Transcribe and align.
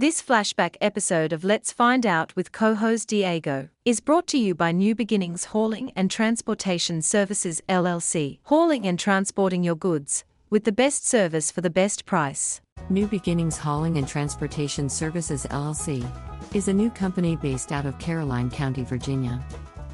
This 0.00 0.22
flashback 0.22 0.76
episode 0.80 1.32
of 1.32 1.42
Let's 1.42 1.72
Find 1.72 2.06
Out 2.06 2.36
with 2.36 2.52
co 2.52 2.76
host 2.76 3.08
Diego 3.08 3.68
is 3.84 3.98
brought 3.98 4.28
to 4.28 4.38
you 4.38 4.54
by 4.54 4.70
New 4.70 4.94
Beginnings 4.94 5.46
Hauling 5.46 5.90
and 5.96 6.08
Transportation 6.08 7.02
Services 7.02 7.60
LLC, 7.68 8.38
hauling 8.44 8.86
and 8.86 8.96
transporting 8.96 9.64
your 9.64 9.74
goods 9.74 10.22
with 10.50 10.62
the 10.62 10.70
best 10.70 11.04
service 11.04 11.50
for 11.50 11.62
the 11.62 11.68
best 11.68 12.06
price. 12.06 12.60
New 12.88 13.08
Beginnings 13.08 13.58
Hauling 13.58 13.98
and 13.98 14.06
Transportation 14.06 14.88
Services 14.88 15.46
LLC 15.50 16.08
is 16.54 16.68
a 16.68 16.72
new 16.72 16.90
company 16.90 17.34
based 17.34 17.72
out 17.72 17.84
of 17.84 17.98
Caroline 17.98 18.50
County, 18.50 18.84
Virginia. 18.84 19.44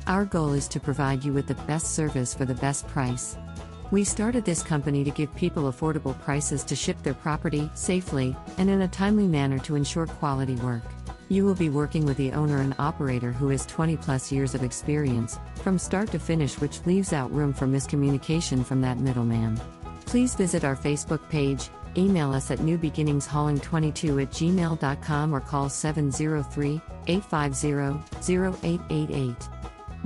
Our 0.07 0.27
goal 0.27 0.53
is 0.53 0.69
to 0.69 0.81
provide 0.81 1.25
you 1.25 1.33
with 1.33 1.47
the 1.47 1.55
best 1.67 1.95
service 1.95 2.35
for 2.35 2.45
the 2.45 2.57
best 2.57 2.87
price. 2.89 3.39
We 3.95 4.03
started 4.03 4.45
this 4.45 4.61
company 4.61 5.05
to 5.05 5.11
give 5.13 5.33
people 5.37 5.73
affordable 5.73 6.21
prices 6.23 6.65
to 6.65 6.75
ship 6.75 7.01
their 7.05 7.15
property 7.15 7.71
safely 7.75 8.35
and 8.59 8.69
in 8.69 8.83
a 8.83 8.89
timely 8.89 9.29
manner 9.29 9.61
to 9.61 9.77
ensure 9.77 10.09
quality 10.09 10.57
work. 10.57 10.83
You 11.29 11.45
will 11.45 11.55
be 11.55 11.69
working 11.69 12.05
with 12.05 12.17
the 12.17 12.33
owner 12.33 12.59
and 12.59 12.75
operator 12.81 13.31
who 13.31 13.51
has 13.51 13.65
20 13.67 13.97
plus 13.99 14.33
years 14.33 14.53
of 14.53 14.65
experience, 14.65 15.39
from 15.63 15.79
start 15.79 16.11
to 16.11 16.19
finish, 16.19 16.59
which 16.59 16.85
leaves 16.87 17.13
out 17.13 17.33
room 17.33 17.53
for 17.53 17.69
miscommunication 17.69 18.65
from 18.65 18.81
that 18.81 18.99
middleman. 18.99 19.61
Please 20.07 20.35
visit 20.35 20.65
our 20.65 20.75
Facebook 20.75 21.29
page, 21.29 21.71
email 21.97 22.33
us 22.33 22.51
at 22.51 22.59
newbeginningshauling22 22.59 24.23
at 24.23 24.31
gmail.com 24.33 25.33
or 25.33 25.41
call 25.41 25.69
703 25.69 26.81
850 27.07 28.35
0888. 28.35 29.37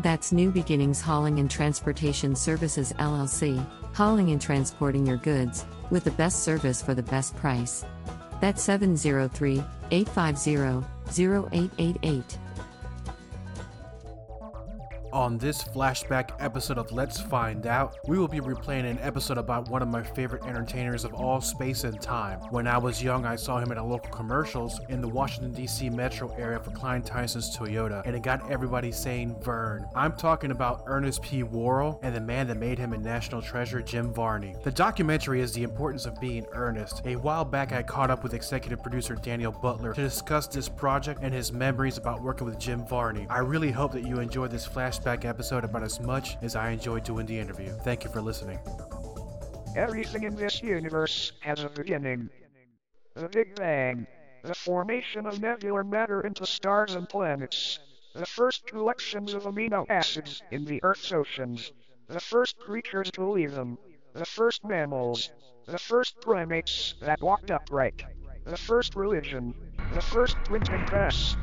That's 0.01 0.31
New 0.31 0.53
Beginnings 0.53 1.01
Hauling 1.01 1.41
and 1.41 1.51
Transportation 1.51 2.37
Services 2.37 2.93
LLC, 3.01 3.67
hauling 3.95 4.31
and 4.31 4.41
transporting 4.41 5.07
your 5.07 5.17
goods, 5.19 5.65
with 5.91 6.05
the 6.05 6.11
best 6.13 6.43
service 6.43 6.83
for 6.83 6.95
the 6.95 7.03
best 7.03 7.37
price. 7.37 7.85
That's 8.41 8.63
703 8.63 9.63
850 9.91 10.87
0888. 11.09 12.39
On 15.13 15.39
this 15.39 15.65
flashback 15.65 16.33
episode 16.39 16.77
of 16.77 16.93
Let's 16.93 17.19
Find 17.19 17.67
Out, 17.67 17.97
we 18.07 18.19
will 18.19 18.29
be 18.29 18.41
replaying 18.41 18.85
an 18.85 18.99
episode 19.01 19.39
about 19.39 19.71
one 19.71 19.81
of 19.81 19.89
my 19.89 20.03
favorite 20.03 20.45
entertainers 20.45 21.03
of 21.03 21.15
all 21.15 21.41
space 21.41 21.85
and 21.85 21.99
time. 21.99 22.41
When 22.51 22.67
I 22.67 22.77
was 22.77 23.03
young, 23.03 23.25
I 23.25 23.35
saw 23.37 23.59
him 23.59 23.73
at 23.73 23.79
a 23.79 23.83
local 23.83 24.11
commercials 24.11 24.79
in 24.91 25.01
the 25.01 25.09
Washington, 25.09 25.53
D.C. 25.53 25.89
metro 25.89 26.31
area 26.37 26.61
for 26.61 26.73
Klein 26.73 27.01
Tyson's 27.01 27.57
Toyota, 27.57 28.03
and 28.05 28.15
it 28.15 28.23
got 28.23 28.51
everybody 28.51 28.93
saying 28.93 29.35
Vern. 29.43 29.87
I'm 29.95 30.13
talking 30.13 30.51
about 30.51 30.83
Ernest 30.87 31.23
P. 31.23 31.43
Worrell 31.43 31.99
and 32.03 32.15
the 32.15 32.21
man 32.21 32.47
that 32.49 32.59
made 32.59 32.79
him 32.79 32.93
a 32.93 32.99
national 32.99 33.41
treasure, 33.41 33.81
Jim 33.81 34.13
Varney. 34.13 34.57
The 34.63 34.71
documentary 34.71 35.41
is 35.41 35.53
The 35.53 35.63
Importance 35.63 36.05
of 36.05 36.21
Being 36.21 36.45
Ernest. 36.53 37.01
A 37.07 37.17
while 37.17 37.47
back, 37.47 37.73
I 37.73 37.83
caught 37.83 38.11
up 38.11 38.23
with 38.23 38.35
executive 38.35 38.83
producer 38.83 39.15
Daniel 39.15 39.53
Butler 39.53 39.95
to 39.95 40.03
discuss 40.03 40.47
this 40.47 40.69
project 40.69 41.21
and 41.23 41.33
his 41.33 41.51
memories 41.51 41.97
about 41.97 42.23
working 42.23 42.47
with 42.47 42.59
Jim 42.59 42.87
Varney. 42.87 43.27
I 43.31 43.39
really 43.39 43.71
hope 43.71 43.93
that 43.93 44.07
you 44.07 44.21
enjoyed 44.21 44.51
this 44.51 44.69
flashback 44.69 44.98
episode 45.07 45.65
about 45.65 45.83
as 45.83 46.01
much 46.01 46.37
as 46.43 46.57
I 46.57 46.71
enjoyed 46.71 47.05
doing 47.05 47.27
the 47.27 47.39
interview. 47.39 47.71
Thank 47.85 48.05
you 48.05 48.11
for 48.11 48.21
listening. 48.21 48.59
Everything 49.77 50.25
in 50.25 50.35
this 50.35 50.63
universe 50.63 51.33
has 51.41 51.63
a 51.63 51.69
beginning. 51.69 52.31
The 53.15 53.29
Big 53.29 53.55
Bang. 53.55 54.07
The 54.43 54.55
formation 54.55 55.27
of 55.27 55.41
nebular 55.41 55.85
matter 55.85 56.21
into 56.21 56.47
stars 56.47 56.95
and 56.95 57.09
planets. 57.09 57.79
The 58.15 58.27
first 58.27 58.67
collections 58.67 59.35
of 59.35 59.45
amino 59.45 59.87
acids 59.89 60.43
in 60.51 60.65
the 60.65 60.81
Earth's 60.83 61.13
oceans. 61.13 61.73
The 62.09 62.21
first 62.21 62.59
creatures 62.59 63.11
to 63.13 63.31
leave 63.31 63.53
them. 63.53 63.79
The 64.15 64.25
first 64.25 64.65
mammals. 64.65 65.31
The 65.67 65.79
first 65.79 66.21
primates 66.21 66.95
that 67.01 67.21
walked 67.21 67.51
upright. 67.51 68.05
The 68.45 68.57
first 68.57 68.97
religion. 68.97 69.55
The 69.95 70.01
first 70.01 70.37
printing 70.45 70.85
press. 70.87 71.37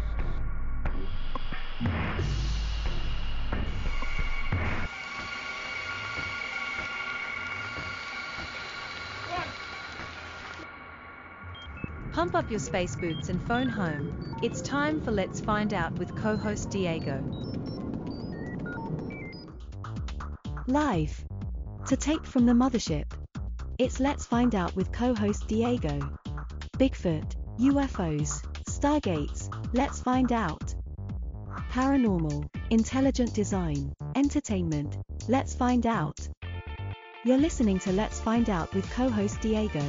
Pump 12.16 12.34
up 12.34 12.50
your 12.50 12.62
space 12.62 12.96
boots 12.96 13.28
and 13.28 13.46
phone 13.46 13.68
home. 13.68 14.38
It's 14.42 14.62
time 14.62 15.02
for 15.02 15.12
Let's 15.12 15.42
Find 15.42 15.74
Out 15.74 16.00
with 16.00 16.16
co 16.16 16.38
host 16.38 16.70
Diego. 16.70 17.22
Live. 20.66 21.26
To 21.88 21.98
tape 21.98 22.26
from 22.26 22.46
the 22.46 22.54
mothership. 22.54 23.04
It's 23.78 24.00
Let's 24.00 24.26
Find 24.26 24.56
Out 24.56 24.74
with 24.78 24.94
co 24.94 25.14
host 25.14 25.46
Diego. 25.50 26.00
Bigfoot, 26.78 27.36
UFOs, 27.60 28.42
Stargates, 28.64 29.54
Let's 29.74 30.00
Find 30.00 30.32
Out. 30.32 30.74
Paranormal, 31.70 32.48
intelligent 32.70 33.34
design, 33.34 33.94
entertainment, 34.16 35.00
Let's 35.28 35.54
Find 35.54 35.86
Out. 35.86 36.26
You're 37.26 37.40
listening 37.40 37.80
to 37.80 37.92
Let's 37.92 38.22
Find 38.22 38.50
Out 38.50 38.74
with 38.74 38.90
co 38.92 39.10
host 39.10 39.42
Diego. 39.42 39.84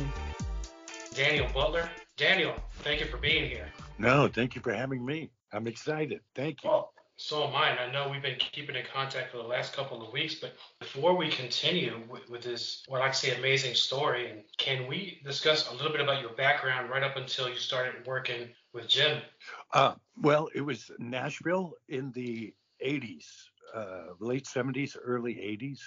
Daniel 1.14 1.46
Butler. 1.54 1.88
Daniel, 2.16 2.54
thank 2.78 3.00
you 3.00 3.06
for 3.06 3.18
being 3.18 3.48
here. 3.48 3.68
No, 3.98 4.26
thank 4.26 4.54
you 4.54 4.62
for 4.62 4.72
having 4.72 5.04
me. 5.04 5.30
I'm 5.52 5.66
excited. 5.66 6.20
Thank 6.34 6.64
you. 6.64 6.70
Well, 6.70 6.94
so 7.16 7.46
am 7.46 7.54
I. 7.54 7.68
And 7.68 7.78
I 7.78 7.92
know 7.92 8.10
we've 8.10 8.22
been 8.22 8.38
keeping 8.38 8.74
in 8.74 8.84
contact 8.90 9.32
for 9.32 9.36
the 9.36 9.42
last 9.42 9.74
couple 9.74 10.06
of 10.06 10.12
weeks, 10.14 10.36
but 10.36 10.54
before 10.80 11.14
we 11.14 11.28
continue 11.28 12.00
with, 12.08 12.28
with 12.30 12.42
this, 12.42 12.84
what 12.88 13.02
I'd 13.02 13.14
say, 13.14 13.36
amazing 13.36 13.74
story, 13.74 14.30
and 14.30 14.42
can 14.56 14.86
we 14.86 15.20
discuss 15.24 15.70
a 15.70 15.74
little 15.74 15.92
bit 15.92 16.00
about 16.00 16.22
your 16.22 16.32
background 16.32 16.88
right 16.88 17.02
up 17.02 17.16
until 17.16 17.50
you 17.50 17.56
started 17.56 18.06
working 18.06 18.48
with 18.72 18.88
Jim? 18.88 19.20
Uh, 19.74 19.94
well, 20.18 20.48
it 20.54 20.62
was 20.62 20.90
Nashville 20.98 21.74
in 21.90 22.12
the 22.12 22.54
80s, 22.84 23.26
uh, 23.74 24.14
late 24.20 24.46
70s, 24.46 24.96
early 25.02 25.34
80s. 25.34 25.80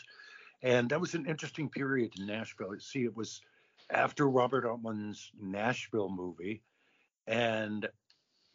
And 0.62 0.90
that 0.90 1.02
was 1.02 1.16
an 1.16 1.26
interesting 1.26 1.70
period 1.70 2.12
in 2.20 2.28
Nashville. 2.28 2.76
See, 2.80 3.04
it 3.04 3.16
was 3.16 3.42
after 3.90 4.30
Robert 4.30 4.66
Altman's 4.66 5.32
Nashville 5.40 6.10
movie, 6.10 6.62
and 7.28 7.88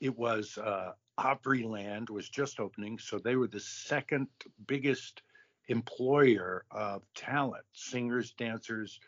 it 0.00 0.16
was 0.16 0.58
uh, 0.58 0.92
Opryland 1.18 2.10
was 2.10 2.28
just 2.28 2.60
opening, 2.60 2.98
so 2.98 3.18
they 3.18 3.36
were 3.36 3.48
the 3.48 3.60
second 3.60 4.28
biggest 4.66 5.22
employer 5.68 6.64
of 6.70 7.02
talent, 7.14 7.64
singers, 7.72 8.32
dancers, 8.32 9.00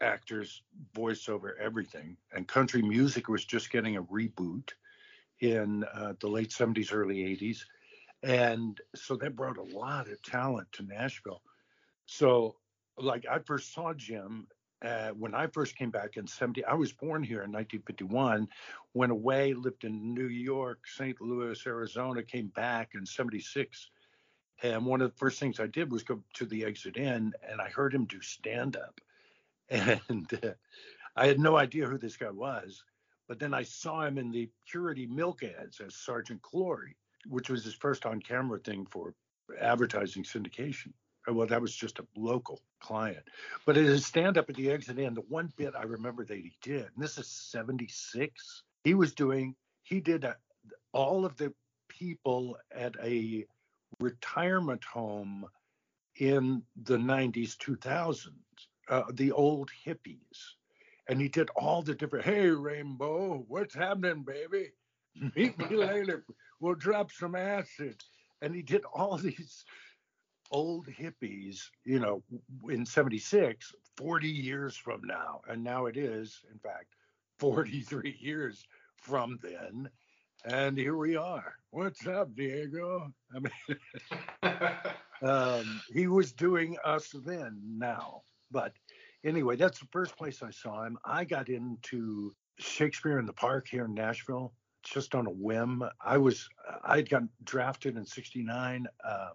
actors, 0.00 0.62
voiceover, 0.94 1.50
everything. 1.60 2.16
And 2.32 2.48
country 2.48 2.82
music 2.82 3.28
was 3.28 3.44
just 3.44 3.70
getting 3.70 3.96
a 3.96 4.02
reboot 4.02 4.70
in 5.40 5.84
uh, 5.94 6.14
the 6.20 6.28
late 6.28 6.50
70s, 6.50 6.92
early 6.92 7.18
80s. 7.18 7.60
And 8.22 8.80
so 8.94 9.16
that 9.16 9.36
brought 9.36 9.58
a 9.58 9.76
lot 9.76 10.08
of 10.08 10.22
talent 10.22 10.68
to 10.72 10.82
Nashville. 10.82 11.42
So, 12.06 12.56
like, 12.96 13.26
I 13.30 13.38
first 13.40 13.74
saw 13.74 13.92
Jim 13.92 14.46
uh, 14.82 15.10
when 15.10 15.34
I 15.34 15.46
first 15.46 15.76
came 15.76 15.90
back 15.90 16.16
in 16.16 16.26
70, 16.26 16.64
I 16.64 16.74
was 16.74 16.92
born 16.92 17.22
here 17.22 17.42
in 17.42 17.52
1951, 17.52 18.48
went 18.92 19.12
away, 19.12 19.54
lived 19.54 19.84
in 19.84 20.14
New 20.14 20.28
York, 20.28 20.80
St. 20.86 21.20
Louis, 21.20 21.58
Arizona, 21.66 22.22
came 22.22 22.48
back 22.48 22.90
in 22.94 23.06
76. 23.06 23.90
And 24.62 24.84
one 24.84 25.00
of 25.00 25.10
the 25.10 25.16
first 25.16 25.40
things 25.40 25.58
I 25.58 25.66
did 25.66 25.90
was 25.90 26.02
go 26.02 26.22
to 26.34 26.46
the 26.46 26.64
exit 26.64 26.96
in 26.96 27.32
and 27.48 27.60
I 27.60 27.68
heard 27.68 27.94
him 27.94 28.04
do 28.04 28.20
stand 28.20 28.76
up. 28.76 29.00
And 30.08 30.26
uh, 30.44 30.50
I 31.16 31.26
had 31.26 31.40
no 31.40 31.56
idea 31.56 31.86
who 31.86 31.96
this 31.96 32.16
guy 32.16 32.30
was. 32.30 32.84
But 33.26 33.38
then 33.38 33.54
I 33.54 33.62
saw 33.62 34.02
him 34.02 34.18
in 34.18 34.30
the 34.30 34.50
Purity 34.70 35.06
Milk 35.06 35.42
ads 35.42 35.80
as 35.80 35.94
Sergeant 35.94 36.42
Glory, 36.42 36.96
which 37.26 37.48
was 37.48 37.64
his 37.64 37.74
first 37.74 38.04
on 38.04 38.20
camera 38.20 38.58
thing 38.58 38.86
for 38.90 39.14
advertising 39.58 40.24
syndication 40.24 40.92
well, 41.28 41.46
that 41.46 41.60
was 41.60 41.74
just 41.74 41.98
a 41.98 42.06
local 42.16 42.60
client. 42.80 43.24
But 43.66 43.76
at 43.76 43.84
his 43.84 44.06
stand 44.06 44.36
up 44.36 44.50
at 44.50 44.56
the 44.56 44.70
exit 44.70 44.98
in, 44.98 45.14
the 45.14 45.22
one 45.22 45.52
bit 45.56 45.74
I 45.76 45.84
remember 45.84 46.24
that 46.24 46.36
he 46.36 46.52
did, 46.62 46.82
and 46.94 47.02
this 47.02 47.18
is 47.18 47.28
76, 47.28 48.62
he 48.84 48.94
was 48.94 49.14
doing, 49.14 49.54
he 49.82 50.00
did 50.00 50.24
a, 50.24 50.36
all 50.92 51.24
of 51.24 51.36
the 51.36 51.52
people 51.88 52.56
at 52.72 52.94
a 53.02 53.46
retirement 54.00 54.84
home 54.84 55.46
in 56.16 56.62
the 56.82 56.96
90s, 56.96 57.56
2000s, 57.56 58.28
uh, 58.88 59.02
the 59.12 59.32
old 59.32 59.70
hippies. 59.86 60.18
And 61.08 61.20
he 61.20 61.28
did 61.28 61.50
all 61.56 61.82
the 61.82 61.94
different, 61.94 62.24
hey, 62.24 62.48
Rainbow, 62.48 63.44
what's 63.48 63.74
happening, 63.74 64.24
baby? 64.24 64.70
Meet 65.34 65.58
me 65.58 65.76
later. 65.76 66.24
We'll 66.60 66.74
drop 66.74 67.10
some 67.12 67.34
acid. 67.34 68.02
And 68.42 68.54
he 68.54 68.62
did 68.62 68.84
all 68.92 69.16
these 69.18 69.64
old 70.54 70.86
hippies, 70.86 71.68
you 71.84 71.98
know, 71.98 72.22
in 72.70 72.86
76, 72.86 73.74
40 73.96 74.28
years 74.28 74.76
from 74.76 75.02
now. 75.04 75.40
And 75.48 75.64
now 75.64 75.86
it 75.86 75.96
is, 75.96 76.40
in 76.50 76.58
fact, 76.60 76.94
43 77.40 78.16
years 78.20 78.64
from 78.96 79.40
then. 79.42 79.90
And 80.44 80.78
here 80.78 80.96
we 80.96 81.16
are. 81.16 81.54
What's 81.70 82.06
up, 82.06 82.34
Diego? 82.36 83.12
I 83.34 83.40
mean, 83.40 84.60
um, 85.28 85.80
he 85.92 86.06
was 86.06 86.32
doing 86.32 86.76
us 86.84 87.12
then, 87.26 87.60
now. 87.76 88.22
But 88.52 88.74
anyway, 89.24 89.56
that's 89.56 89.80
the 89.80 89.88
first 89.90 90.16
place 90.16 90.40
I 90.40 90.50
saw 90.50 90.84
him. 90.84 90.96
I 91.04 91.24
got 91.24 91.48
into 91.48 92.32
Shakespeare 92.60 93.18
in 93.18 93.26
the 93.26 93.32
Park 93.32 93.66
here 93.68 93.86
in 93.86 93.94
Nashville, 93.94 94.52
just 94.84 95.16
on 95.16 95.26
a 95.26 95.30
whim. 95.30 95.82
I 96.00 96.18
was 96.18 96.48
I 96.84 96.96
had 96.96 97.08
gotten 97.08 97.30
drafted 97.42 97.96
in 97.96 98.04
'69. 98.04 98.86
Uh, 99.02 99.30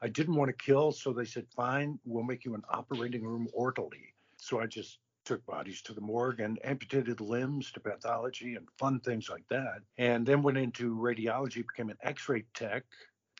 I 0.00 0.08
didn't 0.08 0.36
want 0.36 0.48
to 0.48 0.64
kill, 0.64 0.92
so 0.92 1.12
they 1.12 1.24
said, 1.24 1.46
"Fine, 1.54 1.98
we'll 2.04 2.24
make 2.24 2.44
you 2.44 2.54
an 2.54 2.62
operating 2.68 3.24
room 3.24 3.48
orderly." 3.52 4.14
So 4.36 4.60
I 4.60 4.66
just 4.66 4.98
took 5.24 5.44
bodies 5.46 5.82
to 5.82 5.92
the 5.92 6.00
morgue 6.00 6.40
and 6.40 6.58
amputated 6.64 7.20
limbs 7.20 7.70
to 7.72 7.80
pathology 7.80 8.54
and 8.54 8.66
fun 8.78 9.00
things 9.00 9.28
like 9.28 9.46
that. 9.50 9.82
And 9.98 10.24
then 10.24 10.42
went 10.42 10.56
into 10.56 10.96
radiology, 10.96 11.66
became 11.66 11.90
an 11.90 11.98
X-ray 12.02 12.44
tech, 12.54 12.84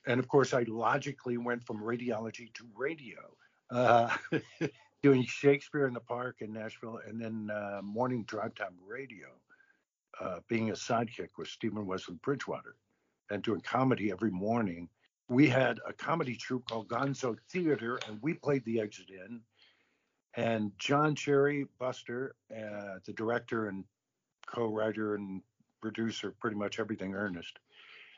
and 0.06 0.18
of 0.18 0.28
course, 0.28 0.52
I 0.54 0.62
logically 0.62 1.38
went 1.38 1.64
from 1.66 1.82
radiology 1.82 2.52
to 2.54 2.68
radio. 2.74 3.18
Uh, 3.70 4.16
doing 5.02 5.24
Shakespeare 5.24 5.86
in 5.86 5.94
the 5.94 6.00
Park 6.00 6.36
in 6.40 6.52
Nashville, 6.52 7.00
and 7.06 7.20
then 7.20 7.50
uh, 7.54 7.80
morning 7.82 8.24
drive 8.24 8.54
time 8.54 8.74
radio, 8.86 9.28
uh, 10.20 10.40
being 10.48 10.70
a 10.70 10.74
sidekick 10.74 11.28
with 11.36 11.48
Stephen 11.48 11.86
Wesley 11.86 12.16
Bridgewater, 12.22 12.74
and 13.30 13.42
doing 13.42 13.60
comedy 13.60 14.10
every 14.10 14.30
morning. 14.30 14.88
We 15.28 15.48
had 15.48 15.78
a 15.86 15.92
comedy 15.92 16.36
troupe 16.36 16.68
called 16.68 16.88
Gonzo 16.88 17.36
Theater, 17.50 18.00
and 18.08 18.18
we 18.22 18.34
played 18.34 18.64
the 18.64 18.80
exit 18.80 19.10
in. 19.10 19.42
And 20.34 20.72
John 20.78 21.14
Cherry 21.14 21.66
Buster, 21.78 22.34
uh, 22.50 23.00
the 23.04 23.12
director 23.14 23.68
and 23.68 23.84
co-writer 24.46 25.14
and 25.14 25.42
producer, 25.82 26.34
pretty 26.40 26.56
much 26.56 26.80
everything 26.80 27.14
Ernest, 27.14 27.58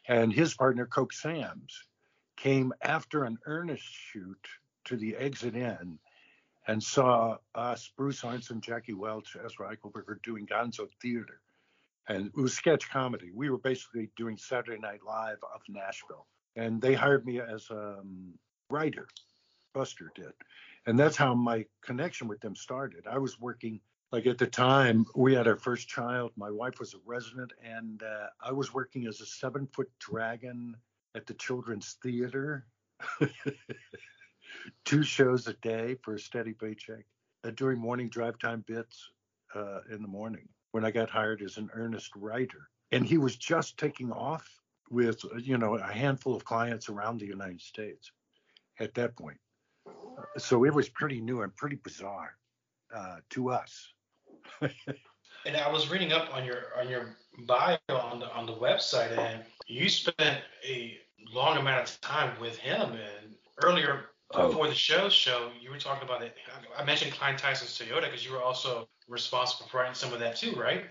and 0.07 0.33
his 0.33 0.55
partner 0.55 0.87
Coke 0.87 1.13
Sams 1.13 1.85
came 2.37 2.73
after 2.81 3.25
an 3.25 3.39
Ernest 3.45 3.85
shoot 3.85 4.47
to 4.85 4.97
the 4.97 5.17
exit 5.17 5.57
in 5.57 5.99
and 6.67 6.83
saw 6.83 7.37
us, 7.55 7.91
Bruce 7.97 8.23
Arnson, 8.23 8.61
Jackie 8.61 8.95
Welch, 8.95 9.37
Ezra 9.45 9.75
Eichelberger 9.75 10.23
doing 10.23 10.47
Gonzo 10.47 10.89
Theater. 11.03 11.41
And 12.09 12.27
it 12.27 12.37
was 12.37 12.55
sketch 12.55 12.89
comedy. 12.91 13.31
We 13.35 13.51
were 13.51 13.59
basically 13.59 14.11
doing 14.17 14.37
Saturday 14.37 14.79
Night 14.79 15.01
Live 15.07 15.39
of 15.55 15.61
Nashville. 15.69 16.27
And 16.57 16.81
they 16.81 16.95
hired 16.95 17.25
me 17.25 17.41
as 17.41 17.69
a 17.71 17.99
um, 18.01 18.35
writer, 18.71 19.09
Buster 19.75 20.11
did. 20.15 20.33
And 20.87 20.99
that's 20.99 21.17
how 21.17 21.35
my 21.35 21.65
connection 21.83 22.27
with 22.27 22.41
them 22.41 22.57
started. 22.57 23.07
I 23.07 23.19
was 23.19 23.39
working, 23.39 23.81
like 24.13 24.27
at 24.27 24.39
the 24.39 24.47
time, 24.47 25.05
we 25.15 25.35
had 25.35 25.47
our 25.47 25.57
first 25.57 25.89
child. 25.89 26.33
My 26.37 26.51
wife 26.51 26.81
was 26.81 26.95
a 26.95 26.99
resident, 27.05 27.53
and 27.63 28.03
uh, 28.03 28.27
I 28.43 28.53
was 28.53 28.75
working 28.75 29.07
as 29.07 29.21
a 29.21 29.27
seven 29.27 29.69
foot 29.73 29.91
dragon 29.99 30.77
at 31.15 31.27
the 31.27 31.35
Children's 31.35 31.97
Theater. 32.03 32.67
two 34.85 35.03
shows 35.03 35.47
a 35.47 35.55
day 35.55 35.97
for 36.03 36.15
a 36.15 36.19
steady 36.19 36.53
paycheck 36.53 37.05
uh, 37.45 37.51
doing 37.51 37.79
morning 37.79 38.09
drive 38.09 38.39
time 38.39 38.65
bits 38.67 39.11
uh, 39.55 39.81
in 39.91 40.03
the 40.03 40.09
morning 40.09 40.49
when 40.73 40.85
I 40.85 40.91
got 40.91 41.11
hired 41.11 41.43
as 41.43 41.57
an 41.57 41.71
Ernest 41.73 42.11
writer. 42.17 42.69
And 42.93 43.07
he 43.07 43.19
was 43.19 43.37
just 43.37 43.79
taking 43.79 44.13
off 44.13 44.49
with, 44.91 45.25
uh, 45.25 45.39
you 45.39 45.57
know, 45.57 45.77
a 45.77 45.93
handful 45.93 46.35
of 46.35 46.45
clients 46.45 46.89
around 46.89 47.21
the 47.21 47.27
United 47.27 47.61
States 47.61 48.13
at 48.79 48.95
that 48.95 49.17
point. 49.17 49.39
So 50.37 50.65
it 50.65 50.75
was 50.75 50.89
pretty 50.89 51.21
new 51.21 51.43
and 51.43 51.55
pretty 51.57 51.77
bizarre 51.77 52.37
uh, 52.95 53.17
to 53.31 53.51
us. 53.51 53.93
and 54.61 55.57
I 55.57 55.71
was 55.71 55.91
reading 55.91 56.13
up 56.13 56.35
on 56.35 56.45
your 56.45 56.79
on 56.79 56.89
your 56.89 57.17
bio 57.47 57.79
on 57.89 58.21
the 58.21 58.31
on 58.33 58.47
the 58.47 58.53
website, 58.53 59.17
and 59.17 59.43
you 59.67 59.89
spent 59.89 60.41
a 60.69 60.99
long 61.33 61.57
amount 61.57 61.89
of 61.89 62.01
time 62.01 62.39
with 62.41 62.57
him. 62.59 62.93
And 62.93 63.35
earlier 63.63 64.07
oh. 64.33 64.49
before 64.49 64.69
the 64.69 64.75
show 64.75 65.09
show, 65.09 65.51
you 65.61 65.71
were 65.71 65.79
talking 65.79 66.07
about 66.07 66.23
it. 66.23 66.35
I 66.77 66.85
mentioned 66.85 67.13
Klein 67.13 67.37
Tyson's 67.37 67.79
Toyota 67.79 68.03
because 68.03 68.25
you 68.25 68.33
were 68.33 68.43
also 68.43 68.89
responsible 69.09 69.69
for 69.69 69.79
writing 69.79 69.95
some 69.95 70.13
of 70.13 70.21
that 70.21 70.37
too, 70.37 70.53
right? 70.53 70.85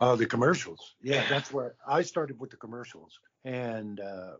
Uh, 0.00 0.14
the 0.14 0.26
commercials. 0.26 0.94
Yeah, 1.02 1.24
that's 1.28 1.52
where 1.52 1.74
I 1.86 2.02
started 2.02 2.38
with 2.38 2.50
the 2.50 2.56
commercials. 2.56 3.18
And 3.48 4.00
uh, 4.00 4.32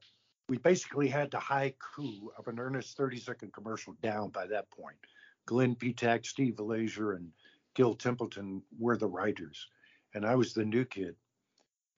we 0.51 0.59
basically 0.59 1.09
had 1.09 1.31
the 1.31 1.39
haiku 1.39 2.29
of 2.37 2.47
an 2.47 2.61
earnest 2.61 2.95
30 2.99 3.19
second 3.19 3.55
commercial 3.55 3.95
down 4.03 4.29
by 4.29 4.47
that 4.49 4.71
point. 4.71 4.99
Glenn 5.47 5.75
Petak, 5.75 6.27
Steve 6.27 6.57
Valazier, 6.57 7.17
and 7.17 7.31
Gil 7.75 7.95
Templeton 7.95 8.63
were 8.79 8.99
the 8.99 9.07
writers. 9.07 9.67
And 10.15 10.27
I 10.27 10.35
was 10.35 10.53
the 10.53 10.65
new 10.65 10.85
kid. 10.85 11.17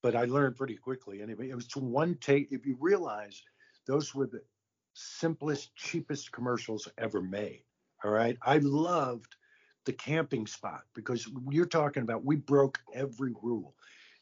But 0.05 0.15
I 0.15 0.27
learned 0.27 0.55
pretty 0.55 0.77
quickly. 0.77 1.21
Anyway, 1.21 1.51
it 1.51 1.57
was 1.57 1.69
one 1.75 2.15
take. 2.21 2.53
If 2.53 2.65
you 2.65 2.77
realize 2.79 3.43
those 3.89 4.15
were 4.15 4.29
the 4.29 4.43
simplest, 4.95 5.75
cheapest 5.75 6.31
commercials 6.31 6.87
ever 6.97 7.21
made. 7.21 7.65
All 8.05 8.13
right. 8.13 8.39
I 8.47 8.59
loved 8.59 9.35
the 9.85 9.93
camping 9.95 10.47
spot 10.47 10.83
because 10.95 11.29
you're 11.51 11.67
talking 11.67 12.05
about 12.05 12.25
we 12.25 12.37
broke 12.37 12.79
every 12.95 13.35
rule. 13.43 13.75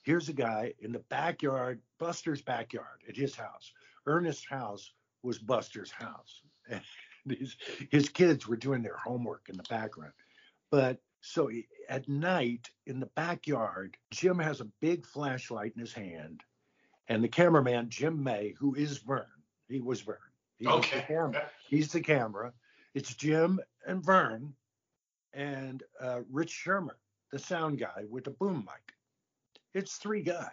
Here's 0.03 0.29
a 0.29 0.33
guy 0.33 0.75
in 0.81 0.93
the 0.93 1.01
backyard, 1.11 1.81
Buster's 1.99 2.43
backyard 2.43 3.03
at 3.09 3.17
his 3.17 3.35
house. 3.35 3.73
Ernest's 4.07 4.47
house 4.47 4.93
was 5.23 5.39
Buster's 5.39 5.91
house. 5.91 6.43
And 6.71 6.83
his, 7.39 7.57
his 7.91 8.09
kids 8.09 8.47
were 8.47 8.57
doing 8.57 8.83
their 8.83 8.97
homework 8.97 9.49
in 9.49 9.57
the 9.57 9.65
background. 9.65 10.13
But 10.71 10.99
so 11.21 11.51
at 11.89 12.09
night 12.09 12.71
in 12.87 13.01
the 13.01 13.07
backyard, 13.07 13.97
Jim 14.11 14.39
has 14.39 14.61
a 14.61 14.71
big 14.81 15.05
flashlight 15.05 15.73
in 15.75 15.81
his 15.81 15.93
hand. 15.93 16.43
And 17.09 17.25
the 17.25 17.29
cameraman, 17.29 17.89
Jim 17.89 18.23
May, 18.23 18.55
who 18.59 18.75
is 18.75 18.99
Vern, 18.99 19.27
he 19.69 19.81
was 19.81 20.03
Vern, 20.03 20.17
He's 20.59 20.69
okay. 20.69 20.97
The 20.97 21.03
camera. 21.03 21.43
He's 21.69 21.93
the 21.93 22.01
camera. 22.01 22.53
It's 22.95 23.15
Jim 23.15 23.61
and 23.87 24.03
Vern 24.03 24.55
and 25.33 25.83
uh, 26.01 26.21
Rich 26.31 26.63
Shermer, 26.65 26.97
the 27.31 27.39
sound 27.39 27.79
guy 27.79 28.05
with 28.09 28.25
the 28.25 28.31
boom 28.31 28.67
mic. 28.67 28.95
It's 29.75 29.97
three 29.97 30.23
guys. 30.23 30.49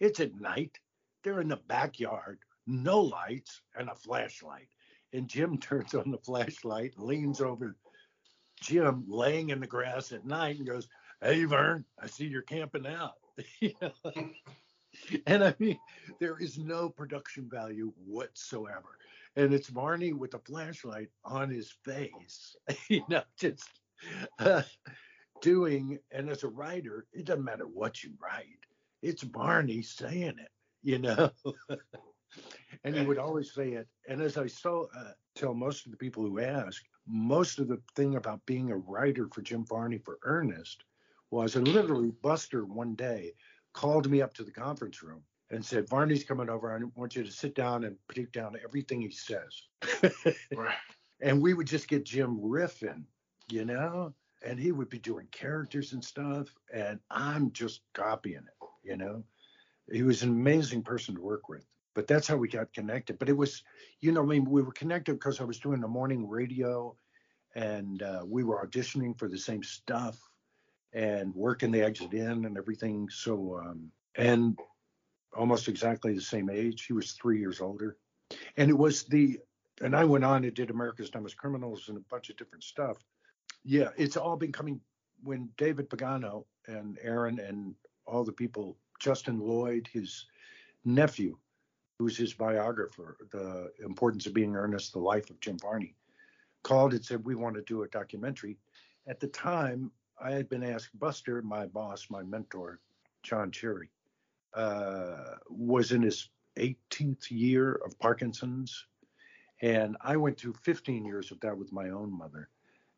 It's 0.00 0.20
at 0.20 0.40
night. 0.40 0.78
They're 1.24 1.40
in 1.40 1.48
the 1.48 1.60
backyard, 1.68 2.40
no 2.66 3.00
lights 3.00 3.62
and 3.76 3.88
a 3.88 3.94
flashlight. 3.94 4.68
And 5.12 5.28
Jim 5.28 5.58
turns 5.60 5.94
on 5.94 6.10
the 6.10 6.18
flashlight, 6.18 6.94
leans 6.96 7.40
over 7.40 7.76
Jim 8.60 9.04
laying 9.08 9.50
in 9.50 9.60
the 9.60 9.66
grass 9.66 10.12
at 10.12 10.26
night 10.26 10.58
and 10.58 10.66
goes, 10.66 10.88
Hey, 11.20 11.44
Vern, 11.44 11.84
I 12.00 12.06
see 12.06 12.26
you're 12.26 12.42
camping 12.42 12.86
out. 12.86 13.14
and 15.26 15.44
I 15.44 15.54
mean, 15.58 15.78
there 16.20 16.38
is 16.38 16.58
no 16.58 16.88
production 16.88 17.48
value 17.48 17.92
whatsoever 18.04 18.98
and 19.36 19.52
it's 19.54 19.68
Varney 19.68 20.12
with 20.12 20.34
a 20.34 20.38
flashlight 20.38 21.08
on 21.24 21.50
his 21.50 21.72
face, 21.84 22.56
you 22.88 23.02
know, 23.08 23.22
just 23.38 23.68
uh, 24.38 24.62
doing. 25.42 25.98
And 26.10 26.30
as 26.30 26.42
a 26.42 26.48
writer, 26.48 27.06
it 27.12 27.26
doesn't 27.26 27.44
matter 27.44 27.66
what 27.66 28.02
you 28.02 28.12
write, 28.18 28.46
it's 29.02 29.22
Varney 29.22 29.82
saying 29.82 30.38
it, 30.38 30.50
you 30.82 30.98
know. 30.98 31.30
and 32.84 32.96
he 32.96 33.04
would 33.04 33.18
always 33.18 33.52
say 33.52 33.72
it. 33.72 33.86
And 34.08 34.22
as 34.22 34.38
I 34.38 34.46
saw, 34.46 34.86
uh, 34.96 35.12
tell 35.34 35.52
most 35.52 35.84
of 35.84 35.92
the 35.92 35.98
people 35.98 36.24
who 36.24 36.40
ask, 36.40 36.82
most 37.06 37.58
of 37.58 37.68
the 37.68 37.80
thing 37.96 38.16
about 38.16 38.44
being 38.46 38.70
a 38.70 38.76
writer 38.76 39.28
for 39.32 39.42
Jim 39.42 39.66
Varney 39.66 39.98
for 39.98 40.18
Ernest 40.22 40.84
was, 41.30 41.56
and 41.56 41.66
literally 41.66 42.12
Buster 42.22 42.64
one 42.64 42.94
day 42.94 43.32
called 43.74 44.10
me 44.10 44.22
up 44.22 44.34
to 44.34 44.44
the 44.44 44.52
conference 44.52 45.02
room 45.02 45.22
and 45.50 45.64
said, 45.64 45.88
Varney's 45.88 46.24
coming 46.24 46.48
over. 46.48 46.74
I 46.74 46.80
want 46.98 47.16
you 47.16 47.24
to 47.24 47.30
sit 47.30 47.54
down 47.54 47.84
and 47.84 47.96
take 48.14 48.32
down 48.32 48.56
everything 48.64 49.00
he 49.00 49.10
says. 49.10 50.12
right. 50.54 50.74
And 51.24 51.40
we 51.40 51.54
would 51.54 51.68
just 51.68 51.86
get 51.86 52.04
Jim 52.04 52.40
riffing, 52.40 53.04
you 53.48 53.64
know, 53.64 54.12
and 54.44 54.58
he 54.58 54.72
would 54.72 54.88
be 54.88 54.98
doing 54.98 55.26
characters 55.30 55.92
and 55.92 56.04
stuff. 56.04 56.48
And 56.72 56.98
I'm 57.10 57.52
just 57.52 57.80
copying 57.94 58.36
it, 58.36 58.68
you 58.82 58.96
know. 58.96 59.24
He 59.90 60.02
was 60.02 60.22
an 60.22 60.30
amazing 60.30 60.82
person 60.82 61.14
to 61.14 61.20
work 61.20 61.48
with. 61.48 61.66
But 61.94 62.06
that's 62.06 62.26
how 62.26 62.36
we 62.36 62.48
got 62.48 62.72
connected. 62.72 63.18
But 63.18 63.28
it 63.28 63.36
was, 63.36 63.62
you 64.00 64.12
know, 64.12 64.22
I 64.22 64.26
mean, 64.26 64.48
we 64.48 64.62
were 64.62 64.72
connected 64.72 65.14
because 65.14 65.40
I 65.40 65.44
was 65.44 65.60
doing 65.60 65.80
the 65.80 65.88
morning 65.88 66.28
radio 66.28 66.96
and 67.54 68.02
uh, 68.02 68.22
we 68.24 68.44
were 68.44 68.66
auditioning 68.66 69.18
for 69.18 69.28
the 69.28 69.36
same 69.38 69.62
stuff 69.62 70.18
and 70.94 71.34
working 71.34 71.70
the 71.70 71.82
exit 71.82 72.14
in 72.14 72.46
and 72.46 72.56
everything. 72.56 73.08
So, 73.10 73.60
um, 73.62 73.90
and 74.16 74.58
almost 75.36 75.68
exactly 75.68 76.14
the 76.14 76.20
same 76.20 76.48
age. 76.48 76.86
He 76.86 76.94
was 76.94 77.12
three 77.12 77.38
years 77.38 77.60
older. 77.60 77.98
And 78.56 78.70
it 78.70 78.78
was 78.78 79.04
the, 79.04 79.38
and 79.82 79.94
I 79.94 80.04
went 80.04 80.24
on 80.24 80.44
and 80.44 80.54
did 80.54 80.70
America's 80.70 81.10
Dumbest 81.10 81.36
Criminals 81.36 81.88
and 81.88 81.98
a 81.98 82.04
bunch 82.10 82.30
of 82.30 82.36
different 82.36 82.64
stuff. 82.64 82.96
Yeah, 83.64 83.90
it's 83.96 84.16
all 84.16 84.36
been 84.36 84.52
coming 84.52 84.80
when 85.22 85.48
David 85.56 85.88
Pagano 85.88 86.44
and 86.66 86.98
Aaron 87.02 87.38
and 87.38 87.74
all 88.06 88.24
the 88.24 88.32
people, 88.32 88.76
Justin 89.00 89.38
Lloyd, 89.38 89.88
his 89.92 90.26
nephew, 90.84 91.36
who's 91.98 92.16
his 92.16 92.34
biographer, 92.34 93.16
The 93.30 93.70
Importance 93.84 94.26
of 94.26 94.34
Being 94.34 94.56
Ernest, 94.56 94.92
The 94.92 94.98
Life 94.98 95.30
of 95.30 95.38
Jim 95.40 95.58
Varney, 95.58 95.94
called 96.64 96.94
and 96.94 97.04
said, 97.04 97.24
We 97.24 97.36
want 97.36 97.54
to 97.54 97.62
do 97.62 97.82
a 97.82 97.88
documentary. 97.88 98.58
At 99.06 99.20
the 99.20 99.28
time, 99.28 99.92
I 100.20 100.32
had 100.32 100.48
been 100.48 100.64
asked 100.64 100.98
Buster, 100.98 101.42
my 101.42 101.66
boss, 101.66 102.08
my 102.10 102.22
mentor, 102.22 102.80
John 103.22 103.50
Cherry, 103.50 103.90
uh, 104.54 105.36
was 105.48 105.92
in 105.92 106.02
his 106.02 106.28
18th 106.58 107.30
year 107.30 107.80
of 107.86 107.98
Parkinson's. 107.98 108.86
And 109.60 109.96
I 110.00 110.16
went 110.16 110.38
through 110.38 110.54
15 110.62 111.04
years 111.04 111.30
of 111.30 111.38
that 111.40 111.56
with 111.56 111.72
my 111.72 111.90
own 111.90 112.16
mother. 112.16 112.48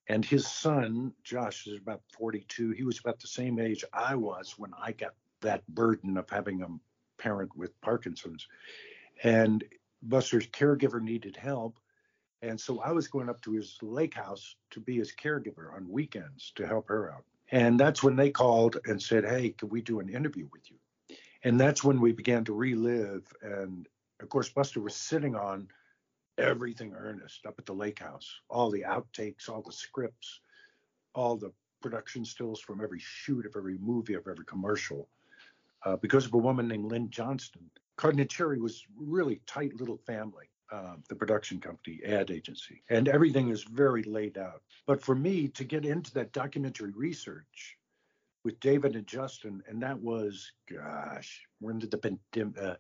And 0.09 0.25
his 0.25 0.47
son, 0.47 1.13
Josh, 1.23 1.67
is 1.67 1.79
about 1.79 2.03
42. 2.19 2.73
He 2.73 2.85
was 2.85 2.99
about 2.99 3.21
the 3.21 3.27
same 3.27 3.59
age 3.59 3.85
I 3.93 4.15
was 4.15 4.55
when 4.59 4.73
I 4.81 4.93
got 4.93 5.15
that 5.41 5.67
burden 5.69 6.17
of 6.17 6.29
having 6.29 6.63
a 6.63 6.69
parent 7.23 7.57
with 7.57 7.79
Parkinson's. 7.81 8.47
And 9.23 9.65
Buster's 10.03 10.47
caregiver 10.49 11.01
needed 11.01 11.37
help. 11.37 11.79
And 12.43 12.61
so 12.61 12.81
I 12.81 12.93
was 12.93 13.09
going 13.09 13.31
up 13.31 13.41
to 13.43 13.53
his 13.53 13.79
lake 13.81 14.15
house 14.15 14.57
to 14.71 14.81
be 14.81 14.97
his 14.97 15.13
caregiver 15.13 15.75
on 15.75 15.89
weekends 15.89 16.53
to 16.57 16.67
help 16.67 16.89
her 16.89 17.11
out. 17.11 17.25
And 17.51 17.81
that's 17.81 18.03
when 18.03 18.17
they 18.17 18.31
called 18.31 18.79
and 18.85 19.01
said, 19.01 19.25
Hey, 19.25 19.51
can 19.51 19.71
we 19.71 19.81
do 19.81 20.01
an 20.01 20.09
interview 20.09 20.49
with 20.53 20.71
you? 20.71 20.77
And 21.45 21.59
that's 21.59 21.85
when 21.85 22.01
we 22.01 22.13
began 22.13 22.45
to 22.45 22.53
relive. 22.53 23.27
And 23.43 23.87
of 24.21 24.29
course, 24.29 24.49
Buster 24.51 24.81
was 24.81 24.95
sitting 24.95 25.35
on 25.35 25.69
everything 26.39 26.93
Ernest 26.97 27.47
up 27.47 27.55
at 27.59 27.67
the 27.67 27.73
lake 27.73 28.01
house, 28.01 28.41
all 28.49 28.71
the 28.71 28.83
outtakes, 28.83 29.49
all 29.49 29.63
the 29.63 29.73
scripts, 29.73 30.41
all 31.15 31.37
the 31.37 31.53
production 31.81 32.25
stills 32.25 32.61
from 32.61 32.83
every 32.83 32.99
shoot 32.99 33.47
of 33.47 33.55
every 33.57 33.79
movie, 33.79 34.15
of 34.15 34.27
every 34.29 34.45
commercial. 34.45 35.09
Uh, 35.85 35.97
because 35.97 36.25
of 36.25 36.35
a 36.35 36.39
woman 36.39 36.67
named 36.67 36.91
Lynn 36.91 37.11
Johnston, 37.11 37.71
Cherry 38.29 38.59
was 38.59 38.85
really 38.97 39.41
tight 39.47 39.79
little 39.79 39.99
family. 39.99 40.49
Uh, 40.73 40.97
the 41.09 41.15
production 41.15 41.61
company, 41.61 42.01
ad 42.05 42.31
agency, 42.31 42.83
and 42.89 43.07
everything 43.07 43.51
is 43.51 43.63
very 43.63 44.03
laid 44.03 44.39
out. 44.39 44.63
But 44.87 45.01
for 45.01 45.15
me 45.15 45.47
to 45.49 45.63
get 45.63 45.85
into 45.85 46.13
that 46.15 46.33
documentary 46.33 46.91
research 46.97 47.77
with 48.45 48.59
David 48.61 48.97
and 48.97 49.07
Justin, 49.07 49.63
and 49.69 49.81
that 49.83 50.01
was, 50.01 50.51
gosh, 50.69 51.43
when 51.61 51.79
did 51.79 51.91
the 51.91 52.19
uh, 52.61 52.75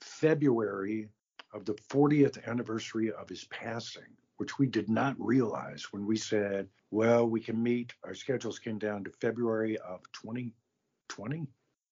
February 0.00 1.08
of 1.52 1.64
the 1.64 1.74
40th 1.90 2.46
anniversary 2.46 3.12
of 3.12 3.28
his 3.28 3.44
passing, 3.44 4.16
which 4.36 4.58
we 4.58 4.66
did 4.66 4.88
not 4.88 5.14
realize 5.18 5.92
when 5.92 6.06
we 6.06 6.16
said, 6.16 6.68
well, 6.90 7.26
we 7.26 7.40
can 7.40 7.62
meet. 7.62 7.92
Our 8.04 8.14
schedules 8.14 8.58
came 8.58 8.78
down 8.78 9.04
to 9.04 9.10
February 9.20 9.76
of 9.78 10.00
2020, 10.12 11.46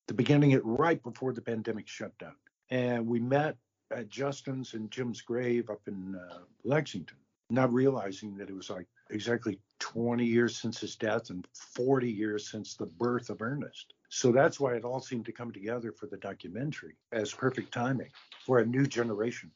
the 0.07 0.13
beginning 0.13 0.51
it 0.51 0.65
right 0.65 1.01
before 1.03 1.33
the 1.33 1.41
pandemic 1.41 1.87
shutdown. 1.87 2.35
And 2.69 3.07
we 3.07 3.19
met 3.19 3.57
at 3.91 4.09
Justin's 4.09 4.73
and 4.73 4.91
Jim's 4.91 5.21
grave 5.21 5.69
up 5.69 5.81
in 5.87 6.15
uh, 6.15 6.39
Lexington, 6.63 7.17
not 7.49 7.73
realizing 7.73 8.37
that 8.37 8.49
it 8.49 8.55
was 8.55 8.69
like 8.69 8.87
exactly 9.09 9.59
20 9.79 10.25
years 10.25 10.57
since 10.57 10.79
his 10.79 10.95
death 10.95 11.29
and 11.29 11.47
40 11.53 12.09
years 12.09 12.49
since 12.49 12.75
the 12.75 12.85
birth 12.85 13.29
of 13.29 13.41
Ernest. 13.41 13.93
So 14.09 14.31
that's 14.31 14.59
why 14.59 14.73
it 14.73 14.83
all 14.83 14.99
seemed 14.99 15.25
to 15.27 15.31
come 15.31 15.51
together 15.51 15.91
for 15.91 16.07
the 16.07 16.17
documentary 16.17 16.95
as 17.11 17.31
perfect 17.31 17.71
timing 17.71 18.09
for 18.45 18.59
a 18.59 18.65
new 18.65 18.85
generation 18.85 19.51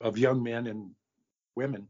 of 0.00 0.18
young 0.18 0.42
men 0.42 0.66
and 0.66 0.90
women 1.54 1.86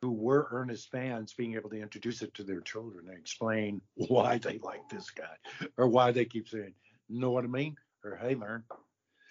who 0.00 0.12
were 0.12 0.48
Ernest 0.50 0.90
fans 0.90 1.32
being 1.32 1.54
able 1.54 1.70
to 1.70 1.80
introduce 1.80 2.22
it 2.22 2.32
to 2.34 2.44
their 2.44 2.60
children 2.60 3.08
and 3.08 3.18
explain 3.18 3.80
why 3.94 4.38
they 4.38 4.58
like 4.58 4.88
this 4.88 5.10
guy 5.10 5.36
or 5.76 5.88
why 5.88 6.12
they 6.12 6.24
keep 6.24 6.48
saying, 6.48 6.74
know 7.08 7.30
what 7.30 7.44
I 7.44 7.48
mean? 7.48 7.76
Or 8.04 8.16
hey, 8.16 8.34
Vern. 8.34 8.64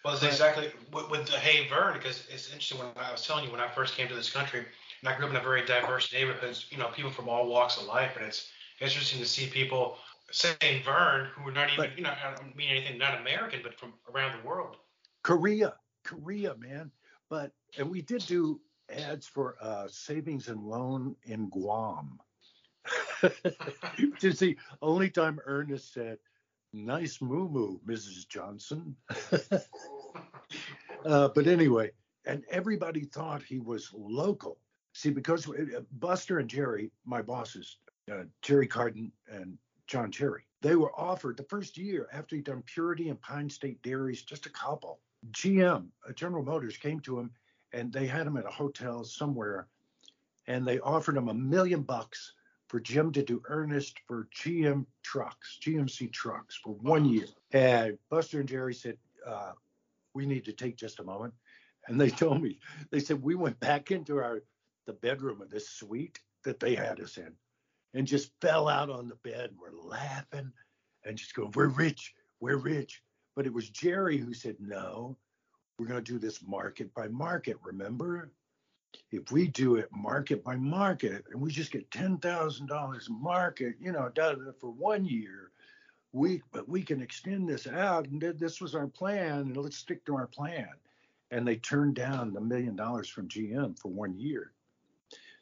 Well, 0.03 0.13
it's 0.13 0.23
exactly 0.23 0.71
with, 0.93 1.09
with 1.09 1.27
the 1.27 1.37
hey, 1.37 1.67
Vern, 1.67 1.93
because 1.93 2.27
it's 2.31 2.47
interesting 2.47 2.79
when 2.79 2.87
I 2.97 3.11
was 3.11 3.25
telling 3.25 3.45
you 3.45 3.51
when 3.51 3.59
I 3.61 3.67
first 3.67 3.95
came 3.95 4.07
to 4.07 4.15
this 4.15 4.31
country, 4.31 4.65
and 5.01 5.09
I 5.09 5.15
grew 5.15 5.25
up 5.25 5.31
in 5.31 5.37
a 5.37 5.43
very 5.43 5.65
diverse 5.65 6.11
neighborhood, 6.11 6.57
you 6.69 6.77
know, 6.77 6.87
people 6.87 7.11
from 7.11 7.29
all 7.29 7.47
walks 7.47 7.77
of 7.77 7.85
life, 7.85 8.15
and 8.17 8.25
it's 8.25 8.49
interesting 8.79 9.19
to 9.19 9.25
see 9.25 9.47
people 9.47 9.97
saying 10.31 10.83
Vern 10.83 11.27
who 11.35 11.49
are 11.49 11.51
not 11.51 11.71
even, 11.71 11.85
but, 11.85 11.97
you 11.97 12.03
know, 12.03 12.11
I 12.11 12.33
don't 12.35 12.55
mean 12.55 12.69
anything 12.69 12.97
not 12.97 13.19
American, 13.19 13.61
but 13.63 13.79
from 13.79 13.93
around 14.13 14.39
the 14.41 14.47
world. 14.47 14.77
Korea, 15.23 15.75
Korea, 16.03 16.55
man. 16.55 16.91
But 17.29 17.51
and 17.77 17.89
we 17.89 18.01
did 18.01 18.25
do 18.25 18.59
ads 18.91 19.27
for 19.27 19.55
uh, 19.61 19.87
savings 19.89 20.47
and 20.47 20.63
loan 20.63 21.15
in 21.23 21.49
Guam. 21.49 22.19
Which 23.99 24.23
is 24.23 24.39
the 24.39 24.57
only 24.81 25.09
time 25.09 25.39
Ernest 25.45 25.93
said, 25.93 26.17
"Nice 26.73 27.21
moo 27.21 27.47
moo, 27.47 27.79
Mrs. 27.87 28.27
Johnson." 28.27 28.95
uh, 31.05 31.29
but 31.29 31.47
anyway, 31.47 31.91
and 32.25 32.43
everybody 32.49 33.05
thought 33.05 33.43
he 33.43 33.59
was 33.59 33.91
local. 33.93 34.57
See, 34.93 35.11
because 35.11 35.47
uh, 35.47 35.81
Buster 35.99 36.39
and 36.39 36.49
Jerry, 36.49 36.91
my 37.05 37.21
bosses, 37.21 37.77
uh, 38.11 38.23
Jerry 38.41 38.67
Carden 38.67 39.11
and 39.31 39.57
John 39.91 40.09
Cherry. 40.09 40.43
they 40.61 40.77
were 40.77 40.97
offered 40.97 41.35
the 41.35 41.43
first 41.43 41.77
year 41.77 42.07
after 42.13 42.37
he'd 42.37 42.45
done 42.45 42.63
Purity 42.65 43.09
and 43.09 43.19
Pine 43.19 43.49
State 43.49 43.81
Dairies, 43.81 44.21
just 44.21 44.45
a 44.45 44.49
couple. 44.49 45.01
GM, 45.31 45.87
uh, 46.07 46.13
General 46.13 46.45
Motors, 46.45 46.77
came 46.77 47.01
to 47.01 47.19
him 47.19 47.29
and 47.73 47.91
they 47.91 48.07
had 48.07 48.25
him 48.25 48.37
at 48.37 48.45
a 48.45 48.51
hotel 48.51 49.03
somewhere, 49.03 49.67
and 50.47 50.65
they 50.65 50.79
offered 50.79 51.17
him 51.17 51.27
a 51.27 51.33
million 51.33 51.81
bucks 51.81 52.35
for 52.69 52.79
Jim 52.79 53.11
to 53.11 53.21
do 53.21 53.43
Ernest 53.49 53.99
for 54.07 54.29
GM 54.33 54.85
trucks, 55.03 55.59
GMC 55.61 56.09
trucks 56.13 56.57
for 56.63 56.73
one 56.75 57.03
year. 57.03 57.25
And 57.51 57.97
Buster 58.09 58.39
and 58.39 58.47
Jerry 58.47 58.73
said, 58.73 58.97
uh, 59.27 59.51
"We 60.13 60.25
need 60.25 60.45
to 60.45 60.53
take 60.53 60.77
just 60.77 61.01
a 61.01 61.03
moment." 61.03 61.33
And 61.87 61.99
they 61.99 62.09
told 62.23 62.41
me, 62.41 62.59
they 62.91 63.01
said 63.01 63.21
we 63.21 63.35
went 63.35 63.59
back 63.59 63.91
into 63.91 64.19
our 64.19 64.41
the 64.85 64.93
bedroom 64.93 65.41
of 65.41 65.49
this 65.49 65.67
suite 65.67 66.21
that 66.43 66.61
they 66.61 66.75
had 66.75 67.01
us 67.01 67.17
in, 67.17 67.35
and 67.93 68.07
just 68.07 68.31
fell 68.41 68.67
out 68.67 68.89
on 68.89 69.07
the 69.07 69.15
bed. 69.15 69.51
We're 69.59 69.79
laughing 69.79 70.51
and 71.05 71.17
just 71.17 71.35
going, 71.35 71.51
"We're 71.55 71.67
rich, 71.67 72.13
we're 72.39 72.57
rich." 72.57 73.01
But 73.35 73.45
it 73.45 73.53
was 73.53 73.69
Jerry 73.69 74.17
who 74.17 74.33
said, 74.33 74.57
no, 74.59 75.17
we're 75.77 75.87
going 75.87 76.03
to 76.03 76.11
do 76.11 76.19
this 76.19 76.43
market 76.45 76.93
by 76.93 77.07
market, 77.07 77.57
remember? 77.63 78.31
If 79.11 79.31
we 79.31 79.47
do 79.47 79.75
it 79.75 79.89
market 79.91 80.43
by 80.43 80.57
market 80.57 81.23
and 81.31 81.41
we 81.41 81.49
just 81.49 81.71
get 81.71 81.89
$10,000 81.91 83.09
market, 83.09 83.75
you 83.79 83.93
know, 83.93 84.11
for 84.59 84.71
one 84.71 85.05
year, 85.05 85.51
we 86.13 86.41
but 86.51 86.67
we 86.67 86.83
can 86.83 87.01
extend 87.01 87.47
this 87.47 87.67
out 87.67 88.05
and 88.09 88.21
this 88.21 88.59
was 88.59 88.75
our 88.75 88.87
plan 88.87 89.39
and 89.39 89.55
let's 89.55 89.77
stick 89.77 90.03
to 90.05 90.15
our 90.15 90.27
plan. 90.27 90.67
And 91.31 91.47
they 91.47 91.55
turned 91.55 91.95
down 91.95 92.33
the 92.33 92.41
million 92.41 92.75
dollars 92.75 93.07
from 93.07 93.29
GM 93.29 93.79
for 93.79 93.87
one 93.87 94.19
year. 94.19 94.51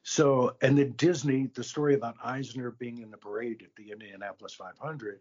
So, 0.10 0.56
and 0.64 0.76
then 0.76 0.94
Disney, 0.94 1.52
the 1.54 1.64
story 1.64 1.94
about 1.94 2.16
Eisner 2.24 2.72
being 2.72 2.98
in 3.04 3.12
the 3.12 3.18
parade 3.18 3.62
at 3.62 3.76
the 3.76 3.92
Indianapolis 3.92 4.56
500 4.56 5.20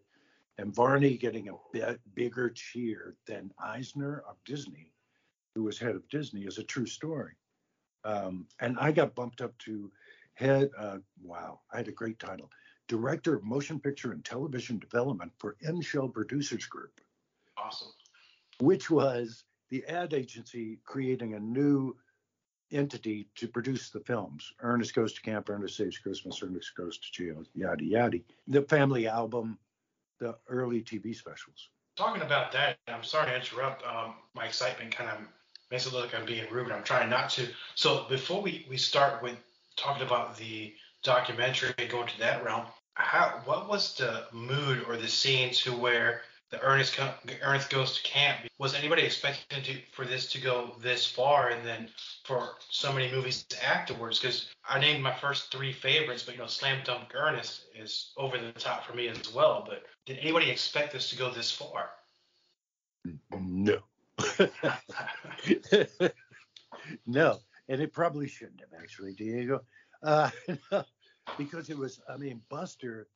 and 0.56 0.74
Varney 0.74 1.18
getting 1.18 1.50
a 1.50 1.58
bit 1.74 2.00
bigger 2.14 2.48
cheer 2.48 3.14
than 3.26 3.52
Eisner 3.62 4.24
of 4.26 4.42
Disney, 4.46 4.94
who 5.54 5.64
was 5.64 5.78
head 5.78 5.94
of 5.94 6.08
Disney, 6.08 6.46
is 6.46 6.56
a 6.56 6.64
true 6.64 6.86
story. 6.86 7.34
Um, 8.04 8.46
and 8.60 8.78
I 8.80 8.90
got 8.90 9.14
bumped 9.14 9.42
up 9.42 9.58
to 9.58 9.92
head, 10.32 10.70
uh, 10.78 11.00
wow, 11.22 11.60
I 11.70 11.76
had 11.76 11.88
a 11.88 11.92
great 11.92 12.18
title, 12.18 12.50
Director 12.86 13.36
of 13.36 13.44
Motion 13.44 13.78
Picture 13.78 14.12
and 14.12 14.24
Television 14.24 14.78
Development 14.78 15.30
for 15.36 15.56
Emshell 15.66 16.08
Producers 16.08 16.64
Group. 16.64 16.98
Awesome. 17.58 17.92
Which 18.60 18.88
was 18.88 19.44
the 19.68 19.84
ad 19.84 20.14
agency 20.14 20.78
creating 20.86 21.34
a 21.34 21.40
new 21.40 21.94
entity 22.70 23.28
to 23.36 23.48
produce 23.48 23.90
the 23.90 24.00
films. 24.00 24.52
Ernest 24.60 24.94
Goes 24.94 25.12
to 25.14 25.20
Camp, 25.20 25.48
Ernest 25.48 25.76
Saves 25.76 25.98
Christmas, 25.98 26.42
Ernest 26.42 26.74
Goes 26.76 26.98
to 26.98 27.12
Jail, 27.12 27.44
yada 27.54 27.84
yada. 27.84 28.18
The 28.46 28.62
family 28.62 29.06
album, 29.06 29.58
the 30.18 30.36
early 30.48 30.82
TV 30.82 31.14
specials. 31.14 31.68
Talking 31.96 32.22
about 32.22 32.52
that, 32.52 32.78
I'm 32.86 33.02
sorry 33.02 33.30
to 33.30 33.36
interrupt. 33.36 33.84
Um, 33.84 34.14
my 34.34 34.46
excitement 34.46 34.94
kind 34.94 35.10
of 35.10 35.18
makes 35.70 35.86
it 35.86 35.92
look 35.92 36.04
like 36.04 36.20
I'm 36.20 36.26
being 36.26 36.44
rude. 36.50 36.70
I'm 36.70 36.84
trying 36.84 37.10
not 37.10 37.30
to. 37.30 37.48
So 37.74 38.06
before 38.08 38.40
we, 38.40 38.66
we 38.68 38.76
start 38.76 39.22
with 39.22 39.36
talking 39.76 40.06
about 40.06 40.36
the 40.36 40.74
documentary 41.02 41.74
and 41.78 41.90
going 41.90 42.08
to 42.08 42.18
that 42.20 42.44
realm, 42.44 42.66
how 42.94 43.40
what 43.44 43.68
was 43.68 43.96
the 43.96 44.24
mood 44.32 44.84
or 44.88 44.96
the 44.96 45.08
scene 45.08 45.52
to 45.52 45.72
where 45.72 46.22
the 46.50 46.60
Ernest 46.62 46.98
Ernest 47.42 47.70
goes 47.70 47.96
to 47.96 48.02
camp. 48.02 48.48
Was 48.58 48.74
anybody 48.74 49.02
expecting 49.02 49.62
to, 49.62 49.76
for 49.92 50.04
this 50.04 50.30
to 50.32 50.40
go 50.40 50.74
this 50.80 51.06
far, 51.06 51.50
and 51.50 51.66
then 51.66 51.88
for 52.24 52.56
so 52.70 52.92
many 52.92 53.10
movies 53.10 53.44
afterwards? 53.62 54.18
Because 54.18 54.48
I 54.68 54.78
named 54.78 55.02
my 55.02 55.12
first 55.12 55.52
three 55.52 55.72
favorites, 55.72 56.22
but 56.22 56.34
you 56.34 56.40
know, 56.40 56.46
Slam 56.46 56.82
Dunk 56.84 57.14
Ernest 57.14 57.66
is 57.78 58.12
over 58.16 58.38
the 58.38 58.52
top 58.52 58.84
for 58.84 58.94
me 58.94 59.08
as 59.08 59.32
well. 59.32 59.64
But 59.66 59.84
did 60.06 60.18
anybody 60.18 60.50
expect 60.50 60.92
this 60.92 61.10
to 61.10 61.16
go 61.16 61.30
this 61.30 61.50
far? 61.50 61.90
No. 63.38 63.80
no, 67.06 67.38
and 67.68 67.80
it 67.80 67.92
probably 67.92 68.26
shouldn't 68.26 68.60
have 68.60 68.80
actually, 68.80 69.12
Diego, 69.12 69.60
uh, 70.02 70.30
because 71.38 71.68
it 71.68 71.76
was. 71.76 72.00
I 72.08 72.16
mean, 72.16 72.40
Buster 72.48 73.06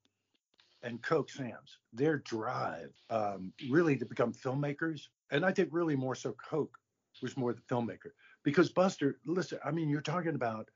and 0.83 1.03
Coke 1.03 1.31
Sams, 1.31 1.79
their 1.93 2.19
drive 2.19 2.93
um, 3.11 3.53
really 3.71 3.97
to 3.97 4.07
become 4.07 4.33
filmmakers. 4.33 5.09
And 5.31 5.45
I 5.45 5.53
think 5.53 5.69
really 5.73 5.97
more 5.97 6.15
so 6.15 6.33
Coke 6.33 6.77
was 7.23 7.37
more 7.37 7.53
the 7.53 7.61
filmmaker 7.63 8.11
because 8.43 8.71
Buster, 8.71 9.19
listen, 9.25 9.59
I 9.65 9.71
mean, 9.71 9.89
you're 9.89 10.01
talking 10.01 10.35
about 10.35 10.69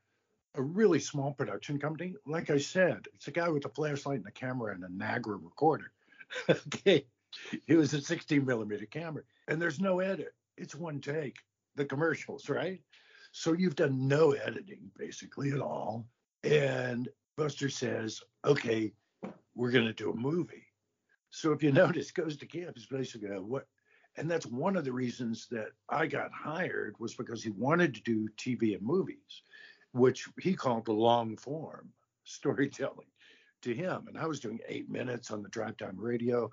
a 0.55 0.61
really 0.61 0.99
small 0.99 1.33
production 1.33 1.79
company. 1.79 2.15
Like 2.25 2.49
I 2.49 2.57
said, 2.57 3.07
it's 3.13 3.27
a 3.27 3.31
guy 3.31 3.49
with 3.49 3.65
a 3.65 3.69
flashlight 3.69 4.19
and 4.19 4.27
a 4.27 4.31
camera 4.31 4.73
and 4.73 4.83
a 4.83 4.87
Nagra 4.87 5.37
recorder. 5.41 5.91
okay. 6.49 7.05
It 7.67 7.75
was 7.75 7.93
a 7.93 8.01
16 8.01 8.45
millimeter 8.45 8.85
camera 8.85 9.23
and 9.47 9.61
there's 9.61 9.79
no 9.79 9.99
edit. 9.99 10.33
It's 10.57 10.75
one 10.75 10.99
take, 10.99 11.37
the 11.75 11.85
commercials, 11.85 12.49
right? 12.49 12.81
So 13.31 13.53
you've 13.53 13.75
done 13.75 14.07
no 14.07 14.31
editing 14.31 14.89
basically 14.97 15.51
at 15.51 15.59
all. 15.59 16.07
And 16.43 17.09
Buster 17.35 17.69
says, 17.69 18.21
okay, 18.45 18.93
we're 19.55 19.71
going 19.71 19.85
to 19.85 19.93
do 19.93 20.11
a 20.11 20.15
movie. 20.15 20.65
So 21.29 21.51
if 21.51 21.63
you 21.63 21.71
notice, 21.73 22.11
goes 22.11 22.37
to 22.37 22.45
camp 22.45 22.77
is 22.77 22.85
basically 22.85 23.29
a, 23.29 23.41
what, 23.41 23.67
and 24.15 24.29
that's 24.29 24.45
one 24.45 24.75
of 24.75 24.85
the 24.85 24.91
reasons 24.91 25.47
that 25.51 25.69
I 25.89 26.07
got 26.07 26.31
hired 26.31 26.95
was 26.99 27.13
because 27.13 27.43
he 27.43 27.51
wanted 27.51 27.93
to 27.95 28.01
do 28.01 28.29
TV 28.37 28.75
and 28.75 28.81
movies, 28.81 29.43
which 29.91 30.27
he 30.39 30.53
called 30.53 30.85
the 30.85 30.93
long 30.93 31.37
form 31.37 31.89
storytelling 32.23 33.07
to 33.61 33.73
him. 33.73 34.05
And 34.07 34.17
I 34.17 34.25
was 34.25 34.39
doing 34.39 34.59
eight 34.67 34.89
minutes 34.89 35.31
on 35.31 35.43
the 35.43 35.49
drive 35.49 35.77
time 35.77 35.97
radio 35.97 36.49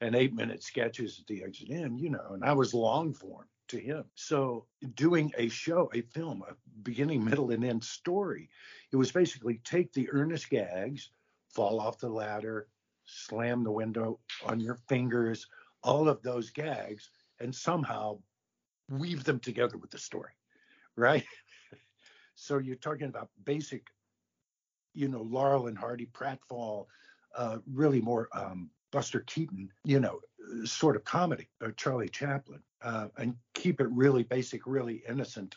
and 0.00 0.14
eight 0.14 0.34
minute 0.34 0.62
sketches 0.62 1.18
at 1.18 1.26
the 1.26 1.42
exit 1.42 1.70
in, 1.70 1.98
you 1.98 2.10
know, 2.10 2.30
and 2.32 2.44
I 2.44 2.52
was 2.52 2.72
long 2.72 3.12
form 3.12 3.46
to 3.68 3.78
him. 3.78 4.04
So 4.14 4.66
doing 4.94 5.32
a 5.36 5.48
show, 5.48 5.90
a 5.92 6.02
film, 6.02 6.42
a 6.48 6.54
beginning, 6.82 7.24
middle, 7.24 7.50
and 7.50 7.64
end 7.64 7.84
story, 7.84 8.48
it 8.92 8.96
was 8.96 9.12
basically 9.12 9.60
take 9.64 9.92
the 9.92 10.08
earnest 10.10 10.50
gags, 10.50 11.10
fall 11.58 11.80
off 11.80 11.98
the 11.98 12.08
ladder, 12.08 12.68
slam 13.04 13.64
the 13.64 13.70
window 13.72 14.20
on 14.46 14.60
your 14.60 14.76
fingers, 14.88 15.44
all 15.82 16.08
of 16.08 16.22
those 16.22 16.50
gags, 16.50 17.10
and 17.40 17.52
somehow 17.52 18.16
weave 18.88 19.24
them 19.24 19.40
together 19.40 19.76
with 19.76 19.90
the 19.90 19.98
story, 19.98 20.30
right? 20.94 21.24
so 22.36 22.58
you're 22.58 22.76
talking 22.76 23.08
about 23.08 23.28
basic, 23.44 23.88
you 24.94 25.08
know, 25.08 25.22
Laurel 25.22 25.66
and 25.66 25.76
Hardy, 25.76 26.06
pratfall, 26.06 26.86
uh, 27.36 27.58
really 27.74 28.00
more 28.00 28.28
um, 28.32 28.70
Buster 28.92 29.24
Keaton, 29.26 29.68
you 29.82 29.98
know, 29.98 30.20
sort 30.64 30.94
of 30.94 31.02
comedy, 31.02 31.48
or 31.60 31.72
Charlie 31.72 32.08
Chaplin, 32.08 32.62
uh, 32.82 33.08
and 33.16 33.34
keep 33.54 33.80
it 33.80 33.88
really 33.90 34.22
basic, 34.22 34.64
really 34.64 35.02
innocent, 35.08 35.56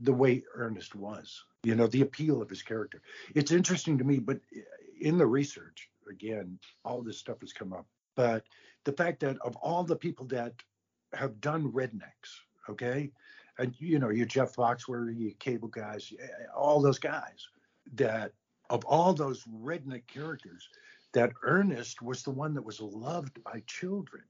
the 0.00 0.12
way 0.12 0.42
Ernest 0.56 0.96
was. 0.96 1.44
You 1.62 1.76
know, 1.76 1.86
the 1.86 2.02
appeal 2.02 2.42
of 2.42 2.50
his 2.50 2.62
character. 2.62 3.02
It's 3.36 3.52
interesting 3.52 3.98
to 3.98 4.04
me, 4.04 4.18
but 4.18 4.38
in 5.00 5.18
the 5.18 5.26
research, 5.26 5.88
again, 6.10 6.58
all 6.84 7.02
this 7.02 7.18
stuff 7.18 7.40
has 7.40 7.52
come 7.52 7.72
up. 7.72 7.86
But 8.16 8.44
the 8.84 8.92
fact 8.92 9.20
that 9.20 9.38
of 9.38 9.56
all 9.56 9.84
the 9.84 9.96
people 9.96 10.26
that 10.26 10.54
have 11.14 11.40
done 11.40 11.72
rednecks, 11.72 12.40
okay, 12.68 13.10
and 13.58 13.74
you 13.78 13.98
know, 13.98 14.10
your 14.10 14.26
Jeff 14.26 14.54
Foxworthy, 14.54 15.18
your 15.18 15.32
cable 15.38 15.68
guys, 15.68 16.12
eh, 16.20 16.24
eh, 16.24 16.46
all 16.56 16.80
those 16.80 16.98
guys, 16.98 17.48
that 17.94 18.32
of 18.70 18.84
all 18.84 19.12
those 19.12 19.44
redneck 19.44 20.06
characters, 20.06 20.68
that 21.12 21.32
Ernest 21.42 22.02
was 22.02 22.22
the 22.22 22.30
one 22.30 22.54
that 22.54 22.64
was 22.64 22.80
loved 22.80 23.42
by 23.42 23.62
children. 23.66 24.24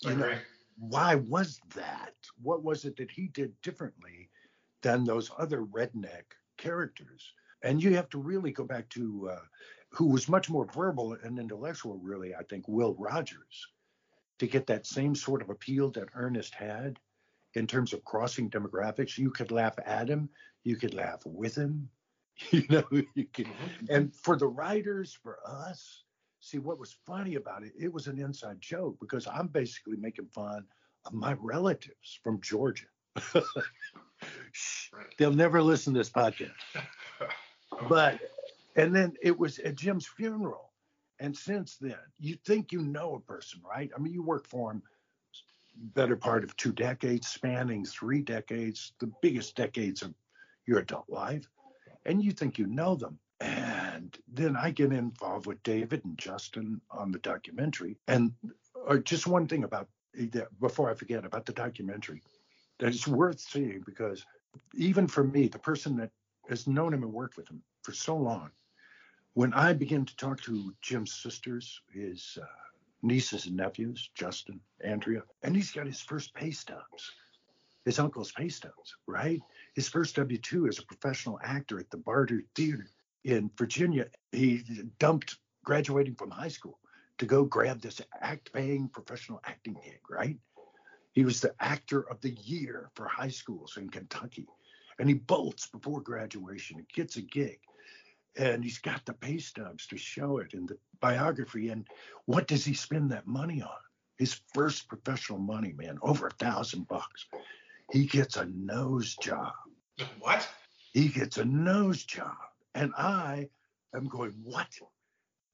You 0.00 0.16
know, 0.16 0.34
why 0.78 1.16
was 1.16 1.60
that? 1.74 2.14
What 2.42 2.62
was 2.62 2.84
it 2.84 2.96
that 2.96 3.10
he 3.10 3.28
did 3.28 3.52
differently 3.62 4.30
than 4.82 5.04
those 5.04 5.30
other 5.38 5.62
redneck 5.62 6.24
characters? 6.56 7.32
And 7.62 7.82
you 7.82 7.94
have 7.94 8.08
to 8.10 8.18
really 8.18 8.52
go 8.52 8.64
back 8.64 8.88
to 8.90 9.30
uh, 9.32 9.40
who 9.90 10.06
was 10.06 10.28
much 10.28 10.50
more 10.50 10.66
verbal 10.66 11.16
and 11.22 11.38
intellectual, 11.38 11.98
really, 11.98 12.34
I 12.34 12.42
think, 12.44 12.66
Will 12.66 12.94
Rogers, 12.98 13.68
to 14.38 14.46
get 14.46 14.66
that 14.66 14.86
same 14.86 15.14
sort 15.14 15.42
of 15.42 15.50
appeal 15.50 15.90
that 15.92 16.08
Ernest 16.14 16.54
had 16.54 16.98
in 17.54 17.66
terms 17.66 17.92
of 17.92 18.04
crossing 18.04 18.50
demographics. 18.50 19.18
You 19.18 19.30
could 19.30 19.50
laugh 19.50 19.74
at 19.84 20.08
him, 20.08 20.28
you 20.64 20.76
could 20.76 20.94
laugh 20.94 21.20
with 21.26 21.54
him, 21.54 21.88
you 22.50 22.64
know, 22.68 22.84
you 22.90 23.26
could, 23.32 23.46
mm-hmm. 23.46 23.86
and 23.90 24.14
for 24.14 24.36
the 24.36 24.46
writers, 24.46 25.16
for 25.22 25.38
us, 25.46 26.04
see 26.40 26.58
what 26.58 26.78
was 26.78 26.96
funny 27.06 27.36
about 27.36 27.62
it, 27.62 27.72
it 27.78 27.92
was 27.92 28.06
an 28.06 28.18
inside 28.18 28.60
joke 28.60 28.96
because 29.00 29.26
I'm 29.26 29.46
basically 29.46 29.96
making 29.96 30.26
fun 30.26 30.64
of 31.04 31.12
my 31.12 31.34
relatives 31.38 32.18
from 32.24 32.40
Georgia. 32.40 32.86
They'll 35.18 35.32
never 35.32 35.62
listen 35.62 35.92
to 35.94 36.00
this 36.00 36.10
podcast. 36.10 36.50
But 37.88 38.20
and 38.76 38.94
then 38.94 39.14
it 39.22 39.38
was 39.38 39.58
at 39.58 39.76
Jim's 39.76 40.06
funeral. 40.06 40.70
And 41.20 41.36
since 41.36 41.76
then, 41.76 41.98
you 42.18 42.36
think 42.44 42.72
you 42.72 42.80
know 42.80 43.14
a 43.14 43.20
person, 43.20 43.60
right? 43.68 43.90
I 43.94 44.00
mean, 44.00 44.12
you 44.12 44.22
work 44.22 44.46
for 44.46 44.72
him 44.72 44.82
better 45.94 46.16
part 46.16 46.44
of 46.44 46.56
two 46.56 46.72
decades, 46.72 47.28
spanning 47.28 47.84
three 47.84 48.22
decades, 48.22 48.92
the 48.98 49.10
biggest 49.22 49.56
decades 49.56 50.02
of 50.02 50.14
your 50.66 50.80
adult 50.80 51.08
life, 51.08 51.48
and 52.04 52.22
you 52.22 52.32
think 52.32 52.58
you 52.58 52.66
know 52.66 52.94
them. 52.94 53.18
And 53.40 54.16
then 54.32 54.56
I 54.56 54.70
get 54.70 54.92
involved 54.92 55.46
with 55.46 55.62
David 55.62 56.04
and 56.04 56.16
Justin 56.16 56.80
on 56.90 57.10
the 57.10 57.18
documentary. 57.18 57.96
And 58.06 58.32
uh, 58.86 58.98
just 58.98 59.26
one 59.26 59.46
thing 59.48 59.64
about 59.64 59.88
before 60.60 60.90
I 60.90 60.94
forget 60.94 61.24
about 61.24 61.46
the 61.46 61.52
documentary 61.52 62.22
that 62.78 62.90
is 62.90 63.08
worth 63.08 63.40
seeing 63.40 63.82
because 63.84 64.24
even 64.74 65.06
for 65.06 65.24
me, 65.24 65.48
the 65.48 65.58
person 65.58 65.96
that 65.96 66.10
has 66.52 66.66
known 66.66 66.94
him 66.94 67.02
and 67.02 67.12
worked 67.12 67.36
with 67.36 67.48
him 67.48 67.62
for 67.82 67.92
so 67.92 68.16
long, 68.16 68.50
when 69.34 69.54
I 69.54 69.72
begin 69.72 70.04
to 70.04 70.16
talk 70.16 70.40
to 70.42 70.74
Jim's 70.82 71.14
sisters, 71.14 71.80
his 71.90 72.38
uh, 72.40 72.46
nieces 73.02 73.46
and 73.46 73.56
nephews, 73.56 74.10
Justin, 74.14 74.60
Andrea, 74.84 75.22
and 75.42 75.56
he's 75.56 75.72
got 75.72 75.86
his 75.86 76.02
first 76.02 76.34
pay 76.34 76.50
stubs, 76.50 77.10
his 77.84 77.98
uncle's 77.98 78.32
pay 78.32 78.48
stubs, 78.48 78.94
right? 79.06 79.40
His 79.74 79.88
first 79.88 80.14
W 80.16 80.38
2 80.38 80.68
as 80.68 80.78
a 80.78 80.86
professional 80.86 81.40
actor 81.42 81.80
at 81.80 81.90
the 81.90 81.96
Barter 81.96 82.42
Theater 82.54 82.86
in 83.24 83.50
Virginia. 83.56 84.06
He 84.30 84.62
dumped 84.98 85.38
graduating 85.64 86.16
from 86.16 86.30
high 86.30 86.48
school 86.48 86.78
to 87.18 87.26
go 87.26 87.44
grab 87.44 87.80
this 87.80 88.00
act 88.20 88.52
paying 88.52 88.88
professional 88.88 89.40
acting 89.44 89.76
gig, 89.82 90.00
right? 90.10 90.38
He 91.12 91.24
was 91.24 91.40
the 91.40 91.54
actor 91.60 92.08
of 92.10 92.20
the 92.20 92.32
year 92.42 92.90
for 92.94 93.06
high 93.06 93.28
schools 93.28 93.76
in 93.76 93.88
Kentucky. 93.88 94.46
And 94.98 95.08
he 95.08 95.14
bolts 95.14 95.66
before 95.66 96.00
graduation 96.00 96.78
and 96.78 96.88
gets 96.88 97.16
a 97.16 97.22
gig 97.22 97.58
and 98.36 98.64
he's 98.64 98.78
got 98.78 99.04
the 99.04 99.12
pay 99.12 99.38
stubs 99.38 99.86
to 99.88 99.96
show 99.96 100.38
it 100.38 100.54
in 100.54 100.66
the 100.66 100.78
biography. 101.00 101.68
And 101.68 101.86
what 102.26 102.46
does 102.46 102.64
he 102.64 102.74
spend 102.74 103.10
that 103.10 103.26
money 103.26 103.62
on? 103.62 103.68
His 104.18 104.40
first 104.54 104.88
professional 104.88 105.38
money, 105.38 105.72
man, 105.76 105.98
over 106.02 106.28
a 106.28 106.32
thousand 106.32 106.88
bucks. 106.88 107.26
He 107.90 108.06
gets 108.06 108.36
a 108.36 108.46
nose 108.46 109.16
job. 109.16 109.52
What? 110.20 110.48
He 110.92 111.08
gets 111.08 111.38
a 111.38 111.44
nose 111.44 112.04
job. 112.04 112.36
And 112.74 112.92
I 112.96 113.48
am 113.94 114.06
going, 114.06 114.34
what? 114.42 114.68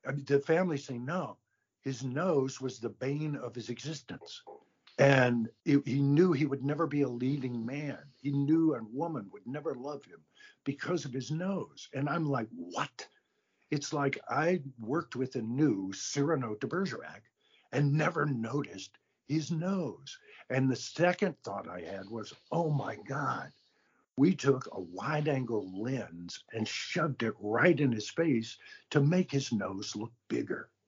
I 0.06 0.12
mean, 0.12 0.24
the 0.24 0.38
family 0.38 0.76
saying, 0.76 1.04
no, 1.04 1.38
his 1.82 2.04
nose 2.04 2.60
was 2.60 2.78
the 2.78 2.90
bane 2.90 3.36
of 3.36 3.54
his 3.54 3.70
existence. 3.70 4.42
And 4.98 5.48
it, 5.64 5.86
he 5.86 6.00
knew 6.02 6.32
he 6.32 6.46
would 6.46 6.64
never 6.64 6.86
be 6.86 7.02
a 7.02 7.08
leading 7.08 7.64
man. 7.64 7.98
He 8.20 8.32
knew 8.32 8.74
a 8.74 8.82
woman 8.82 9.28
would 9.32 9.46
never 9.46 9.74
love 9.74 10.04
him 10.04 10.20
because 10.64 11.04
of 11.04 11.12
his 11.12 11.30
nose. 11.30 11.88
And 11.94 12.08
I'm 12.08 12.26
like, 12.26 12.48
what? 12.54 13.06
It's 13.70 13.92
like 13.92 14.18
I 14.28 14.62
worked 14.80 15.16
with 15.16 15.36
and 15.36 15.56
knew 15.56 15.92
Cyrano 15.92 16.56
de 16.56 16.66
Bergerac 16.66 17.22
and 17.72 17.92
never 17.92 18.26
noticed 18.26 18.98
his 19.28 19.50
nose. 19.52 20.18
And 20.50 20.70
the 20.70 20.76
second 20.76 21.36
thought 21.44 21.68
I 21.68 21.82
had 21.82 22.08
was, 22.10 22.34
oh 22.50 22.70
my 22.70 22.96
God, 23.08 23.52
we 24.16 24.34
took 24.34 24.68
a 24.72 24.80
wide 24.80 25.28
angle 25.28 25.70
lens 25.80 26.42
and 26.52 26.66
shoved 26.66 27.22
it 27.22 27.34
right 27.40 27.78
in 27.78 27.92
his 27.92 28.08
face 28.10 28.58
to 28.90 29.00
make 29.00 29.30
his 29.30 29.52
nose 29.52 29.94
look 29.96 30.12
bigger. 30.28 30.70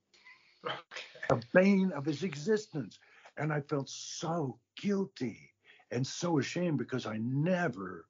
Okay. 0.66 1.04
The 1.30 1.42
bane 1.54 1.92
of 1.92 2.04
his 2.04 2.22
existence. 2.22 2.98
And 3.40 3.52
I 3.52 3.62
felt 3.62 3.90
so 3.90 4.60
guilty 4.80 5.52
and 5.92 6.06
so 6.06 6.38
ashamed 6.40 6.78
because 6.78 7.06
I 7.06 7.18
never 7.18 8.06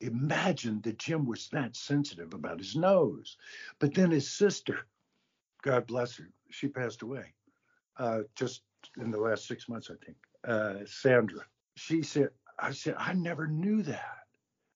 imagined 0.00 0.84
that 0.84 0.98
Jim 0.98 1.26
was 1.26 1.48
that 1.50 1.76
sensitive 1.76 2.34
about 2.34 2.58
his 2.58 2.76
nose. 2.76 3.36
But 3.80 3.94
then 3.94 4.12
his 4.12 4.30
sister, 4.30 4.80
God 5.62 5.86
bless 5.86 6.16
her, 6.18 6.30
she 6.50 6.68
passed 6.68 7.02
away 7.02 7.26
uh, 7.98 8.20
just 8.36 8.62
in 9.00 9.12
the 9.12 9.20
last 9.20 9.48
six 9.48 9.68
months, 9.68 9.90
I 9.90 10.04
think. 10.04 10.18
Uh, 10.46 10.84
Sandra, 10.86 11.42
she 11.76 12.02
said, 12.02 12.30
I 12.58 12.72
said, 12.72 12.96
I 12.98 13.14
never 13.14 13.48
knew 13.48 13.82
that. 13.84 14.18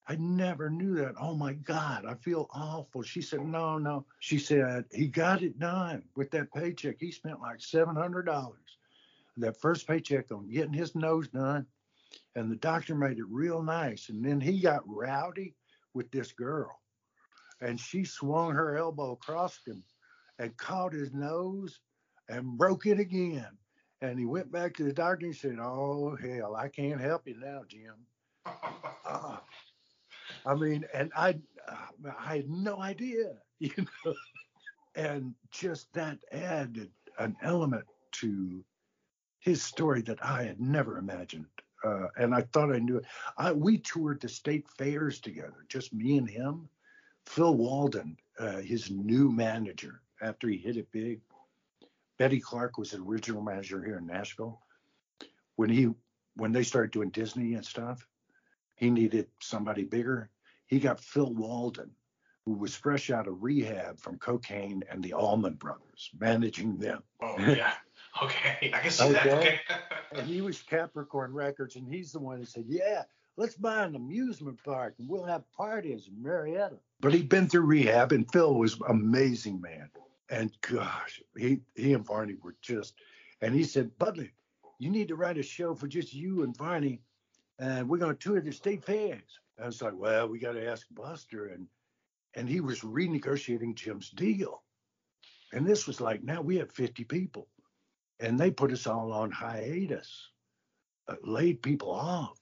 I 0.09 0.17
never 0.17 0.71
knew 0.71 0.97
that. 0.97 1.15
Oh 1.21 1.35
my 1.35 1.55
God, 1.55 2.07
I 2.07 2.15
feel 2.17 2.49
awful. 2.53 3.03
She 3.03 3.23
said, 3.23 3.41
No, 3.41 3.79
no. 3.79 4.07
She 4.21 4.39
said, 4.39 4.85
He 4.93 5.09
got 5.09 5.43
it 5.43 5.59
done 5.59 6.05
with 6.17 6.31
that 6.33 6.53
paycheck. 6.55 6.97
He 7.01 7.13
spent 7.13 7.41
like 7.41 7.59
$700 7.61 8.53
that 9.37 9.61
first 9.61 9.87
paycheck 9.87 10.31
on 10.33 10.49
getting 10.49 10.73
his 10.73 10.95
nose 10.95 11.29
done. 11.29 11.67
And 12.37 12.51
the 12.51 12.57
doctor 12.57 12.95
made 12.95 13.19
it 13.19 13.27
real 13.29 13.63
nice. 13.63 14.09
And 14.09 14.25
then 14.25 14.41
he 14.41 14.61
got 14.61 14.83
rowdy 14.87 15.55
with 15.95 16.11
this 16.11 16.33
girl. 16.33 16.71
And 17.61 17.79
she 17.79 18.05
swung 18.05 18.53
her 18.53 18.77
elbow 18.77 19.13
across 19.13 19.59
him 19.67 19.83
and 20.39 20.57
caught 20.57 20.93
his 20.93 21.13
nose 21.13 21.81
and 22.29 22.59
broke 22.59 22.87
it 22.87 22.99
again. 22.99 23.59
And 24.01 24.19
he 24.19 24.27
went 24.27 24.53
back 24.53 24.75
to 24.75 24.85
the 24.85 24.93
doctor 24.93 25.27
and 25.27 25.35
said, 25.35 25.59
Oh, 25.61 26.17
hell, 26.17 26.55
I 26.57 26.69
can't 26.69 27.01
help 27.01 27.23
you 27.27 27.39
now, 27.39 27.63
Jim. 27.69 27.95
Uh, 29.07 29.39
I 30.45 30.55
mean, 30.55 30.85
and 30.93 31.11
I, 31.17 31.37
uh, 31.69 32.11
I 32.19 32.37
had 32.37 32.51
no 32.51 32.79
idea, 32.81 33.33
you 33.59 33.73
know. 34.05 34.15
and 34.95 35.35
just 35.51 35.93
that 35.95 36.19
added 36.33 36.91
an 37.19 37.37
element 37.43 37.85
to 38.13 38.65
his 39.45 39.63
story 39.63 40.01
that 40.01 40.25
I 40.25 40.43
had 40.45 40.59
never 40.59 40.97
imagined. 40.97 41.45
Uh, 41.85 42.07
and 42.17 42.35
I 42.35 42.41
thought 42.41 42.73
I 42.73 42.79
knew 42.79 42.97
it. 42.97 43.05
I, 43.37 43.53
we 43.53 43.77
toured 43.77 44.23
the 44.23 44.29
state 44.29 44.67
fairs 44.71 45.21
together, 45.21 45.67
just 45.69 45.93
me 45.93 46.17
and 46.17 46.29
him. 46.29 46.67
Phil 47.27 47.55
Walden 47.55 48.17
uh, 48.39 48.57
his 48.57 48.91
new 48.91 49.31
manager 49.31 50.01
after 50.23 50.49
he 50.49 50.57
hit 50.57 50.79
it 50.79 50.91
big. 50.93 51.21
Betty 52.19 52.41
Clark 52.41 52.79
was 52.79 52.93
the 52.93 53.03
original 53.03 53.43
manager 53.43 53.85
here 53.85 53.99
in 53.99 54.07
Nashville. 54.07 54.61
When 55.57 55.69
he 55.69 55.91
when 56.37 56.53
they 56.53 56.63
started 56.63 56.91
doing 56.91 57.11
Disney 57.11 57.53
and 57.53 57.65
stuff, 57.65 58.09
he 58.77 58.89
needed 58.89 59.29
somebody 59.41 59.85
bigger. 59.85 60.31
He 60.67 60.81
got 60.81 61.01
Phil 61.01 61.33
Walden, 61.35 61.91
who 62.47 62.55
was 62.55 62.75
fresh 62.75 63.11
out 63.11 63.29
of 63.29 63.43
rehab 63.43 64.01
from 64.01 64.19
cocaine 64.19 64.83
and 64.91 65.03
the 65.03 65.13
Allman 65.13 65.55
Brothers, 65.55 66.11
managing 66.19 66.79
them. 66.79 67.03
Oh 67.21 67.37
yeah. 67.39 67.75
Okay, 68.23 68.71
I 68.73 68.79
can 68.79 68.91
see 68.91 69.13
that. 69.13 69.27
Okay. 69.27 69.37
Okay. 69.37 69.61
And 70.13 70.29
he 70.29 70.43
was 70.43 70.63
Capricorn 70.63 71.33
Records, 71.33 71.75
and 71.75 71.89
he's 71.89 72.13
the 72.13 72.21
one 72.21 72.39
that 72.39 72.49
said, 72.49 72.67
"Yeah, 72.69 73.03
let's 73.37 73.57
buy 73.57 73.83
an 73.83 73.97
amusement 73.97 74.63
park 74.63 74.95
and 74.99 75.09
we'll 75.09 75.25
have 75.25 75.51
parties 75.51 76.07
in 76.07 76.23
Marietta." 76.23 76.77
But 77.01 77.13
he'd 77.13 77.29
been 77.29 77.49
through 77.49 77.63
rehab, 77.63 78.13
and 78.13 78.31
Phil 78.31 78.55
was 78.55 78.79
amazing 78.89 79.61
man. 79.61 79.91
And 80.31 80.53
gosh, 80.61 81.21
he 81.37 81.63
he 81.75 81.95
and 81.95 82.07
Varney 82.07 82.37
were 82.41 82.55
just. 82.63 82.95
And 83.41 83.53
he 83.53 83.65
said, 83.65 83.91
"Budley, 83.99 84.31
you 84.79 84.89
need 84.89 85.09
to 85.09 85.17
write 85.17 85.37
a 85.37 85.43
show 85.43 85.75
for 85.75 85.89
just 85.89 86.15
you 86.15 86.45
and 86.45 86.57
Varney, 86.57 87.03
and 87.59 87.89
we're 87.89 87.99
going 87.99 88.17
to 88.17 88.23
tour 88.23 88.41
the 88.41 88.53
state 88.53 88.85
fairs." 88.85 89.41
I 89.61 89.67
was 89.67 89.83
like, 89.83 89.95
"Well, 89.97 90.29
we 90.29 90.39
got 90.39 90.53
to 90.53 90.71
ask 90.71 90.87
Buster," 90.93 91.47
and 91.47 91.67
and 92.35 92.49
he 92.49 92.61
was 92.61 92.81
renegotiating 92.81 93.75
Jim's 93.75 94.11
deal. 94.11 94.63
And 95.53 95.67
this 95.67 95.87
was 95.87 96.01
like, 96.01 96.23
now 96.23 96.43
we 96.43 96.57
have 96.57 96.71
50 96.73 97.05
people 97.05 97.47
and 98.25 98.41
they 98.41 98.51
put 98.51 98.73
us 98.73 98.87
all 98.87 99.13
on 99.13 99.31
hiatus, 99.31 100.31
uh, 101.09 101.17
laid 101.23 101.63
people 101.63 101.91
off. 101.91 102.39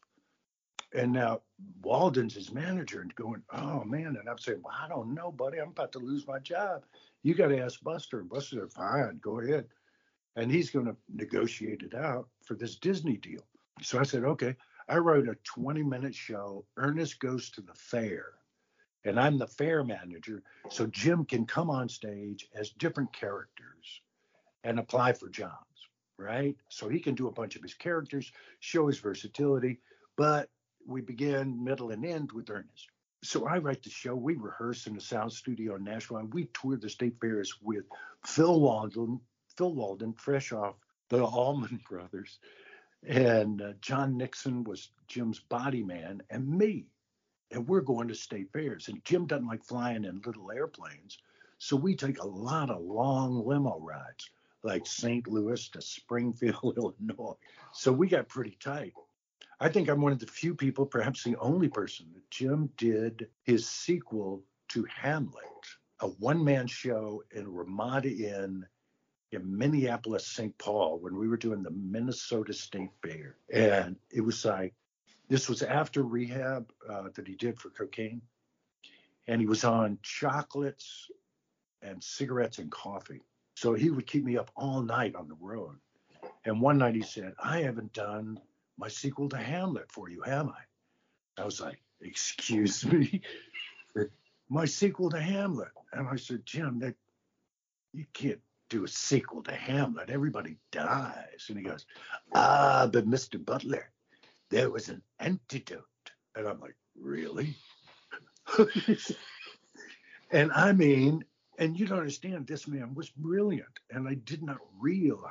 And 0.95 1.13
now 1.13 1.41
Walden's 1.83 2.35
his 2.35 2.53
manager 2.53 3.01
and 3.01 3.13
going, 3.17 3.43
oh 3.53 3.83
man. 3.83 4.17
And 4.19 4.29
I'm 4.29 4.39
saying, 4.39 4.61
well, 4.63 4.77
I 4.81 4.89
don't 4.89 5.13
know, 5.13 5.33
buddy. 5.33 5.59
I'm 5.59 5.71
about 5.71 5.91
to 5.93 5.99
lose 5.99 6.27
my 6.27 6.39
job. 6.39 6.85
You 7.25 7.35
got 7.35 7.49
to 7.49 7.59
ask 7.59 7.83
Buster. 7.83 8.21
And 8.21 8.29
Buster 8.29 8.69
fine, 8.69 9.19
go 9.21 9.41
ahead. 9.41 9.67
And 10.37 10.53
he's 10.53 10.71
going 10.71 10.87
to 10.87 10.97
negotiate 11.13 11.83
it 11.83 11.95
out 11.95 12.29
for 12.45 12.55
this 12.55 12.77
Disney 12.77 13.17
deal. 13.17 13.45
So 13.81 13.99
I 13.99 14.05
said, 14.05 14.25
okay. 14.25 14.55
I 14.89 14.99
wrote 14.99 15.29
a 15.29 15.37
20 15.43 15.83
minute 15.83 16.15
show. 16.15 16.65
Ernest 16.77 17.19
goes 17.19 17.51
to 17.51 17.61
the 17.61 17.75
fair. 17.75 18.27
And 19.05 19.19
I'm 19.19 19.37
the 19.37 19.49
fair 19.49 19.83
manager. 19.83 20.45
So 20.69 20.87
Jim 20.87 21.25
can 21.25 21.45
come 21.45 21.71
on 21.71 21.89
stage 21.89 22.49
as 22.55 22.71
different 22.71 23.13
characters 23.13 24.01
and 24.65 24.79
apply 24.79 25.13
for 25.13 25.29
jobs, 25.29 25.72
right? 26.23 26.57
So 26.69 26.89
he 26.89 27.01
can 27.01 27.15
do 27.15 27.29
a 27.29 27.33
bunch 27.33 27.57
of 27.57 27.63
his 27.63 27.75
characters, 27.75 28.33
show 28.61 28.87
his 28.87 28.99
versatility, 28.99 29.81
but 30.17 30.49
we 30.87 31.01
begin, 31.01 31.63
middle, 31.63 31.91
and 31.91 32.05
end 32.05 32.33
with 32.33 32.51
Ernest. 32.51 32.89
So 33.25 33.47
I 33.47 33.59
write 33.59 33.83
the 33.83 33.91
show. 33.91 34.15
We 34.15 34.35
rehearse 34.35 34.87
in 34.87 34.95
the 34.95 35.01
sound 35.01 35.33
studio 35.33 35.77
in 35.77 35.85
Nashville, 35.85 36.19
and 36.19 36.33
we 36.33 36.47
tour 36.47 36.77
the 36.77 36.89
state 36.89 37.21
fairs 37.21 37.55
with 37.63 37.85
Phil 38.27 38.61
Walden, 38.61 39.21
Phil 39.57 39.75
Walden, 39.75 40.13
fresh 40.15 40.53
off 40.53 40.75
the 41.09 41.25
Allman 41.25 41.81
Brothers, 41.89 42.39
and 43.07 43.63
uh, 43.63 43.73
John 43.81 44.17
Nixon 44.17 44.65
was 44.65 44.91
Jim's 45.07 45.41
body 45.41 45.83
man, 45.83 46.23
and 46.31 46.49
me. 46.49 46.87
And 47.51 47.69
we're 47.69 47.83
going 47.83 48.09
to 48.09 48.15
state 48.15 48.51
fairs, 48.53 48.89
and 48.89 49.05
Jim 49.05 49.27
doesn't 49.27 49.47
like 49.47 49.63
flying 49.63 50.05
in 50.05 50.23
little 50.25 50.51
airplanes, 50.51 51.19
so 51.59 51.77
we 51.77 51.95
take 51.95 52.19
a 52.19 52.27
lot 52.27 52.71
of 52.71 52.81
long 52.81 53.47
limo 53.47 53.79
rides 53.79 54.31
like 54.63 54.87
St. 54.87 55.27
Louis 55.29 55.69
to 55.71 55.83
Springfield, 55.83 56.77
Illinois. 57.03 57.37
So 57.73 57.93
we 57.93 58.09
got 58.09 58.29
pretty 58.29 58.57
tight. 58.61 58.95
I 59.61 59.69
think 59.69 59.89
I'm 59.89 60.01
one 60.01 60.13
of 60.13 60.19
the 60.19 60.27
few 60.27 60.55
people, 60.55 60.87
perhaps 60.87 61.23
the 61.23 61.37
only 61.37 61.69
person, 61.69 62.07
that 62.15 62.31
Jim 62.31 62.71
did 62.77 63.29
his 63.45 63.69
sequel 63.69 64.43
to 64.71 64.85
Hamlet, 64.85 65.45
a 66.01 66.09
one 66.09 66.43
man 66.43 66.67
show 66.67 67.23
in 67.31 67.53
Ramada 67.53 68.11
Inn 68.11 68.67
in 69.33 69.57
Minneapolis, 69.57 70.27
St. 70.27 70.57
Paul, 70.59 70.99
when 70.99 71.17
we 71.17 71.29
were 71.29 71.37
doing 71.37 71.63
the 71.63 71.71
Minnesota 71.71 72.53
State 72.53 72.91
Fair. 73.03 73.37
And 73.53 73.97
it 74.11 74.21
was 74.21 74.45
like, 74.45 74.75
this 75.29 75.49
was 75.49 75.63
after 75.63 76.03
rehab 76.03 76.71
uh, 76.89 77.09
that 77.15 77.27
he 77.27 77.35
did 77.35 77.59
for 77.59 77.71
cocaine. 77.71 78.21
And 79.27 79.41
he 79.41 79.47
was 79.47 79.65
on 79.65 79.99
chocolates 80.03 81.09
and 81.81 82.03
cigarettes 82.03 82.59
and 82.59 82.71
coffee. 82.71 83.23
So 83.63 83.75
he 83.75 83.91
would 83.91 84.09
keep 84.09 84.25
me 84.25 84.37
up 84.37 84.51
all 84.57 84.83
night 84.83 85.15
on 85.15 85.29
the 85.29 85.37
road. 85.41 85.77
And 86.45 86.61
one 86.61 86.79
night 86.79 86.97
he 86.97 87.03
said, 87.03 87.33
I 87.41 87.61
haven't 87.61 87.93
done 87.93 88.41
my 88.77 88.89
sequel 88.89 89.29
to 89.29 89.37
Hamlet 89.37 89.85
for 89.89 90.09
you, 90.11 90.21
have 90.23 90.49
I? 90.49 91.41
I 91.41 91.45
was 91.45 91.61
like, 91.61 91.81
Excuse 92.01 92.85
me? 92.85 93.23
my 94.49 94.65
sequel 94.65 95.11
to 95.11 95.21
Hamlet. 95.21 95.69
And 95.93 96.09
I 96.09 96.17
said, 96.17 96.45
Jim, 96.45 96.81
that 96.81 96.97
you 97.93 98.05
can't 98.13 98.41
do 98.69 98.83
a 98.83 98.89
sequel 98.89 99.45
to 99.45 99.55
Hamlet. 99.55 100.11
Everybody 100.11 100.57
dies. 100.73 101.47
And 101.49 101.57
he 101.57 101.63
goes, 101.63 101.87
Ah, 102.35 102.91
but 102.93 103.09
Mr. 103.09 103.43
Butler, 103.45 103.93
there 104.51 104.71
was 104.71 104.89
an 104.89 105.03
antidote. 105.21 105.85
And 106.35 106.49
I'm 106.49 106.59
like, 106.59 106.75
Really? 107.01 107.55
and 110.33 110.51
I 110.51 110.73
mean, 110.73 111.25
and 111.63 111.79
you 111.79 111.87
don't 111.87 112.01
understand, 112.01 112.45
this 112.45 112.67
man 112.67 112.93
was 112.93 113.11
brilliant. 113.11 113.79
And 113.91 114.09
I 114.09 114.15
did 114.15 114.43
not 114.43 114.59
realize 114.81 115.31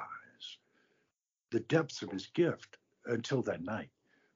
the 1.52 1.60
depths 1.60 2.02
of 2.02 2.10
his 2.10 2.28
gift 2.28 2.78
until 3.06 3.42
that 3.42 3.66
night 3.66 3.90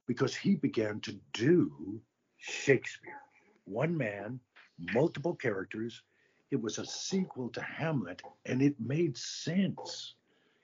because 0.06 0.36
he 0.36 0.56
began 0.56 1.00
to 1.00 1.18
do 1.32 2.02
Shakespeare. 2.38 3.22
One 3.64 3.96
man, 3.96 4.42
multiple 4.94 5.36
characters. 5.36 6.02
It 6.52 6.62
was 6.62 6.80
a 6.80 6.86
sequel 6.86 7.48
to 7.52 7.62
Hamlet 7.62 8.22
and 8.46 8.62
it 8.62 8.76
made 8.78 9.18
sense. 9.18 10.16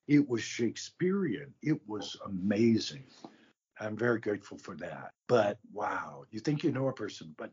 It 0.10 0.28
was 0.28 0.42
Shakespearean. 0.42 1.54
It 1.62 1.80
was 1.88 2.18
amazing. 2.26 3.06
I'm 3.80 3.96
very 3.96 4.20
grateful 4.20 4.58
for 4.58 4.76
that. 4.76 5.14
But 5.30 5.60
wow, 5.72 6.26
you 6.30 6.42
think 6.42 6.62
you 6.66 6.74
know 6.74 6.90
a 6.90 6.94
person, 6.94 7.34
but 7.38 7.52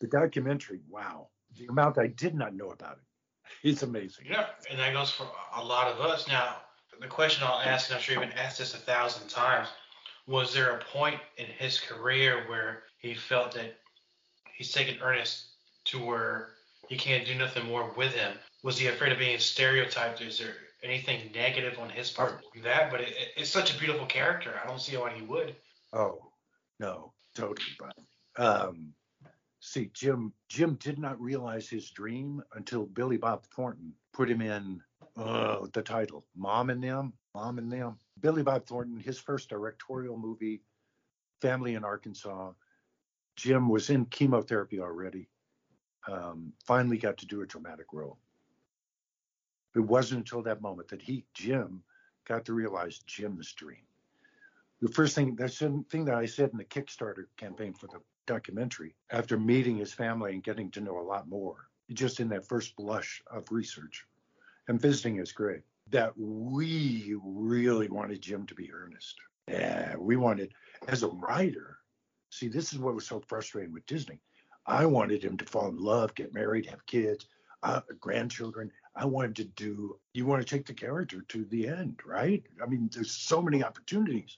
the 0.00 0.08
documentary, 0.08 0.80
wow, 0.88 1.28
the 1.56 1.66
amount 1.66 1.98
I 1.98 2.06
did 2.08 2.34
not 2.34 2.54
know 2.54 2.70
about 2.70 2.98
it. 2.98 3.04
is 3.68 3.82
amazing. 3.82 4.26
Yeah, 4.28 4.46
and 4.70 4.78
that 4.78 4.92
goes 4.92 5.10
for 5.10 5.26
a 5.56 5.64
lot 5.64 5.88
of 5.90 6.00
us. 6.00 6.28
Now, 6.28 6.56
the 7.00 7.06
question 7.06 7.44
I'll 7.46 7.60
ask, 7.60 7.88
and 7.88 7.96
I'm 7.96 8.02
sure 8.02 8.14
you've 8.14 8.28
been 8.28 8.38
asked 8.38 8.58
this 8.58 8.74
a 8.74 8.78
thousand 8.78 9.28
times, 9.28 9.68
was 10.26 10.52
there 10.52 10.72
a 10.76 10.84
point 10.84 11.20
in 11.38 11.46
his 11.46 11.80
career 11.80 12.44
where 12.48 12.82
he 12.98 13.14
felt 13.14 13.52
that 13.54 13.78
he's 14.52 14.72
taken 14.72 14.96
Ernest 15.02 15.46
to 15.86 15.98
where 16.04 16.50
he 16.88 16.96
can't 16.96 17.26
do 17.26 17.34
nothing 17.34 17.66
more 17.66 17.92
with 17.96 18.12
him? 18.14 18.36
Was 18.62 18.78
he 18.78 18.88
afraid 18.88 19.12
of 19.12 19.18
being 19.18 19.38
stereotyped? 19.38 20.20
Is 20.20 20.38
there 20.38 20.54
anything 20.82 21.30
negative 21.34 21.78
on 21.78 21.88
his 21.88 22.10
part 22.10 22.42
with 22.54 22.64
that? 22.64 22.90
But 22.90 23.00
it, 23.00 23.08
it- 23.10 23.28
it's 23.36 23.50
such 23.50 23.74
a 23.74 23.78
beautiful 23.78 24.06
character. 24.06 24.60
I 24.62 24.66
don't 24.66 24.80
see 24.80 24.96
why 24.96 25.10
he 25.12 25.22
would. 25.22 25.54
Oh, 25.92 26.18
no, 26.78 27.12
totally. 27.34 27.62
But 27.78 27.94
um, 28.44 28.92
see, 29.68 29.90
Jim 29.92 30.32
Jim 30.48 30.74
did 30.76 30.98
not 30.98 31.20
realize 31.20 31.68
his 31.68 31.90
dream 31.90 32.42
until 32.54 32.86
Billy 32.86 33.16
Bob 33.16 33.44
Thornton 33.46 33.92
put 34.12 34.30
him 34.30 34.40
in 34.40 34.80
uh, 35.16 35.66
the 35.72 35.82
title, 35.82 36.24
Mom 36.36 36.70
and 36.70 36.82
Them, 36.82 37.12
Mom 37.34 37.58
and 37.58 37.70
Them. 37.70 37.98
Billy 38.20 38.42
Bob 38.42 38.66
Thornton, 38.66 38.98
his 38.98 39.18
first 39.18 39.48
directorial 39.48 40.16
movie, 40.16 40.62
Family 41.40 41.74
in 41.74 41.84
Arkansas. 41.84 42.52
Jim 43.36 43.68
was 43.68 43.90
in 43.90 44.04
chemotherapy 44.06 44.80
already. 44.80 45.28
Um, 46.08 46.52
finally 46.66 46.96
got 46.98 47.18
to 47.18 47.26
do 47.26 47.42
a 47.42 47.46
dramatic 47.46 47.92
role. 47.92 48.18
It 49.76 49.80
wasn't 49.80 50.20
until 50.20 50.42
that 50.42 50.62
moment 50.62 50.88
that 50.88 51.02
he, 51.02 51.24
Jim, 51.34 51.82
got 52.26 52.44
to 52.46 52.54
realize 52.54 52.98
Jim's 53.06 53.52
dream 53.52 53.82
the 54.80 54.88
first 54.88 55.14
thing 55.14 55.34
that's 55.34 55.58
the 55.58 55.84
thing 55.90 56.04
that 56.04 56.14
I 56.14 56.26
said 56.26 56.50
in 56.50 56.58
the 56.58 56.64
Kickstarter 56.64 57.24
campaign 57.36 57.74
for 57.74 57.88
the 57.88 58.00
documentary 58.28 58.94
after 59.10 59.36
meeting 59.36 59.76
his 59.76 59.92
family 59.92 60.32
and 60.32 60.44
getting 60.44 60.70
to 60.70 60.80
know 60.80 61.00
a 61.00 61.10
lot 61.14 61.28
more, 61.28 61.68
just 61.92 62.20
in 62.20 62.28
that 62.28 62.46
first 62.46 62.76
blush 62.76 63.22
of 63.30 63.50
research 63.50 64.06
and 64.68 64.80
visiting 64.80 65.16
his 65.16 65.32
grave, 65.32 65.62
that 65.90 66.12
we 66.16 67.16
really 67.24 67.88
wanted 67.88 68.20
Jim 68.20 68.46
to 68.46 68.54
be 68.54 68.70
Ernest. 68.72 69.16
Yeah, 69.48 69.96
we 69.96 70.16
wanted, 70.16 70.52
as 70.86 71.02
a 71.02 71.08
writer, 71.08 71.78
see, 72.30 72.48
this 72.48 72.72
is 72.72 72.78
what 72.78 72.94
was 72.94 73.06
so 73.06 73.20
frustrating 73.26 73.72
with 73.72 73.86
Disney. 73.86 74.20
I 74.66 74.84
wanted 74.84 75.24
him 75.24 75.38
to 75.38 75.46
fall 75.46 75.68
in 75.68 75.78
love, 75.78 76.14
get 76.14 76.34
married, 76.34 76.66
have 76.66 76.84
kids, 76.84 77.26
uh, 77.62 77.80
grandchildren. 77.98 78.70
I 78.94 79.06
wanted 79.06 79.36
to 79.36 79.44
do, 79.44 79.98
you 80.12 80.26
want 80.26 80.46
to 80.46 80.54
take 80.56 80.66
the 80.66 80.74
character 80.74 81.22
to 81.28 81.44
the 81.46 81.66
end, 81.66 82.00
right? 82.04 82.42
I 82.62 82.66
mean, 82.66 82.90
there's 82.92 83.10
so 83.10 83.40
many 83.40 83.64
opportunities. 83.64 84.36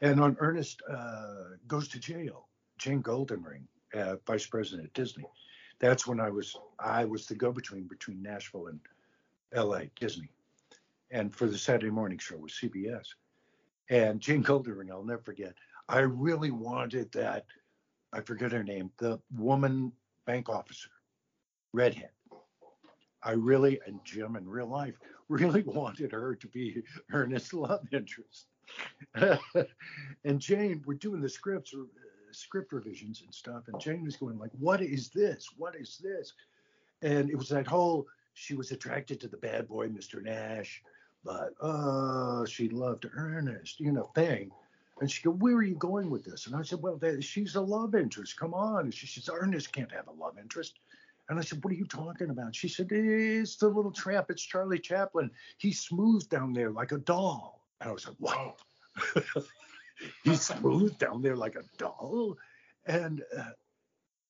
And 0.00 0.20
on 0.20 0.36
Ernest 0.40 0.82
uh, 0.90 1.56
Goes 1.68 1.86
to 1.88 2.00
Jail, 2.00 2.47
Jane 2.78 3.02
Goldenring, 3.02 3.64
uh, 3.94 4.16
vice 4.26 4.46
president 4.46 4.86
at 4.86 4.94
Disney, 4.94 5.24
that's 5.80 6.06
when 6.06 6.20
I 6.20 6.30
was, 6.30 6.56
I 6.78 7.04
was 7.04 7.26
the 7.26 7.34
go-between 7.34 7.84
between 7.84 8.22
Nashville 8.22 8.68
and 8.68 8.80
LA, 9.54 9.82
Disney. 9.98 10.30
And 11.10 11.34
for 11.34 11.46
the 11.46 11.58
Saturday 11.58 11.90
morning 11.90 12.18
show 12.18 12.36
with 12.36 12.52
CBS. 12.52 13.06
And 13.90 14.20
Jane 14.20 14.42
Goldenring, 14.42 14.90
I'll 14.90 15.04
never 15.04 15.22
forget, 15.22 15.54
I 15.88 16.00
really 16.00 16.50
wanted 16.50 17.10
that, 17.12 17.46
I 18.12 18.20
forget 18.20 18.52
her 18.52 18.64
name, 18.64 18.90
the 18.98 19.18
woman 19.34 19.92
bank 20.26 20.48
officer, 20.48 20.90
redhead. 21.72 22.10
I 23.22 23.32
really, 23.32 23.80
and 23.86 23.98
Jim 24.04 24.36
in 24.36 24.48
real 24.48 24.68
life, 24.68 24.94
really 25.28 25.62
wanted 25.62 26.12
her 26.12 26.34
to 26.34 26.46
be 26.48 26.82
Ernest's 27.12 27.54
love 27.54 27.86
interest. 27.92 28.46
and 30.24 30.40
Jane, 30.40 30.82
we're 30.86 30.94
doing 30.94 31.20
the 31.20 31.28
scripts, 31.28 31.74
script 32.38 32.72
revisions 32.72 33.22
and 33.22 33.34
stuff, 33.34 33.64
and 33.68 33.80
Jane 33.80 34.04
was 34.04 34.16
going 34.16 34.38
like, 34.38 34.50
"What 34.58 34.80
is 34.80 35.10
this? 35.10 35.48
What 35.56 35.76
is 35.76 35.98
this?" 35.98 36.32
And 37.02 37.30
it 37.30 37.36
was 37.36 37.48
that 37.50 37.66
whole 37.66 38.06
she 38.34 38.54
was 38.54 38.70
attracted 38.70 39.20
to 39.20 39.28
the 39.28 39.36
bad 39.36 39.68
boy, 39.68 39.88
Mr. 39.88 40.22
Nash, 40.22 40.82
but 41.24 41.54
uh, 41.60 42.46
she 42.46 42.68
loved 42.68 43.06
Ernest, 43.12 43.80
you 43.80 43.92
know, 43.92 44.10
thing. 44.14 44.50
And 45.00 45.10
she 45.10 45.22
go, 45.22 45.30
"Where 45.30 45.56
are 45.56 45.62
you 45.62 45.76
going 45.76 46.10
with 46.10 46.24
this?" 46.24 46.46
And 46.46 46.56
I 46.56 46.62
said, 46.62 46.80
"Well, 46.82 47.00
she's 47.20 47.56
a 47.56 47.60
love 47.60 47.94
interest. 47.94 48.38
Come 48.38 48.54
on." 48.54 48.84
And 48.84 48.94
she 48.94 49.06
says, 49.06 49.28
"Ernest 49.32 49.72
can't 49.72 49.92
have 49.92 50.08
a 50.08 50.12
love 50.12 50.38
interest." 50.38 50.78
And 51.28 51.38
I 51.38 51.42
said, 51.42 51.62
What 51.62 51.72
are 51.72 51.76
you 51.76 51.84
talking 51.84 52.30
about? 52.30 52.54
She 52.54 52.68
said, 52.68 52.88
It's 52.90 53.56
the 53.56 53.68
little 53.68 53.92
tramp. 53.92 54.30
It's 54.30 54.42
Charlie 54.42 54.78
Chaplin. 54.78 55.30
He's 55.58 55.80
smooth 55.80 56.28
down 56.28 56.52
there 56.52 56.70
like 56.70 56.92
a 56.92 56.98
doll. 56.98 57.62
And 57.80 57.90
I 57.90 57.92
was 57.92 58.06
like, 58.06 58.16
What? 58.18 58.58
He's 60.24 60.42
smooth 60.42 60.98
down 60.98 61.22
there 61.22 61.36
like 61.36 61.56
a 61.56 61.64
doll. 61.76 62.36
And 62.86 63.22
uh, 63.36 63.50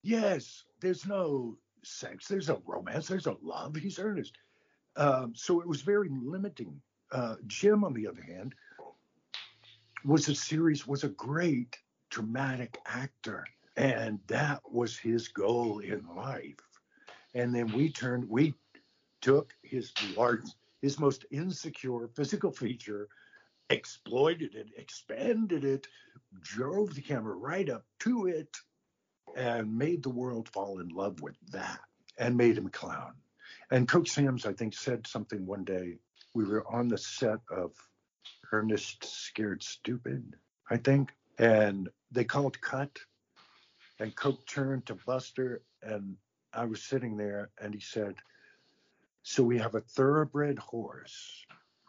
yes, 0.03 0.65
there's 0.81 1.07
no 1.07 1.57
sex, 1.83 2.27
there's 2.29 2.49
no 2.49 2.63
romance, 2.67 3.09
there's 3.09 3.27
no 3.27 3.39
love. 3.43 3.77
He's 3.77 3.99
earnest. 3.99 4.37
Um, 4.97 5.33
so 5.35 5.61
it 5.61 5.69
was 5.69 5.83
very 5.83 6.09
limiting. 6.11 6.81
Uh, 7.13 7.37
Jim, 7.47 7.85
on 7.85 7.95
the 7.95 8.07
other 8.07 8.23
hand, 8.23 8.55
was 10.05 10.29
a 10.29 10.35
series, 10.35 10.87
was 10.87 11.05
a 11.05 11.09
great 11.11 11.79
dramatic 12.11 12.79
actor. 12.87 13.45
And 13.77 14.19
that 14.27 14.61
was 14.71 14.99
his 14.99 15.29
goal 15.29 15.79
in 15.79 16.05
life 16.17 16.57
and 17.35 17.55
then 17.55 17.69
we 17.73 17.91
turned 17.91 18.29
we 18.29 18.55
took 19.21 19.55
his 19.63 19.93
large 20.17 20.45
his 20.83 20.99
most 20.99 21.25
insecure 21.31 22.09
physical 22.15 22.53
feature 22.53 23.09
exploited 23.71 24.55
it 24.55 24.69
expanded 24.77 25.65
it 25.65 25.87
drove 26.41 26.95
the 26.95 27.03
camera 27.03 27.35
right 27.35 27.69
up 27.69 27.85
to 28.01 28.27
it 28.27 28.57
and 29.37 29.77
made 29.77 30.03
the 30.03 30.11
world 30.11 30.49
fall 30.49 30.81
in 30.81 30.89
love 30.89 31.21
with 31.21 31.37
that 31.53 31.81
and 32.19 32.37
made 32.37 32.57
him 32.57 32.67
a 32.67 32.71
clown. 32.71 33.13
And 33.71 33.87
Coke 33.87 34.09
Sams 34.09 34.47
i 34.47 34.53
think 34.53 34.75
said 34.75 35.07
something 35.07 35.47
one 35.47 35.65
day. 35.65 35.99
We 36.35 36.45
were 36.45 36.67
on 36.67 36.89
the 36.89 36.99
set 36.99 37.41
of 37.51 37.73
ernest 38.53 39.05
scared 39.05 39.63
stupid 39.63 40.35
i 40.71 40.77
think 40.77 41.13
and 41.39 41.89
they 42.11 42.25
called 42.25 42.61
cut 42.61 42.99
and 44.01 44.15
coke 44.17 44.47
turned 44.47 44.87
to 44.87 44.95
buster 44.95 45.63
and 45.83 46.17
I 46.53 46.65
was 46.65 46.83
sitting 46.83 47.17
there 47.17 47.51
and 47.61 47.75
he 47.75 47.81
said, 47.81 48.17
So 49.23 49.43
we 49.43 49.59
have 49.59 49.75
a 49.75 49.81
thoroughbred 49.81 50.59
horse 50.59 51.45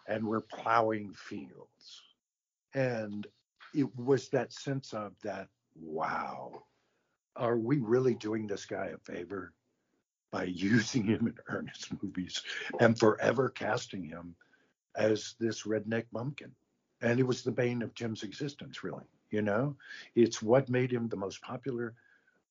and 0.10 0.26
we're 0.26 0.42
plowing 0.42 1.14
fields. 1.14 2.02
And 2.74 3.26
it 3.74 3.96
was 3.96 4.28
that 4.30 4.52
sense 4.52 4.94
of 4.94 5.14
that, 5.24 5.48
wow, 5.80 6.64
are 7.36 7.58
we 7.58 7.78
really 7.78 8.16
doing 8.16 8.48
this 8.48 8.66
guy 8.66 8.88
a 8.88 8.98
favor 8.98 9.54
by 10.32 10.44
using 10.46 11.04
him 11.04 11.28
in 11.28 11.36
Ernest 11.48 11.94
movies 12.04 12.42
and 12.80 13.00
forever 13.00 13.50
casting 13.50 14.04
him 14.04 14.36
as 14.98 15.36
this 15.40 15.64
redneck 15.64 16.06
bumpkin? 16.12 16.52
And 17.02 17.20
it 17.20 17.28
was 17.28 17.44
the 17.44 17.52
bane 17.52 17.82
of 17.82 17.94
Jim's 17.94 18.24
existence, 18.24 18.84
really. 18.84 19.06
You 19.30 19.44
know, 19.44 19.76
it's 20.16 20.42
what 20.42 20.70
made 20.70 20.92
him 20.92 21.08
the 21.08 21.16
most 21.16 21.40
popular 21.44 21.94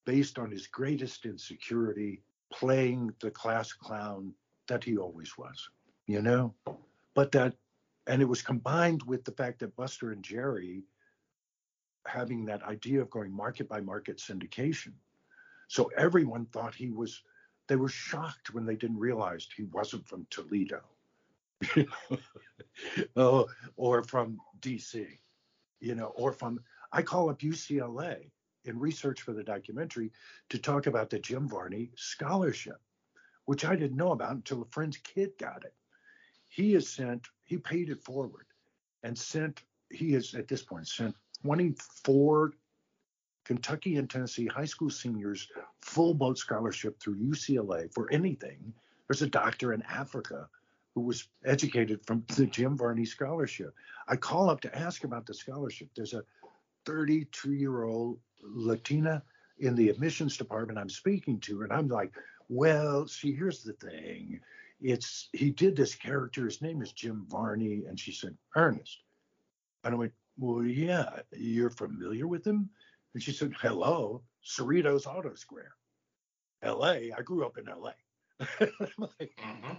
based 0.04 0.38
on 0.38 0.48
his 0.48 0.68
greatest 0.68 1.26
insecurity, 1.26 2.22
playing 2.52 3.12
the 3.20 3.32
class 3.32 3.72
clown 3.72 4.32
that 4.68 4.84
he 4.84 4.96
always 4.96 5.36
was, 5.36 5.68
you 6.06 6.22
know? 6.22 6.54
But 7.18 7.32
that, 7.32 7.54
and 8.06 8.22
it 8.22 8.26
was 8.26 8.42
combined 8.42 9.02
with 9.02 9.24
the 9.24 9.32
fact 9.32 9.58
that 9.58 9.74
Buster 9.74 10.12
and 10.12 10.22
Jerry 10.22 10.84
having 12.06 12.44
that 12.44 12.62
idea 12.62 13.00
of 13.00 13.10
going 13.10 13.32
market 13.32 13.68
by 13.68 13.80
market 13.80 14.18
syndication. 14.18 14.92
So 15.66 15.90
everyone 15.96 16.46
thought 16.46 16.76
he 16.76 16.90
was, 16.90 17.20
they 17.66 17.74
were 17.74 17.88
shocked 17.88 18.54
when 18.54 18.64
they 18.64 18.76
didn't 18.76 19.00
realize 19.00 19.48
he 19.56 19.64
wasn't 19.64 20.06
from 20.06 20.28
Toledo 20.30 20.80
or 23.76 24.04
from 24.04 24.38
DC, 24.60 25.04
you 25.80 25.96
know, 25.96 26.12
or 26.14 26.30
from, 26.30 26.60
I 26.92 27.02
call 27.02 27.30
up 27.30 27.40
UCLA 27.40 28.30
in 28.64 28.78
research 28.78 29.22
for 29.22 29.32
the 29.32 29.42
documentary 29.42 30.12
to 30.50 30.58
talk 30.58 30.86
about 30.86 31.10
the 31.10 31.18
Jim 31.18 31.48
Varney 31.48 31.90
scholarship, 31.96 32.80
which 33.46 33.64
I 33.64 33.74
didn't 33.74 33.96
know 33.96 34.12
about 34.12 34.36
until 34.36 34.62
a 34.62 34.66
friend's 34.66 34.98
kid 34.98 35.32
got 35.36 35.64
it. 35.64 35.74
He 36.58 36.72
has 36.72 36.88
sent, 36.88 37.28
he 37.44 37.56
paid 37.56 37.88
it 37.88 38.02
forward 38.02 38.46
and 39.04 39.16
sent, 39.16 39.62
he 39.92 40.10
has 40.14 40.34
at 40.34 40.48
this 40.48 40.64
point 40.64 40.88
sent 40.88 41.14
24 41.42 42.52
Kentucky 43.44 43.96
and 43.96 44.10
Tennessee 44.10 44.46
high 44.46 44.64
school 44.64 44.90
seniors 44.90 45.46
full 45.82 46.14
boat 46.14 46.36
scholarship 46.36 46.98
through 46.98 47.14
UCLA 47.14 47.94
for 47.94 48.12
anything. 48.12 48.74
There's 49.06 49.22
a 49.22 49.28
doctor 49.28 49.72
in 49.72 49.82
Africa 49.82 50.48
who 50.96 51.02
was 51.02 51.28
educated 51.44 52.04
from 52.04 52.24
the 52.34 52.46
Jim 52.46 52.76
Varney 52.76 53.04
scholarship. 53.04 53.72
I 54.08 54.16
call 54.16 54.50
up 54.50 54.60
to 54.62 54.76
ask 54.76 55.04
about 55.04 55.26
the 55.26 55.34
scholarship. 55.34 55.90
There's 55.94 56.14
a 56.14 56.24
32 56.86 57.52
year 57.52 57.84
old 57.84 58.18
Latina 58.42 59.22
in 59.60 59.76
the 59.76 59.90
admissions 59.90 60.36
department 60.36 60.80
I'm 60.80 60.90
speaking 60.90 61.38
to, 61.42 61.62
and 61.62 61.72
I'm 61.72 61.86
like, 61.86 62.10
well, 62.48 63.06
see, 63.06 63.32
here's 63.32 63.62
the 63.62 63.74
thing. 63.74 64.40
It's 64.80 65.28
he 65.32 65.50
did 65.50 65.76
this 65.76 65.94
character. 65.94 66.44
His 66.44 66.62
name 66.62 66.82
is 66.82 66.92
Jim 66.92 67.26
Varney, 67.28 67.84
and 67.88 67.98
she 67.98 68.12
said 68.12 68.36
Ernest. 68.54 68.98
And 69.84 69.94
I 69.94 69.98
went, 69.98 70.12
well, 70.36 70.62
yeah, 70.62 71.20
you're 71.32 71.70
familiar 71.70 72.26
with 72.26 72.46
him. 72.46 72.70
And 73.14 73.22
she 73.22 73.32
said, 73.32 73.52
hello, 73.60 74.22
Cerritos 74.44 75.06
Auto 75.06 75.34
Square, 75.34 75.72
L.A. 76.62 77.12
I 77.12 77.22
grew 77.22 77.44
up 77.44 77.58
in 77.58 77.68
L.A. 77.68 77.94
I'm 78.60 79.08
like, 79.18 79.32
mm-hmm. 79.42 79.74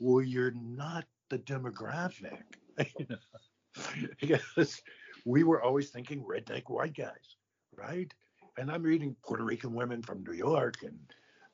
well, 0.00 0.24
you're 0.24 0.52
not 0.52 1.04
the 1.28 1.38
demographic. 1.38 2.42
because 4.20 4.82
we 5.24 5.44
were 5.44 5.62
always 5.62 5.90
thinking 5.90 6.24
redneck 6.24 6.68
white 6.68 6.96
guys 6.96 7.36
right? 7.80 8.12
And 8.58 8.70
I'm 8.70 8.82
reading 8.82 9.16
Puerto 9.24 9.44
Rican 9.44 9.74
women 9.74 10.02
from 10.02 10.22
New 10.24 10.32
York 10.32 10.76
and, 10.82 10.98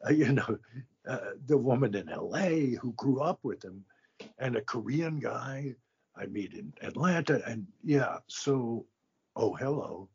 uh, 0.06 0.12
you 0.12 0.32
know, 0.32 0.58
uh, 1.06 1.32
the 1.46 1.56
woman 1.56 1.94
in 1.94 2.06
LA 2.06 2.78
who 2.80 2.92
grew 2.96 3.20
up 3.20 3.40
with 3.42 3.64
him 3.64 3.84
and 4.38 4.56
a 4.56 4.62
Korean 4.62 5.18
guy 5.18 5.74
I 6.16 6.26
meet 6.26 6.54
in 6.54 6.72
Atlanta. 6.82 7.42
And 7.46 7.66
yeah, 7.84 8.18
so, 8.26 8.86
oh, 9.36 9.54
hello. 9.54 10.08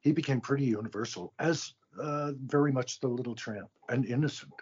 He 0.00 0.12
became 0.12 0.40
pretty 0.40 0.64
universal 0.64 1.32
as 1.38 1.74
uh, 2.00 2.32
very 2.46 2.72
much 2.72 3.00
the 3.00 3.08
little 3.08 3.34
tramp 3.34 3.68
and 3.88 4.04
innocent. 4.06 4.52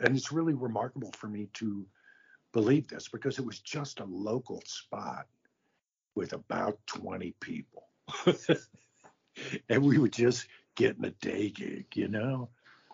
And 0.00 0.16
it's 0.16 0.32
really 0.32 0.54
remarkable 0.54 1.12
for 1.12 1.26
me 1.26 1.48
to 1.54 1.84
believe 2.52 2.88
this 2.88 3.08
because 3.08 3.38
it 3.38 3.44
was 3.44 3.58
just 3.58 4.00
a 4.00 4.04
local 4.04 4.62
spot 4.64 5.26
with 6.14 6.32
about 6.32 6.78
20 6.86 7.34
people. 7.40 7.88
and 9.68 9.82
we 9.82 9.98
were 9.98 10.08
just 10.08 10.46
getting 10.76 11.04
a 11.04 11.10
day 11.10 11.50
gig, 11.50 11.86
you 11.94 12.08
know. 12.08 12.48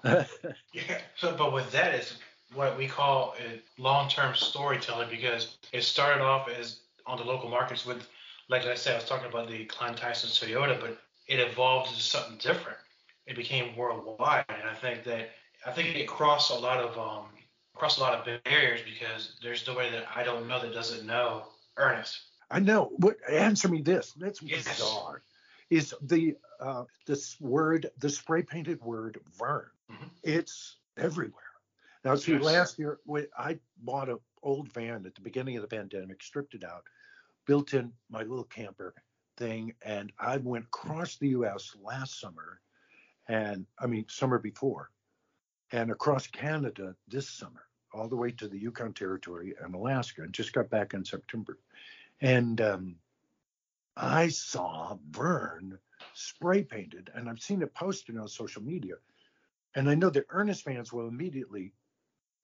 yeah. 0.73 0.99
So, 1.17 1.35
but 1.37 1.53
with 1.53 1.71
that 1.73 1.95
is 1.95 2.19
what 2.55 2.77
we 2.77 2.87
call 2.87 3.35
a 3.38 3.61
long-term 3.81 4.35
storytelling 4.35 5.09
because 5.11 5.57
it 5.73 5.83
started 5.83 6.23
off 6.23 6.49
as 6.49 6.81
on 7.07 7.19
the 7.19 7.25
local 7.25 7.49
markets 7.49 7.85
with, 7.85 8.07
like 8.49 8.64
I 8.64 8.75
said, 8.75 8.93
I 8.93 8.97
was 8.97 9.05
talking 9.05 9.29
about 9.29 9.49
the 9.49 9.64
Klein 9.64 9.95
Tyson 9.95 10.31
Toyota, 10.31 10.81
but 10.81 10.99
it 11.27 11.40
evolved 11.40 11.90
into 11.90 12.03
something 12.03 12.38
different. 12.38 12.79
It 13.27 13.37
became 13.37 13.75
worldwide, 13.77 14.45
and 14.49 14.69
I 14.69 14.75
think 14.75 15.05
that 15.05 15.31
I 15.67 15.73
think 15.73 15.97
it 15.97 16.07
crossed 16.07 16.51
a 16.51 16.55
lot 16.55 16.79
of 16.79 16.99
um, 16.99 17.27
crossed 17.75 17.99
a 17.99 18.03
lot 18.03 18.14
of 18.14 18.45
barriers 18.45 18.81
because 18.83 19.37
there's 19.43 19.67
nobody 19.67 19.90
that 19.90 20.07
I 20.14 20.23
don't 20.23 20.47
know 20.47 20.61
that 20.61 20.75
doesn't 20.75 21.07
know 21.07 21.45
Ernest. 21.79 22.21
I 22.51 22.61
know. 22.61 22.93
What 22.99 23.17
answer 23.31 23.69
me 23.69 23.81
this? 23.81 24.12
That's 24.12 24.43
yes. 24.43 24.64
bizarre 24.64 25.23
is 25.71 25.95
the 26.03 26.37
uh, 26.61 26.85
this 27.07 27.40
word, 27.40 27.90
the 27.99 28.09
spray 28.09 28.43
painted 28.43 28.81
word 28.83 29.21
Vern. 29.38 29.67
Mm-hmm. 29.90 30.07
It's 30.23 30.77
everywhere. 30.97 31.42
Now, 32.05 32.14
see, 32.16 32.33
yes. 32.33 32.42
last 32.42 32.79
year 32.79 32.99
I 33.38 33.59
bought 33.83 34.11
an 34.11 34.18
old 34.42 34.73
van 34.73 35.07
at 35.07 35.14
the 35.14 35.20
beginning 35.23 35.57
of 35.57 35.62
the 35.62 35.77
pandemic, 35.77 36.23
stripped 36.23 36.55
it 36.55 36.64
out, 36.64 36.85
built 37.47 37.73
in 37.73 37.92
my 38.11 38.23
little 38.23 38.44
camper 38.44 38.94
thing, 39.37 39.75
and 39.83 40.12
I 40.18 40.37
went 40.37 40.66
across 40.66 41.16
the 41.16 41.29
U.S. 41.29 41.75
last 41.83 42.20
summer, 42.20 42.61
and 43.29 43.66
I 43.79 43.87
mean 43.87 44.05
summer 44.09 44.38
before, 44.38 44.90
and 45.73 45.90
across 45.90 46.27
Canada 46.27 46.94
this 47.09 47.29
summer, 47.29 47.64
all 47.92 48.09
the 48.09 48.16
way 48.16 48.31
to 48.33 48.49
the 48.49 48.59
Yukon 48.59 48.92
Territory 48.92 49.55
and 49.62 49.75
Alaska, 49.75 50.23
and 50.23 50.33
just 50.33 50.53
got 50.53 50.68
back 50.70 50.94
in 50.94 51.05
September, 51.05 51.59
and 52.20 52.61
um, 52.61 52.97
I 53.97 54.29
saw 54.29 54.99
Vern 55.11 55.79
spray 56.12 56.62
painted, 56.62 57.11
and 57.14 57.29
I've 57.29 57.40
seen 57.40 57.62
it 57.62 57.75
posted 57.75 58.18
on 58.18 58.29
social 58.29 58.62
media. 58.62 58.94
And 59.75 59.91
I 59.91 59.95
know 59.95 60.11
that 60.11 60.27
Ernest 60.31 60.63
fans 60.65 60.93
will 60.93 61.09
immediately 61.09 61.73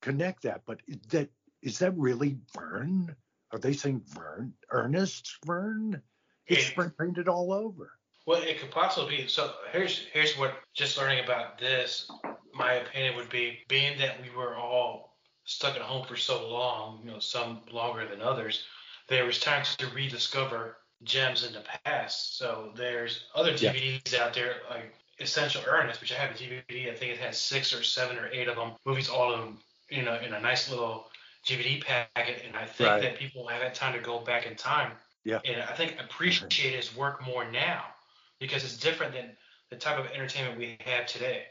connect 0.03 0.43
that, 0.43 0.63
but 0.67 0.81
that 1.09 1.29
is 1.63 1.79
that 1.79 1.93
really 1.97 2.39
Vern? 2.55 3.15
Are 3.53 3.59
they 3.59 3.73
saying 3.73 4.03
Vern? 4.07 4.55
Ernest 4.71 5.37
Vern? 5.45 6.03
It's 6.47 6.63
It- 6.63 6.71
spray 6.73 6.89
painted 6.99 7.29
all 7.29 7.53
over. 7.53 7.93
Well, 8.27 8.43
it 8.43 8.61
could 8.61 8.71
possibly 8.71 9.19
be. 9.19 9.29
So 9.29 9.55
here's 9.73 9.99
here's 10.13 10.37
what 10.37 10.55
just 10.75 10.99
learning 10.99 11.25
about 11.25 11.59
this, 11.59 12.11
my 12.55 12.75
opinion 12.75 13.17
would 13.17 13.31
be, 13.31 13.65
being 13.69 13.99
that 13.99 14.23
we 14.23 14.31
were 14.31 14.57
all 14.57 15.19
stuck 15.45 15.75
at 15.75 15.83
home 15.83 16.07
for 16.07 16.17
so 16.17 16.49
long, 16.49 17.01
you 17.03 17.11
know, 17.11 17.19
some 17.19 17.63
longer 17.73 18.07
than 18.07 18.21
others, 18.21 18.65
there 19.09 19.25
was 19.25 19.41
time 19.41 19.65
to 19.79 19.87
rediscover 19.89 20.77
gems 21.03 21.45
in 21.45 21.53
the 21.53 21.65
past. 21.85 22.37
So 22.37 22.73
there's 22.77 23.25
other 23.35 23.53
Yeah. 23.53 23.73
DVDs 23.73 24.15
out 24.15 24.35
there 24.35 24.63
like 24.71 24.95
Essential 25.19 25.63
Ernest, 25.67 26.01
which 26.01 26.13
I 26.13 26.17
have 26.17 26.31
a 26.31 26.35
DVD. 26.35 26.91
I 26.91 26.95
think 26.95 27.13
it 27.13 27.19
has 27.19 27.41
six 27.41 27.75
or 27.75 27.83
seven 27.83 28.19
or 28.19 28.29
eight 28.29 28.49
of 28.49 28.57
them. 28.57 28.77
Movies, 28.85 29.09
all 29.09 29.33
of 29.33 29.41
them, 29.41 29.59
you 29.89 30.03
know, 30.03 30.19
in 30.19 30.35
a 30.35 30.41
nice 30.41 30.71
little 30.71 31.11
DVD 31.47 31.83
packet. 31.83 32.43
And 32.47 32.57
I 32.57 32.67
think 32.67 32.89
Right. 32.91 33.03
that 33.03 33.19
people 33.19 33.47
have 33.49 33.63
had 33.63 33.75
time 33.75 33.93
to 33.95 34.01
go 34.01 34.21
back 34.21 34.47
in 34.47 34.57
time 34.57 34.97
Yeah. 35.25 35.41
and 35.45 35.63
I 35.63 35.75
think 35.75 35.99
appreciate 36.01 36.75
his 36.75 36.95
work 36.95 37.23
more 37.23 37.51
now 37.51 37.95
because 38.39 38.65
it's 38.65 38.77
different 38.79 39.13
than 39.13 39.37
the 39.69 39.77
type 39.77 39.99
of 39.99 40.07
entertainment 40.11 40.59
we 40.59 40.77
have 40.81 41.07
today. 41.07 41.47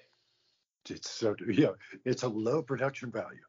It's 0.89 1.09
so 1.09 1.35
yeah, 1.47 1.73
it's 2.05 2.23
a 2.23 2.27
low 2.27 2.63
production 2.63 3.11
value, 3.11 3.45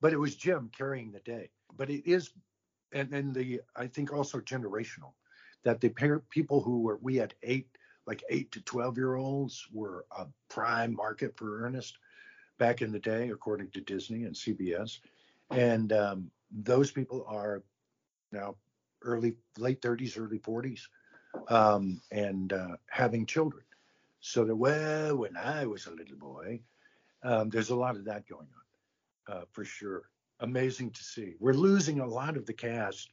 but 0.00 0.12
it 0.12 0.16
was 0.18 0.36
Jim 0.36 0.70
carrying 0.76 1.10
the 1.10 1.20
day. 1.20 1.50
But 1.76 1.90
it 1.90 2.06
is, 2.08 2.30
and 2.92 3.10
then 3.10 3.32
the 3.32 3.62
I 3.74 3.88
think 3.88 4.12
also 4.12 4.40
generational, 4.40 5.14
that 5.64 5.80
the 5.80 5.88
par- 5.88 6.22
people 6.30 6.60
who 6.60 6.82
were 6.82 6.98
we 7.02 7.16
had 7.16 7.34
eight 7.42 7.68
like 8.06 8.22
eight 8.30 8.52
to 8.52 8.60
twelve 8.62 8.96
year 8.96 9.16
olds 9.16 9.66
were 9.72 10.04
a 10.16 10.26
prime 10.48 10.94
market 10.94 11.36
for 11.36 11.64
Ernest 11.64 11.98
back 12.58 12.82
in 12.82 12.92
the 12.92 12.98
day, 12.98 13.30
according 13.30 13.70
to 13.70 13.80
Disney 13.80 14.24
and 14.24 14.34
CBS, 14.34 15.00
and 15.50 15.92
um, 15.92 16.30
those 16.50 16.90
people 16.90 17.24
are 17.28 17.62
now 18.30 18.54
early 19.02 19.36
late 19.58 19.80
30s, 19.80 20.18
early 20.18 20.38
40s, 20.38 20.80
um, 21.48 22.00
and 22.10 22.52
uh, 22.52 22.76
having 22.88 23.26
children. 23.26 23.64
So 24.20 24.44
that 24.44 24.56
well, 24.56 25.16
when 25.16 25.36
I 25.36 25.66
was 25.66 25.86
a 25.86 25.90
little 25.90 26.16
boy, 26.16 26.60
um, 27.22 27.50
there's 27.50 27.70
a 27.70 27.76
lot 27.76 27.96
of 27.96 28.04
that 28.06 28.26
going 28.26 28.48
on, 29.28 29.36
uh, 29.36 29.44
for 29.52 29.64
sure. 29.64 30.04
Amazing 30.40 30.90
to 30.92 31.02
see. 31.02 31.34
We're 31.38 31.52
losing 31.52 32.00
a 32.00 32.06
lot 32.06 32.36
of 32.36 32.46
the 32.46 32.52
cast 32.52 33.10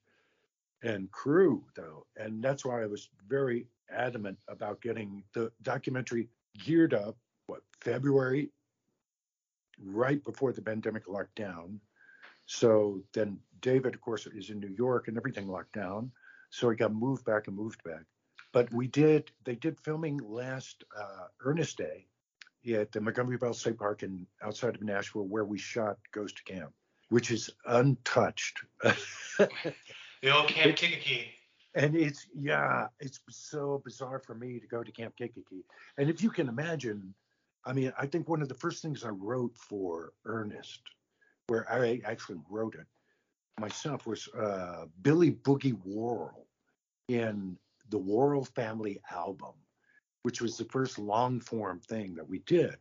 and 0.84 1.12
crew, 1.12 1.64
though, 1.76 2.06
and 2.18 2.44
that's 2.44 2.66
why 2.66 2.82
I 2.82 2.88
was 2.88 3.10
very 3.28 3.68
adamant 3.92 4.40
about 4.48 4.82
getting 4.82 5.24
the 5.34 5.52
documentary 5.62 6.30
geared 6.58 6.94
up. 6.94 7.18
What 7.48 7.62
February, 7.82 8.52
right 9.84 10.24
before 10.24 10.54
the 10.54 10.62
pandemic 10.62 11.08
locked 11.08 11.36
down. 11.36 11.80
So 12.46 13.02
then 13.14 13.38
David, 13.62 13.94
of 13.96 14.02
course, 14.02 14.28
is 14.28 14.50
in 14.50 14.60
New 14.60 14.74
York 14.78 15.08
and 15.08 15.18
everything 15.18 15.48
locked 15.48 15.74
down. 15.74 16.12
So 16.50 16.70
he 16.70 16.76
got 16.76 16.94
moved 16.94 17.26
back 17.26 17.48
and 17.48 17.56
moved 17.56 17.84
back. 17.84 18.04
But 18.54 18.72
we 18.74 18.88
did, 18.88 19.32
they 19.46 19.56
did 19.56 19.80
filming 19.80 20.18
last 20.18 20.84
uh, 20.98 21.28
Ernest 21.44 21.78
Day 21.78 22.06
at 22.74 22.92
the 22.92 23.00
Montgomery 23.02 23.38
Bell 23.38 23.54
State 23.54 23.78
Park 23.78 24.04
in 24.04 24.28
outside 24.44 24.76
of 24.76 24.84
Nashville, 24.84 25.28
where 25.28 25.46
we 25.46 25.58
shot 25.58 25.98
Ghost 26.12 26.44
Camp, 26.46 26.74
which 27.10 27.32
is 27.32 27.50
untouched. 27.66 28.60
The 30.22 30.36
old 30.36 30.48
Camp 30.50 30.76
Kikakee. 30.76 31.30
and 31.74 31.96
it's 31.96 32.28
yeah, 32.36 32.88
it's 33.00 33.20
so 33.30 33.82
bizarre 33.84 34.20
for 34.20 34.36
me 34.36 34.60
to 34.60 34.68
go 34.68 34.84
to 34.84 34.92
Camp 34.92 35.16
Kikakee. 35.20 35.64
And 35.98 36.10
if 36.10 36.22
you 36.22 36.30
can 36.30 36.48
imagine, 36.48 37.14
I 37.66 37.74
mean, 37.74 37.92
I 37.98 38.06
think 38.06 38.30
one 38.30 38.42
of 38.42 38.48
the 38.48 38.56
first 38.56 38.82
things 38.84 39.04
I 39.04 39.10
wrote 39.10 39.58
for 39.58 40.14
Ernest, 40.26 40.82
where 41.48 41.72
I 41.72 42.02
actually 42.06 42.40
wrote 42.50 42.76
it 42.76 42.86
myself, 43.60 44.06
was 44.06 44.28
uh, 44.38 44.86
Billy 45.02 45.32
Boogie 45.32 45.80
Worrell 45.84 46.46
in 47.08 47.58
the 47.90 47.98
Worrell 47.98 48.46
Family 48.46 49.02
album, 49.12 49.54
which 50.22 50.40
was 50.40 50.56
the 50.56 50.66
first 50.66 51.00
long 51.00 51.40
form 51.40 51.80
thing 51.80 52.14
that 52.16 52.28
we 52.28 52.40
did. 52.40 52.76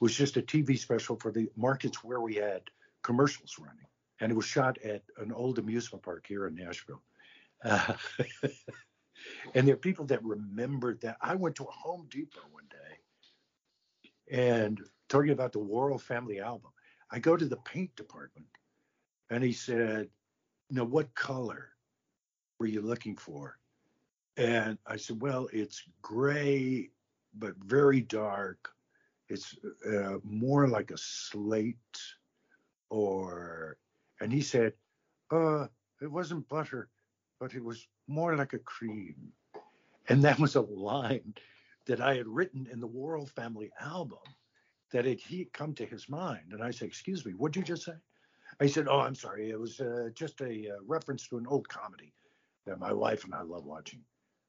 Was 0.00 0.14
just 0.14 0.36
a 0.36 0.42
TV 0.42 0.76
special 0.76 1.16
for 1.20 1.30
the 1.30 1.48
markets 1.56 2.02
where 2.02 2.20
we 2.20 2.34
had 2.34 2.62
commercials 3.02 3.56
running, 3.60 3.86
and 4.24 4.32
it 4.32 4.36
was 4.36 4.46
shot 4.46 4.78
at 4.78 5.02
an 5.18 5.30
old 5.32 5.58
amusement 5.58 6.02
park 6.02 6.24
here 6.26 6.46
in 6.46 6.54
Nashville. 6.54 7.02
Uh, 7.62 7.92
and 9.54 9.68
there 9.68 9.74
are 9.74 9.76
people 9.76 10.06
that 10.06 10.24
remembered 10.24 10.98
that. 11.02 11.18
I 11.20 11.34
went 11.34 11.56
to 11.56 11.64
a 11.64 11.70
Home 11.70 12.06
Depot 12.08 12.40
one 12.50 12.64
day 12.70 14.34
and 14.34 14.80
talking 15.10 15.32
about 15.32 15.52
the 15.52 15.58
Worrell 15.58 15.98
Family 15.98 16.40
album. 16.40 16.70
I 17.10 17.18
go 17.18 17.36
to 17.36 17.44
the 17.44 17.58
paint 17.66 17.94
department 17.96 18.46
and 19.28 19.44
he 19.44 19.52
said, 19.52 20.08
Now, 20.70 20.84
what 20.84 21.14
color 21.14 21.68
were 22.58 22.66
you 22.66 22.80
looking 22.80 23.18
for? 23.18 23.58
And 24.38 24.78
I 24.86 24.96
said, 24.96 25.20
Well, 25.20 25.50
it's 25.52 25.82
gray, 26.00 26.88
but 27.34 27.56
very 27.58 28.00
dark. 28.00 28.70
It's 29.28 29.54
uh, 29.86 30.16
more 30.22 30.66
like 30.66 30.92
a 30.92 30.96
slate 30.96 31.76
or, 32.88 33.76
and 34.20 34.32
he 34.32 34.40
said, 34.40 34.72
uh, 35.30 35.66
it 36.00 36.10
wasn't 36.10 36.48
butter, 36.48 36.88
but 37.40 37.54
it 37.54 37.64
was 37.64 37.86
more 38.06 38.36
like 38.36 38.52
a 38.52 38.58
cream. 38.58 39.32
And 40.08 40.22
that 40.22 40.38
was 40.38 40.54
a 40.54 40.60
line 40.60 41.34
that 41.86 42.00
I 42.00 42.14
had 42.14 42.26
written 42.26 42.68
in 42.70 42.80
the 42.80 42.86
Worrell 42.86 43.26
Family 43.26 43.70
album 43.80 44.18
that 44.92 45.06
it 45.06 45.20
he 45.20 45.46
come 45.52 45.74
to 45.74 45.86
his 45.86 46.08
mind. 46.08 46.52
And 46.52 46.62
I 46.62 46.70
said, 46.70 46.88
Excuse 46.88 47.24
me, 47.24 47.32
what'd 47.32 47.56
you 47.56 47.62
just 47.62 47.84
say? 47.84 47.94
I 48.60 48.66
said, 48.66 48.86
Oh, 48.88 49.00
I'm 49.00 49.14
sorry. 49.14 49.50
It 49.50 49.58
was 49.58 49.80
uh, 49.80 50.10
just 50.14 50.40
a 50.40 50.70
uh, 50.70 50.76
reference 50.86 51.26
to 51.28 51.38
an 51.38 51.46
old 51.46 51.68
comedy 51.68 52.12
that 52.66 52.78
my 52.78 52.92
wife 52.92 53.24
and 53.24 53.34
I 53.34 53.42
love 53.42 53.64
watching. 53.64 54.00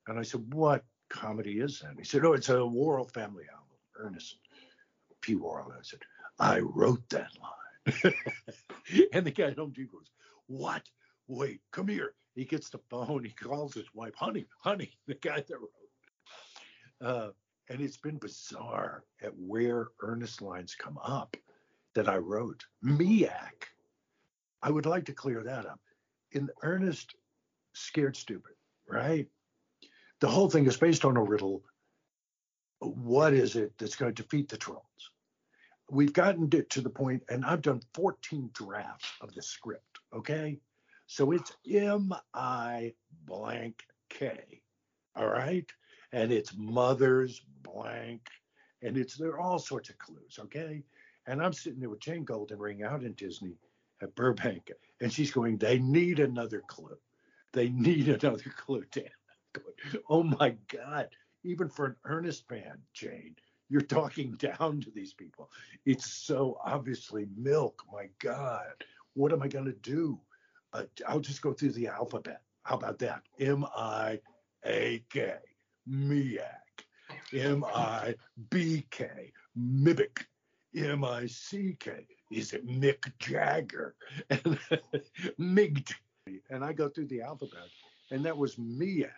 And 0.07 0.19
I 0.19 0.23
said, 0.23 0.53
What 0.53 0.83
comedy 1.09 1.59
is 1.59 1.79
that? 1.79 1.95
He 1.97 2.03
said, 2.03 2.25
Oh, 2.25 2.33
it's 2.33 2.49
a 2.49 2.65
Worrell 2.65 3.07
Family 3.07 3.45
album, 3.51 3.77
Ernest 3.97 4.37
P. 5.21 5.35
Worrell. 5.35 5.71
I 5.71 5.81
said, 5.81 5.99
I 6.39 6.59
wrote 6.59 7.07
that 7.09 7.31
line. 7.41 7.64
and 9.13 9.25
the 9.25 9.31
guy 9.31 9.45
at 9.45 9.57
Home 9.57 9.71
Depot 9.71 9.97
goes, 9.97 10.11
What? 10.47 10.83
Wait, 11.27 11.61
come 11.71 11.87
here. 11.87 12.13
He 12.35 12.45
gets 12.45 12.69
the 12.69 12.79
phone. 12.89 13.23
He 13.23 13.31
calls 13.31 13.73
his 13.73 13.93
wife, 13.93 14.13
Honey, 14.15 14.45
honey, 14.59 14.91
the 15.07 15.15
guy 15.15 15.43
that 15.47 15.57
wrote. 15.59 15.69
Uh, 17.01 17.29
and 17.69 17.81
it's 17.81 17.97
been 17.97 18.17
bizarre 18.17 19.03
at 19.21 19.31
where 19.37 19.87
Ernest 20.01 20.41
lines 20.41 20.75
come 20.75 20.97
up 21.03 21.35
that 21.95 22.07
I 22.07 22.17
wrote. 22.17 22.63
Miak. 22.83 23.69
I 24.61 24.69
would 24.69 24.85
like 24.85 25.05
to 25.05 25.13
clear 25.13 25.43
that 25.43 25.65
up. 25.65 25.79
In 26.31 26.49
Ernest 26.63 27.15
Scared 27.73 28.15
Stupid, 28.15 28.53
right? 28.89 29.27
The 30.21 30.27
whole 30.27 30.49
thing 30.49 30.65
is 30.65 30.77
based 30.77 31.05
on 31.05 31.17
a 31.17 31.23
riddle. 31.23 31.63
What 32.79 33.33
is 33.33 33.55
it 33.55 33.73
that's 33.77 33.95
going 33.95 34.13
to 34.13 34.23
defeat 34.23 34.49
the 34.49 34.57
trolls? 34.57 35.11
We've 35.89 36.13
gotten 36.13 36.49
to, 36.49 36.63
to 36.63 36.81
the 36.81 36.89
point, 36.89 37.23
and 37.29 37.45
I've 37.45 37.61
done 37.61 37.81
14 37.93 38.49
drafts 38.53 39.11
of 39.21 39.33
the 39.33 39.41
script, 39.41 39.99
okay? 40.13 40.59
So 41.07 41.31
it's 41.31 41.51
M 41.69 42.11
I 42.33 42.93
blank 43.25 43.83
K, 44.09 44.61
all 45.15 45.27
right? 45.27 45.69
And 46.11 46.31
it's 46.31 46.55
mother's 46.57 47.41
blank, 47.61 48.27
and 48.81 48.97
it's 48.97 49.15
there 49.15 49.31
are 49.31 49.39
all 49.39 49.59
sorts 49.59 49.89
of 49.89 49.97
clues, 49.99 50.39
okay? 50.39 50.83
And 51.27 51.41
I'm 51.41 51.53
sitting 51.53 51.79
there 51.79 51.89
with 51.89 51.99
Jane 51.99 52.25
Goldenring 52.25 52.83
out 52.83 53.03
in 53.03 53.13
Disney 53.13 53.57
at 54.01 54.15
Burbank, 54.15 54.71
and 55.01 55.11
she's 55.13 55.31
going, 55.31 55.57
they 55.57 55.79
need 55.79 56.19
another 56.19 56.63
clue. 56.67 56.97
They 57.53 57.69
need 57.69 58.09
another 58.09 58.49
clue, 58.57 58.83
Dan. 58.91 59.05
Going, 59.53 60.03
oh 60.09 60.23
my 60.23 60.55
God. 60.67 61.09
Even 61.43 61.69
for 61.69 61.85
an 61.85 61.95
Ernest 62.05 62.47
fan, 62.47 62.79
Jane, 62.93 63.35
you're 63.69 63.81
talking 63.81 64.31
down 64.37 64.81
to 64.81 64.91
these 64.91 65.13
people. 65.13 65.51
It's 65.85 66.11
so 66.11 66.59
obviously 66.63 67.27
milk. 67.35 67.83
My 67.91 68.09
God. 68.19 68.83
What 69.13 69.31
am 69.31 69.41
I 69.41 69.47
going 69.47 69.65
to 69.65 69.71
do? 69.71 70.19
Uh, 70.73 70.83
I'll 71.07 71.19
just 71.19 71.41
go 71.41 71.53
through 71.53 71.71
the 71.71 71.87
alphabet. 71.87 72.41
How 72.63 72.75
about 72.75 72.99
that? 72.99 73.21
M 73.39 73.65
I 73.75 74.19
A 74.65 75.03
K, 75.09 75.35
Miak. 75.89 76.39
M 77.33 77.63
I 77.73 78.15
B 78.49 78.85
K, 78.89 79.31
Mimic. 79.55 80.25
M 80.75 81.05
I 81.05 81.27
C 81.27 81.77
K. 81.79 82.05
Is 82.31 82.53
it 82.53 82.67
Mick 82.67 83.11
Jagger? 83.19 83.95
And. 84.29 84.59
And 86.49 86.63
I 86.63 86.73
go 86.73 86.89
through 86.89 87.07
the 87.07 87.21
alphabet, 87.21 87.69
and 88.11 88.25
that 88.25 88.37
was 88.37 88.55
Miak. 88.55 89.09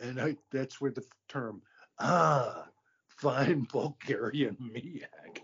And 0.00 0.20
I, 0.20 0.36
that's 0.50 0.80
where 0.80 0.90
the 0.90 1.04
term, 1.28 1.62
ah, 1.98 2.66
fine 3.16 3.66
Bulgarian 3.70 4.56
Miak. 4.74 5.40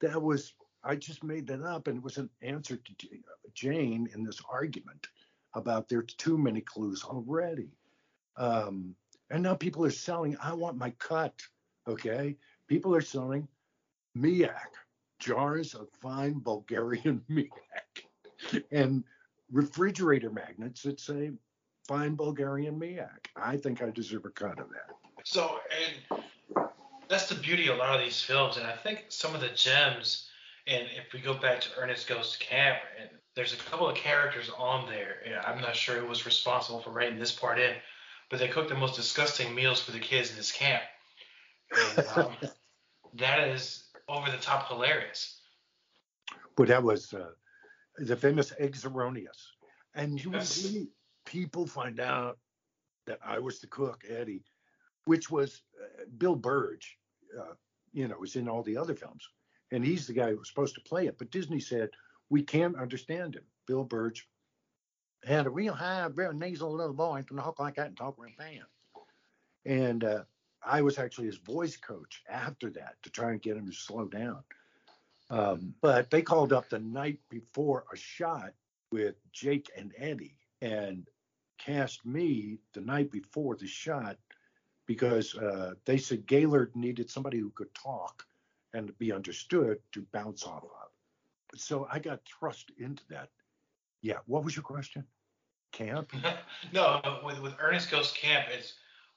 That 0.00 0.20
was, 0.20 0.54
I 0.82 0.96
just 0.96 1.22
made 1.22 1.46
that 1.48 1.62
up, 1.62 1.88
and 1.88 1.98
it 1.98 2.04
was 2.04 2.18
an 2.18 2.30
answer 2.42 2.76
to 2.76 3.08
Jane 3.54 4.08
in 4.14 4.24
this 4.24 4.40
argument 4.50 5.06
about 5.54 5.88
there's 5.88 6.14
too 6.14 6.36
many 6.36 6.60
clues 6.60 7.04
already. 7.04 7.70
Um, 8.36 8.94
and 9.30 9.42
now 9.42 9.54
people 9.54 9.84
are 9.84 9.90
selling, 9.90 10.36
I 10.42 10.52
want 10.52 10.76
my 10.76 10.90
cut. 10.98 11.40
Okay. 11.88 12.36
People 12.66 12.94
are 12.94 13.00
selling 13.00 13.46
Miak, 14.16 14.74
jars 15.18 15.74
of 15.74 15.88
fine 16.00 16.40
Bulgarian 16.40 17.22
Miak. 17.30 18.62
and 18.70 19.04
refrigerator 19.52 20.30
magnets 20.30 20.82
that 20.82 21.00
say 21.00 21.30
fine 21.86 22.14
Bulgarian 22.16 22.78
Miak. 22.78 23.26
I 23.36 23.56
think 23.56 23.82
I 23.82 23.90
deserve 23.90 24.24
a 24.24 24.30
cut 24.30 24.58
of 24.58 24.68
that. 24.70 24.94
So, 25.24 25.58
and 26.10 26.22
that's 27.08 27.28
the 27.28 27.34
beauty 27.34 27.68
of 27.68 27.76
a 27.76 27.78
lot 27.78 27.98
of 27.98 28.04
these 28.04 28.20
films, 28.20 28.56
and 28.56 28.66
I 28.66 28.76
think 28.76 29.06
some 29.08 29.34
of 29.34 29.40
the 29.40 29.48
gems. 29.48 30.28
And 30.66 30.88
if 30.96 31.12
we 31.12 31.20
go 31.20 31.34
back 31.34 31.60
to 31.60 31.68
Ernest 31.78 32.08
Goes 32.08 32.32
to 32.32 32.38
Camp, 32.38 32.78
and 32.98 33.10
there's 33.34 33.52
a 33.52 33.56
couple 33.56 33.88
of 33.88 33.96
characters 33.96 34.50
on 34.56 34.86
there, 34.88 35.16
I'm 35.46 35.60
not 35.60 35.76
sure 35.76 35.98
who 36.00 36.06
was 36.06 36.24
responsible 36.24 36.80
for 36.80 36.90
writing 36.90 37.18
this 37.18 37.32
part 37.32 37.58
in, 37.58 37.74
but 38.30 38.38
they 38.38 38.48
cook 38.48 38.68
the 38.68 38.74
most 38.74 38.96
disgusting 38.96 39.54
meals 39.54 39.82
for 39.82 39.92
the 39.92 39.98
kids 39.98 40.30
in 40.30 40.36
this 40.36 40.52
camp. 40.52 40.82
And, 41.76 42.06
um, 42.16 42.32
that 43.18 43.48
is 43.48 43.84
over 44.08 44.30
the 44.30 44.38
top 44.38 44.68
hilarious. 44.68 45.38
But 46.56 46.68
that 46.68 46.82
was 46.82 47.12
uh, 47.12 47.30
the 47.98 48.16
famous 48.16 48.52
eggs 48.58 48.84
erroneous. 48.84 49.52
And 49.94 50.22
you 50.22 50.32
Yes. 50.32 50.74
people 51.26 51.66
find 51.66 52.00
out 52.00 52.38
that 53.06 53.18
I 53.24 53.38
was 53.38 53.60
the 53.60 53.66
cook, 53.66 54.04
Eddie, 54.08 54.44
which 55.04 55.30
was 55.30 55.62
uh, 55.82 56.04
Bill 56.18 56.36
Byrge, 56.36 56.98
uh, 57.38 57.54
you 57.92 58.08
know, 58.08 58.16
was 58.18 58.36
in 58.36 58.48
all 58.48 58.62
the 58.62 58.76
other 58.76 58.94
films. 58.94 59.28
And 59.72 59.84
he's 59.84 60.06
the 60.06 60.12
guy 60.12 60.30
who 60.30 60.38
was 60.38 60.48
supposed 60.48 60.74
to 60.76 60.80
play 60.82 61.06
it. 61.06 61.18
But 61.18 61.30
Disney 61.30 61.60
said, 61.60 61.90
we 62.30 62.42
can't 62.42 62.76
understand 62.76 63.34
him. 63.34 63.44
Bill 63.66 63.84
Byrge 63.84 64.26
had 65.24 65.46
a 65.46 65.50
real 65.50 65.74
high, 65.74 66.08
very 66.08 66.34
nasal 66.34 66.72
little 66.72 66.94
voice 66.94 67.24
and 67.30 67.38
talk 67.38 67.58
like 67.58 67.76
that 67.76 67.88
and 67.88 67.96
talk 67.96 68.16
real 68.18 68.32
fast. 68.36 68.68
And 69.64 70.04
uh, 70.04 70.24
I 70.64 70.82
was 70.82 70.98
actually 70.98 71.26
his 71.26 71.38
voice 71.38 71.76
coach 71.76 72.22
after 72.28 72.70
that 72.70 72.96
to 73.02 73.10
try 73.10 73.30
and 73.30 73.42
get 73.42 73.56
him 73.56 73.66
to 73.66 73.72
slow 73.72 74.06
down. 74.06 74.42
Um, 75.30 75.74
but 75.80 76.10
they 76.10 76.22
called 76.22 76.52
up 76.52 76.68
the 76.68 76.78
night 76.78 77.18
before 77.30 77.84
a 77.92 77.96
shot 77.96 78.52
with 78.92 79.16
Jake 79.32 79.70
and 79.76 79.92
Eddie 79.98 80.36
and 80.60 81.08
cast 81.58 82.04
me 82.04 82.58
the 82.74 82.80
night 82.80 83.10
before 83.10 83.56
the 83.56 83.66
shot 83.66 84.18
because 84.86 85.34
uh, 85.36 85.74
they 85.84 85.96
said 85.96 86.26
Gailard 86.26 86.74
needed 86.74 87.10
somebody 87.10 87.38
who 87.38 87.50
could 87.50 87.72
talk 87.74 88.26
and 88.72 88.96
be 88.98 89.12
understood 89.12 89.78
to 89.92 90.04
bounce 90.12 90.44
off 90.44 90.64
of. 90.64 91.58
So 91.58 91.86
I 91.90 91.98
got 91.98 92.20
thrust 92.24 92.72
into 92.78 93.02
that. 93.10 93.28
Yeah. 94.02 94.18
What 94.26 94.44
was 94.44 94.56
your 94.56 94.64
question? 94.64 95.04
Camp? 95.72 96.12
no, 96.72 97.00
with 97.24 97.40
with 97.40 97.54
Ernest 97.60 97.90
Goes 97.90 98.12
Camp, 98.12 98.46
it's 98.50 98.74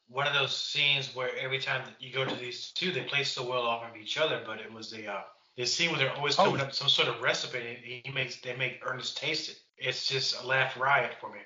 one 0.08 0.26
of 0.28 0.34
those 0.34 0.56
scenes 0.56 1.16
where 1.16 1.30
every 1.38 1.60
time 1.60 1.82
that 1.86 1.96
you 2.00 2.14
go 2.14 2.24
to 2.26 2.36
these 2.36 2.72
two, 2.72 2.92
they 2.92 3.04
play 3.04 3.24
so 3.24 3.48
well 3.48 3.64
off 3.64 3.84
of 3.90 3.96
each 3.98 4.18
other. 4.18 4.42
But 4.46 4.60
it 4.60 4.72
was 4.72 4.90
the 4.92 5.08
uh, 5.08 5.22
the 5.56 5.66
scene 5.66 5.90
where 5.90 6.00
they're 6.00 6.16
always 6.16 6.36
coming 6.36 6.56
Oh. 6.56 6.62
up 6.62 6.68
with 6.68 6.76
some 6.76 6.90
sort 6.90 7.10
of 7.10 7.22
recipe, 7.22 7.60
and 7.60 7.78
he 7.78 8.12
makes 8.14 8.38
they 8.42 8.56
make 8.56 8.82
Ernest 8.86 9.18
taste 9.18 9.50
it. 9.50 9.60
It's 9.78 10.08
just 10.08 10.42
a 10.42 10.48
laugh 10.48 10.80
riot 10.80 11.14
for 11.20 11.32
me. 11.32 11.40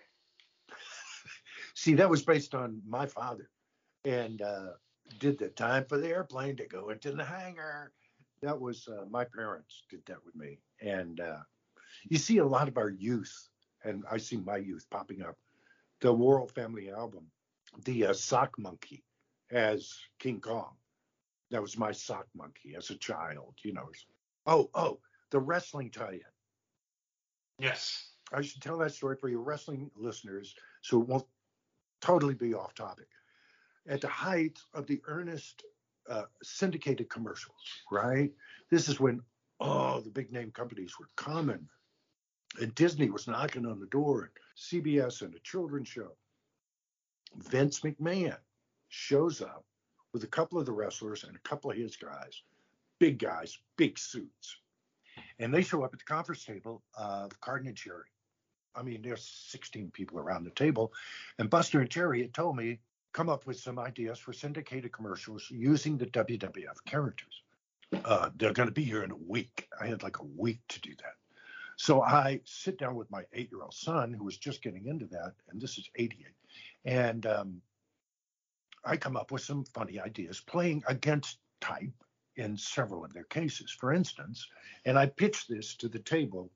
See, 1.74 1.96
that 1.96 2.10
was 2.10 2.24
based 2.24 2.54
on 2.54 2.82
my 2.88 3.06
father 3.06 3.50
and 4.06 4.42
uh, 4.42 4.72
did 5.20 5.38
the 5.38 5.50
time 5.50 5.86
for 5.86 5.98
the 5.98 6.10
airplane 6.10 6.56
to 6.58 6.66
go 6.66 6.90
into 6.90 7.12
the 7.12 7.24
hangar. 7.24 7.92
That 8.42 8.60
was 8.60 8.88
uh, 8.88 9.06
my 9.10 9.26
parents 9.26 9.84
did 9.90 10.06
that 10.08 10.26
with 10.26 10.36
me. 10.36 10.60
And 10.82 11.20
uh, 11.20 11.40
you 12.10 12.18
see 12.18 12.40
a 12.40 12.46
lot 12.46 12.68
of 12.68 12.78
our 12.78 12.90
youth, 12.90 13.50
and 13.84 14.04
I 14.10 14.18
see 14.18 14.38
my 14.38 14.58
youth 14.58 14.88
popping 14.90 15.22
up. 15.22 15.38
The 16.02 16.12
World 16.12 16.52
Family 16.52 16.90
album, 16.90 17.26
the 17.86 18.08
uh, 18.08 18.14
sock 18.14 18.58
monkey 18.58 19.04
as 19.52 19.94
King 20.18 20.42
Kong. 20.42 20.74
That 21.52 21.62
was 21.62 21.78
my 21.78 21.92
sock 21.92 22.26
monkey 22.36 22.76
as 22.76 22.90
a 22.90 22.96
child, 22.96 23.56
you 23.64 23.74
know. 23.74 23.90
Oh, 24.48 24.70
oh, 24.74 25.00
the 25.30 25.40
wrestling 25.40 25.92
tie 25.92 26.14
in. 26.14 26.22
Yes. 27.60 28.08
I 28.34 28.42
should 28.42 28.62
tell 28.62 28.78
that 28.78 28.94
story 28.94 29.18
for 29.18 29.28
your 29.28 29.42
wrestling 29.42 29.92
listeners 29.96 30.56
so 30.82 31.02
it 31.02 31.08
won't 31.08 31.28
totally 32.00 32.34
be 32.34 32.54
off 32.54 32.74
topic. 32.74 33.08
At 33.88 34.02
the 34.02 34.08
height 34.08 34.60
of 34.74 34.88
the 34.88 35.02
Ernest 35.08 35.64
uh, 36.10 36.24
syndicated 36.44 37.10
commercials, 37.10 37.56
right? 37.92 38.32
This 38.70 38.90
is 38.90 39.00
when 39.00 39.22
all 39.60 40.02
the 40.02 40.10
big 40.10 40.32
name 40.32 40.52
companies 40.52 41.00
were 41.00 41.10
coming 41.16 41.68
and 42.60 42.76
Disney 42.76 43.10
was 43.10 43.28
knocking 43.28 43.66
on 43.66 43.80
the 43.80 43.86
door 43.88 44.24
and 44.24 44.32
CBS 44.58 45.22
and 45.22 45.34
a 45.34 45.40
children's 45.40 45.88
show. 45.88 46.12
Vince 47.36 47.80
McMahon 47.82 48.38
shows 48.90 49.42
up 49.42 49.64
with 50.14 50.24
a 50.24 50.28
couple 50.28 50.60
of 50.60 50.66
the 50.66 50.72
wrestlers 50.72 51.24
and 51.24 51.36
a 51.36 51.40
couple 51.40 51.72
of 51.72 51.78
his 51.78 51.96
guys, 51.96 52.42
big 53.00 53.20
guys, 53.20 53.58
big 53.78 53.98
suits. 53.98 54.58
And 55.40 55.54
they 55.54 55.62
show 55.62 55.84
up 55.84 55.94
at 55.94 56.00
the 56.00 56.06
conference 56.06 56.44
table 56.44 56.84
of 56.96 57.40
Carden 57.40 57.68
and 57.68 57.78
Cherry. 57.78 58.10
I 58.76 58.84
mean, 58.84 59.02
there's 59.02 59.48
16 59.50 59.92
people 59.92 60.20
around 60.20 60.44
the 60.44 60.52
table. 60.52 60.94
And 61.40 61.50
Buster 61.50 61.80
and 61.80 61.90
Terry 61.90 62.22
had 62.22 62.34
told 62.34 62.58
me, 62.58 62.80
come 63.14 63.30
up 63.30 63.46
with 63.46 63.60
some 63.60 63.80
ideas 63.80 64.20
for 64.20 64.34
syndicated 64.34 64.92
commercials 64.92 65.48
using 65.50 65.98
the 65.98 66.06
WWF 66.08 66.78
characters. 66.86 67.44
Uh, 68.06 68.30
they're 68.38 68.54
going 68.54 68.70
to 68.70 68.74
be 68.74 68.84
here 68.84 69.04
in 69.04 69.12
a 69.12 69.16
week. 69.28 69.68
I 69.80 69.88
had 69.88 70.04
like 70.04 70.20
a 70.20 70.26
week 70.26 70.60
to 70.70 70.82
do 70.82 70.92
that. 70.92 71.16
So 71.76 72.02
I 72.02 72.40
sit 72.46 72.78
down 72.78 72.96
with 72.96 73.10
my 73.12 73.24
eight 73.34 73.50
year 73.52 73.64
old 73.64 73.74
son, 73.74 74.14
who 74.14 74.24
was 74.24 74.38
just 74.38 74.62
getting 74.62 74.88
into 74.88 75.08
that, 75.08 75.34
and 75.50 75.60
this 75.60 75.78
is 75.78 75.90
88. 75.96 76.28
And 76.86 77.26
um, 77.26 77.62
I 78.86 78.98
come 78.98 79.18
up 79.18 79.32
with 79.32 79.42
some 79.42 79.66
funny 79.66 80.00
ideas 80.00 80.40
playing 80.40 80.84
against 80.88 81.40
type 81.60 81.92
in 82.38 82.58
several 82.58 83.04
of 83.04 83.14
their 83.14 83.26
cases. 83.26 83.72
For 83.72 83.94
instance, 83.94 84.48
and 84.86 84.98
I 84.98 85.08
pitched 85.08 85.50
this 85.50 85.76
to 85.78 85.90
the 85.90 86.00
table 86.00 86.52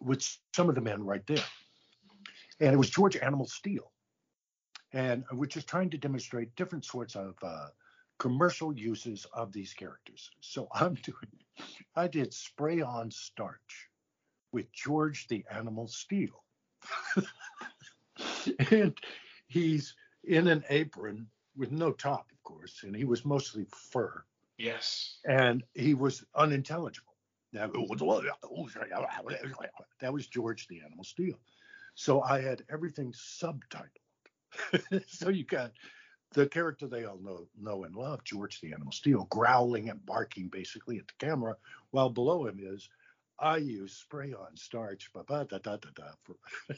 with 0.00 0.26
some 0.54 0.68
of 0.68 0.74
the 0.74 0.80
men 0.80 1.04
right 1.04 1.26
there. 1.26 1.44
And 2.60 2.72
it 2.72 2.78
was 2.78 2.90
George 2.90 3.16
Animal 3.16 3.46
Steele. 3.46 3.91
And 4.92 5.24
we're 5.32 5.46
just 5.46 5.68
trying 5.68 5.90
to 5.90 5.98
demonstrate 5.98 6.54
different 6.56 6.84
sorts 6.84 7.16
of 7.16 7.34
uh, 7.42 7.68
commercial 8.18 8.72
uses 8.76 9.26
of 9.32 9.52
these 9.52 9.72
characters. 9.72 10.30
So 10.40 10.68
I'm 10.72 10.94
doing, 11.02 11.16
I 11.96 12.08
did 12.08 12.32
spray 12.32 12.80
on 12.82 13.10
starch 13.10 13.88
with 14.52 14.70
George 14.72 15.28
the 15.28 15.44
Animal 15.50 15.88
Steele. 15.88 16.42
and 18.70 18.94
he's 19.46 19.94
in 20.24 20.48
an 20.48 20.64
apron 20.68 21.26
with 21.56 21.72
no 21.72 21.92
top, 21.92 22.30
of 22.32 22.42
course, 22.42 22.82
and 22.82 22.94
he 22.94 23.04
was 23.04 23.24
mostly 23.24 23.66
fur 23.90 24.24
Yes. 24.58 25.18
and 25.24 25.64
he 25.74 25.94
was 25.94 26.24
unintelligible. 26.34 27.14
That 27.52 27.72
that 30.00 30.12
was 30.12 30.26
George 30.26 30.68
the 30.68 30.80
Animal 30.80 31.04
Steele. 31.04 31.38
So 31.94 32.22
I 32.22 32.40
had 32.40 32.62
everything 32.70 33.12
subtitled. 33.12 34.01
so 35.06 35.28
you 35.28 35.44
got 35.44 35.72
the 36.32 36.46
character 36.46 36.86
they 36.86 37.04
all 37.04 37.18
know 37.18 37.46
know 37.60 37.84
and 37.84 37.94
love, 37.94 38.24
George 38.24 38.60
the 38.60 38.72
Animal 38.72 38.92
Steele, 38.92 39.26
growling 39.30 39.90
and 39.90 40.04
barking 40.06 40.48
basically 40.48 40.98
at 40.98 41.06
the 41.06 41.26
camera, 41.26 41.56
while 41.90 42.10
below 42.10 42.46
him 42.46 42.58
is 42.60 42.88
I 43.38 43.56
use 43.58 43.92
spray 43.94 44.32
on 44.32 44.56
starch, 44.56 45.10
ba 45.12 45.24
ba 45.24 45.46
da 45.48 45.58
da 45.58 45.76
da 45.76 45.88
da. 45.94 46.34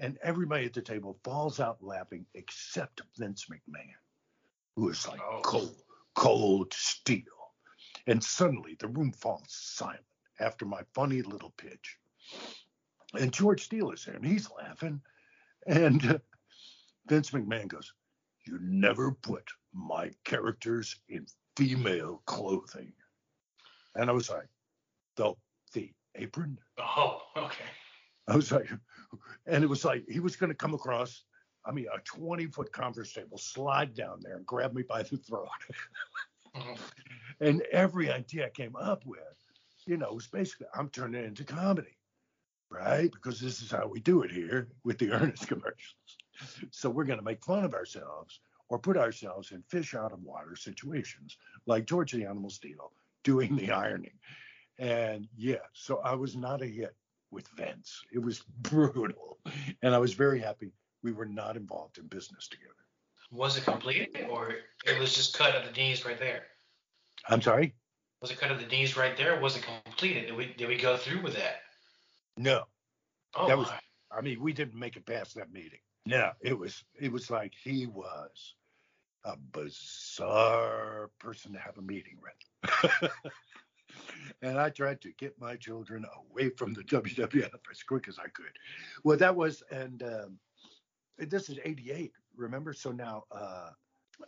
And 0.00 0.16
everybody 0.22 0.64
at 0.66 0.74
the 0.74 0.82
table 0.82 1.18
falls 1.24 1.58
out 1.58 1.82
laughing 1.82 2.24
except 2.34 3.02
Vince 3.16 3.46
McMahon, 3.46 3.96
who 4.76 4.88
is 4.90 5.08
like 5.08 5.20
Oh. 5.20 5.40
cold, 5.42 5.82
cold 6.14 6.72
steel. 6.72 7.22
And 8.06 8.22
suddenly 8.22 8.76
the 8.78 8.88
room 8.88 9.12
falls 9.12 9.46
silent 9.48 10.04
after 10.38 10.64
my 10.64 10.82
funny 10.94 11.22
little 11.22 11.50
pitch. 11.56 11.98
And 13.18 13.32
George 13.32 13.64
Steele 13.64 13.90
is 13.90 14.04
there 14.04 14.14
and 14.14 14.24
he's 14.24 14.48
laughing. 14.50 15.00
And 15.66 16.04
uh, 16.06 16.18
Vince 17.08 17.30
McMahon 17.30 17.68
goes, 17.68 17.92
You 18.46 18.58
never 18.60 19.12
put 19.12 19.44
my 19.72 20.10
characters 20.24 20.96
in 21.08 21.26
female 21.56 22.22
clothing. 22.26 22.92
And 23.94 24.08
I 24.10 24.12
was 24.12 24.30
like, 24.30 24.48
The, 25.16 25.34
the 25.72 25.90
apron? 26.14 26.58
Oh, 26.78 27.20
okay. 27.36 27.64
I 28.28 28.36
was 28.36 28.52
like, 28.52 28.68
and 29.46 29.64
it 29.64 29.68
was 29.68 29.84
like 29.84 30.04
he 30.08 30.20
was 30.20 30.36
going 30.36 30.50
to 30.50 30.56
come 30.56 30.74
across, 30.74 31.24
I 31.64 31.72
mean, 31.72 31.86
a 31.94 32.00
20 32.00 32.46
foot 32.46 32.72
conference 32.72 33.12
table, 33.12 33.38
slide 33.38 33.94
down 33.94 34.20
there 34.22 34.36
and 34.36 34.46
grab 34.46 34.74
me 34.74 34.82
by 34.82 35.02
the 35.02 35.16
throat. 35.16 35.48
Mhm. 36.56 36.78
and 37.40 37.62
every 37.72 38.10
idea 38.10 38.46
I 38.46 38.50
came 38.50 38.74
up 38.74 39.04
with, 39.04 39.20
you 39.86 39.96
know, 39.96 40.12
was 40.12 40.26
basically, 40.26 40.66
I'm 40.74 40.88
turning 40.88 41.22
it 41.22 41.26
into 41.26 41.44
comedy, 41.44 41.96
right? 42.70 43.12
Because 43.12 43.38
this 43.38 43.60
is 43.62 43.70
how 43.70 43.86
we 43.86 44.00
do 44.00 44.22
it 44.22 44.30
here 44.30 44.68
with 44.82 44.98
the 44.98 45.12
Ernest 45.12 45.46
commercials. 45.46 46.16
So 46.70 46.90
we're 46.90 47.04
going 47.04 47.18
to 47.18 47.24
make 47.24 47.44
fun 47.44 47.64
of 47.64 47.74
ourselves 47.74 48.40
or 48.68 48.78
put 48.78 48.96
ourselves 48.96 49.52
in 49.52 49.62
fish 49.62 49.94
out 49.94 50.12
of 50.12 50.22
water 50.22 50.54
situations 50.56 51.36
like 51.66 51.86
George 51.86 52.12
the 52.12 52.24
Animal 52.24 52.50
Steele 52.50 52.92
doing 53.24 53.56
the 53.56 53.70
ironing. 53.72 54.18
And 54.78 55.26
yeah, 55.36 55.56
so 55.72 55.98
I 56.04 56.14
was 56.14 56.36
not 56.36 56.62
a 56.62 56.66
hit 56.66 56.94
with 57.30 57.48
Vince. 57.56 58.02
It 58.12 58.20
was 58.20 58.40
brutal. 58.60 59.38
And 59.82 59.94
I 59.94 59.98
was 59.98 60.14
very 60.14 60.38
happy 60.38 60.70
we 61.02 61.12
were 61.12 61.26
not 61.26 61.56
involved 61.56 61.98
in 61.98 62.06
business 62.06 62.48
together. 62.48 62.72
Was 63.30 63.56
it 63.58 63.64
completed, 63.64 64.26
or 64.30 64.54
it 64.86 64.98
was 64.98 65.14
just 65.14 65.36
cut 65.36 65.54
at 65.54 65.64
the 65.64 65.70
knees 65.78 66.04
right 66.06 66.18
there? 66.18 66.44
I'm 67.28 67.42
sorry? 67.42 67.74
Was 68.22 68.30
it 68.30 68.40
cut 68.40 68.50
at 68.50 68.58
the 68.58 68.66
knees 68.66 68.96
right 68.96 69.16
there? 69.16 69.38
Was 69.40 69.56
it 69.56 69.66
completed? 69.84 70.26
Did 70.26 70.36
we 70.36 70.54
did 70.56 70.68
we 70.68 70.76
go 70.76 70.96
through 70.96 71.22
with 71.22 71.36
that? 71.36 71.56
No, 72.36 72.64
Oh, 73.34 73.46
that 73.46 73.58
was. 73.58 73.68
my. 73.68 73.78
I 74.10 74.22
mean, 74.22 74.40
we 74.40 74.52
didn't 74.52 74.78
make 74.78 74.96
it 74.96 75.04
past 75.04 75.34
that 75.34 75.52
meeting. 75.52 75.80
No, 76.08 76.32
it 76.40 76.58
was. 76.58 76.84
It 76.98 77.12
was 77.12 77.30
like 77.30 77.52
he 77.62 77.86
was 77.86 78.54
a 79.24 79.36
bizarre 79.52 81.10
person 81.18 81.52
to 81.52 81.58
have 81.58 81.76
a 81.76 81.82
meeting 81.82 82.16
with. 82.22 83.10
and 84.42 84.58
I 84.58 84.70
tried 84.70 85.02
to 85.02 85.12
get 85.18 85.38
my 85.38 85.56
children 85.56 86.06
away 86.16 86.48
from 86.48 86.72
the 86.72 86.82
WWF 86.84 87.50
as 87.70 87.82
quick 87.82 88.08
as 88.08 88.18
I 88.18 88.28
could. 88.28 88.56
Well, 89.04 89.18
that 89.18 89.36
was, 89.36 89.62
and 89.70 90.02
um, 90.02 90.38
this 91.18 91.50
is 91.50 91.58
88, 91.62 92.12
remember? 92.36 92.72
So 92.72 92.90
now, 92.90 93.24
uh, 93.30 93.72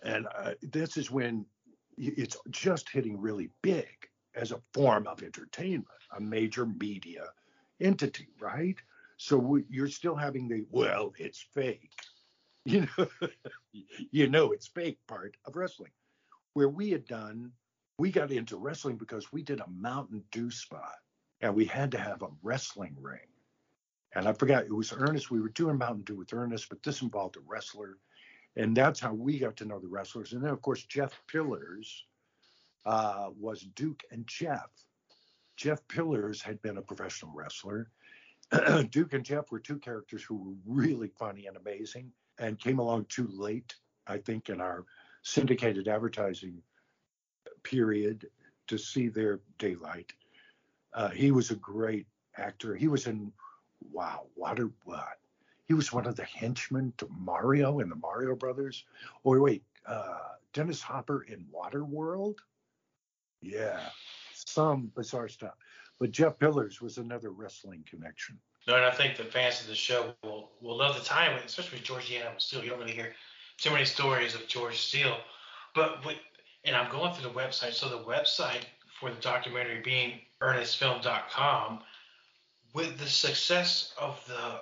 and 0.04 0.26
uh, 0.36 0.52
this 0.60 0.98
is 0.98 1.10
when 1.10 1.46
it's 1.96 2.36
just 2.50 2.90
hitting 2.90 3.18
really 3.18 3.48
big 3.62 3.88
as 4.34 4.52
a 4.52 4.60
form 4.74 5.06
of 5.06 5.22
entertainment, 5.22 5.86
a 6.14 6.20
major 6.20 6.66
media 6.66 7.24
entity, 7.80 8.28
right? 8.38 8.76
So 9.22 9.36
we, 9.36 9.64
you're 9.68 9.86
still 9.88 10.16
having 10.16 10.48
the, 10.48 10.64
well, 10.70 11.12
it's 11.18 11.44
fake. 11.54 11.90
You 12.66 12.86
know, 12.98 13.06
you 14.10 14.28
know 14.28 14.52
it's 14.52 14.68
fake 14.68 14.98
part 15.08 15.34
of 15.46 15.56
wrestling. 15.56 15.92
Where 16.52 16.68
we 16.68 16.90
had 16.90 17.06
done 17.06 17.52
we 18.00 18.10
got 18.10 18.32
into 18.32 18.56
wrestling 18.56 18.96
because 18.96 19.30
we 19.30 19.42
did 19.42 19.60
a 19.60 19.68
Mountain 19.68 20.24
Dew 20.30 20.50
spot 20.50 20.96
and 21.42 21.54
we 21.54 21.66
had 21.66 21.90
to 21.92 21.98
have 21.98 22.22
a 22.22 22.28
wrestling 22.42 22.96
ring. 22.98 23.28
And 24.14 24.26
I 24.26 24.32
forgot 24.32 24.64
it 24.64 24.72
was 24.74 24.92
Ernest. 24.96 25.30
We 25.30 25.40
were 25.40 25.50
doing 25.50 25.76
Mountain 25.76 26.04
Dew 26.04 26.16
with 26.16 26.32
Ernest, 26.32 26.70
but 26.70 26.82
this 26.82 27.02
involved 27.02 27.36
a 27.36 27.40
wrestler. 27.46 27.98
And 28.56 28.74
that's 28.74 29.00
how 29.00 29.12
we 29.12 29.38
got 29.38 29.56
to 29.56 29.66
know 29.66 29.78
the 29.78 29.88
wrestlers. 29.88 30.32
And 30.32 30.42
then, 30.42 30.50
of 30.50 30.62
course, 30.62 30.82
Jeff 30.84 31.20
Pillars 31.30 32.06
uh, 32.86 33.28
was 33.38 33.62
Duke 33.74 34.02
and 34.10 34.26
Jeff. 34.26 34.70
Jeff 35.58 35.86
Pillars 35.88 36.40
had 36.40 36.60
been 36.62 36.78
a 36.78 36.82
professional 36.82 37.32
wrestler. 37.34 37.90
Duke 38.90 39.12
and 39.12 39.24
Jeff 39.24 39.51
were 39.51 39.61
two 39.61 39.78
characters 39.78 40.22
who 40.22 40.36
were 40.36 40.55
really 40.66 41.09
funny 41.18 41.46
and 41.46 41.57
amazing 41.57 42.11
and 42.38 42.59
came 42.59 42.78
along 42.78 43.07
too 43.09 43.28
late, 43.32 43.74
I 44.07 44.18
think, 44.18 44.48
in 44.48 44.61
our 44.61 44.84
syndicated 45.22 45.86
advertising 45.88 46.62
period 47.62 48.28
to 48.68 48.78
see 48.78 49.09
their 49.09 49.40
daylight. 49.59 50.12
Uh, 50.94 51.11
he 51.11 51.30
was 51.30 51.51
a 51.51 51.57
great 51.57 52.07
actor. 52.36 52.74
He 52.74 52.88
was 52.88 53.07
in 53.07 53.32
wow, 53.92 54.26
Water 54.36 54.70
what? 54.84 55.18
He 55.66 55.74
was 55.74 55.92
one 55.92 56.07
of 56.07 56.16
the 56.16 56.24
henchmen 56.24 56.92
to 56.98 57.09
Mario 57.16 57.78
in 57.78 57.88
the 57.88 57.96
Mario 57.96 58.34
Brothers. 58.34 58.84
Or 59.22 59.40
wait, 59.40 59.62
uh, 59.86 60.18
Dennis 60.53 60.82
Hopper 60.82 61.22
in 61.22 61.46
Waterworld. 61.55 62.38
Yeah, 63.40 63.80
some 64.34 64.90
bizarre 64.94 65.28
stuff. 65.28 65.55
But 66.01 66.12
Jeff 66.12 66.38
Pillars 66.38 66.80
was 66.80 66.96
another 66.96 67.30
wrestling 67.30 67.84
connection. 67.88 68.38
No, 68.66 68.74
and 68.74 68.84
I 68.84 68.90
think 68.90 69.16
the 69.16 69.24
fans 69.24 69.61
of 69.61 69.66
the 69.66 69.74
show 69.74 70.14
will 70.22 70.51
will 70.62 70.78
love 70.78 70.96
the 70.96 71.05
time, 71.05 71.38
especially 71.44 71.78
with 71.78 71.86
George 71.86 72.11
Animal 72.11 72.38
Steele. 72.38 72.64
You 72.64 72.70
don't 72.70 72.78
really 72.78 72.92
hear 72.92 73.12
too 73.59 73.70
many 73.70 73.84
stories 73.84 74.34
of 74.34 74.46
George 74.48 74.78
Steele. 74.78 75.18
But 75.74 76.05
with, 76.05 76.16
and 76.64 76.74
I'm 76.74 76.90
going 76.90 77.12
through 77.12 77.30
the 77.30 77.38
website. 77.38 77.74
So 77.74 77.88
the 77.88 78.05
website 78.05 78.64
for 78.98 79.11
the 79.11 79.20
documentary 79.20 79.80
being 79.82 80.20
earnestfilm.com, 80.40 81.80
with 82.74 82.98
the 82.98 83.07
success 83.07 83.92
of 84.01 84.24
the 84.26 84.61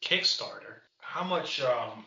Kickstarter, 0.00 0.82
how 1.00 1.24
much 1.24 1.60
um, 1.60 2.04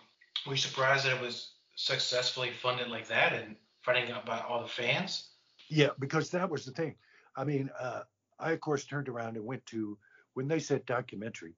were 0.47 0.53
you 0.53 0.57
surprised 0.57 1.05
that 1.05 1.17
it 1.17 1.21
was 1.21 1.51
successfully 1.75 2.51
funded 2.61 2.87
like 2.87 3.07
that 3.09 3.33
and 3.33 3.57
finding 3.81 4.11
out 4.11 4.23
about 4.23 4.47
all 4.47 4.61
the 4.61 4.67
fans? 4.67 5.29
Yeah, 5.67 5.89
because 5.99 6.29
that 6.31 6.49
was 6.49 6.65
the 6.65 6.71
thing. 6.71 6.95
I 7.35 7.43
mean, 7.43 7.69
uh, 7.77 8.03
I 8.39 8.51
of 8.51 8.61
course 8.61 8.85
turned 8.85 9.09
around 9.09 9.37
and 9.37 9.45
went 9.45 9.65
to 9.67 9.97
when 10.33 10.47
they 10.47 10.59
said 10.59 10.85
documentary. 10.85 11.55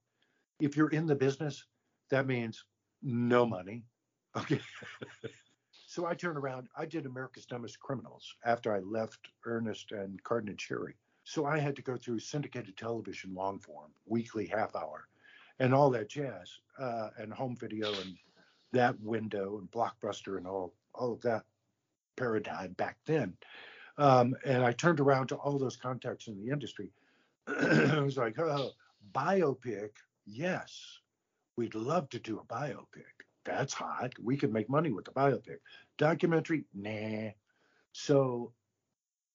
If 0.60 0.76
you're 0.76 0.90
in 0.90 1.06
the 1.06 1.14
business, 1.14 1.64
that 2.10 2.26
means 2.26 2.64
no 3.02 3.46
money. 3.46 3.84
Okay. 4.36 4.60
so 5.86 6.06
I 6.06 6.14
turned 6.14 6.38
around. 6.38 6.68
I 6.76 6.86
did 6.86 7.06
America's 7.06 7.46
Dumbest 7.46 7.78
Criminals 7.80 8.34
after 8.44 8.74
I 8.74 8.80
left 8.80 9.28
Ernest 9.44 9.92
and 9.92 10.22
Carden 10.22 10.50
and 10.50 10.58
Cherry. 10.58 10.96
So 11.24 11.44
I 11.44 11.58
had 11.58 11.76
to 11.76 11.82
go 11.82 11.96
through 11.96 12.20
syndicated 12.20 12.76
television, 12.76 13.34
long 13.34 13.58
form, 13.58 13.90
weekly, 14.06 14.46
half 14.46 14.74
hour, 14.74 15.08
and 15.58 15.74
all 15.74 15.90
that 15.90 16.08
jazz, 16.08 16.50
uh, 16.78 17.10
and 17.18 17.32
home 17.32 17.54
video, 17.56 17.92
and 18.00 18.16
that 18.72 18.98
window, 19.00 19.58
and 19.58 19.70
Blockbuster, 19.70 20.38
and 20.38 20.46
all 20.46 20.72
all 20.94 21.12
of 21.12 21.20
that 21.22 21.44
paradigm 22.16 22.72
back 22.72 22.96
then. 23.04 23.36
Um, 23.98 24.36
and 24.44 24.64
I 24.64 24.72
turned 24.72 25.00
around 25.00 25.26
to 25.28 25.34
all 25.34 25.58
those 25.58 25.76
contacts 25.76 26.28
in 26.28 26.38
the 26.38 26.52
industry. 26.52 26.92
I 27.48 28.00
was 28.00 28.16
like, 28.16 28.38
oh, 28.38 28.70
biopic, 29.12 29.90
yes, 30.24 30.98
we'd 31.56 31.74
love 31.74 32.08
to 32.10 32.20
do 32.20 32.38
a 32.38 32.44
biopic. 32.44 33.26
That's 33.44 33.74
hot. 33.74 34.12
We 34.22 34.36
could 34.36 34.52
make 34.52 34.70
money 34.70 34.92
with 34.92 35.04
the 35.04 35.10
biopic. 35.10 35.56
Documentary, 35.96 36.64
nah. 36.74 37.30
So, 37.92 38.52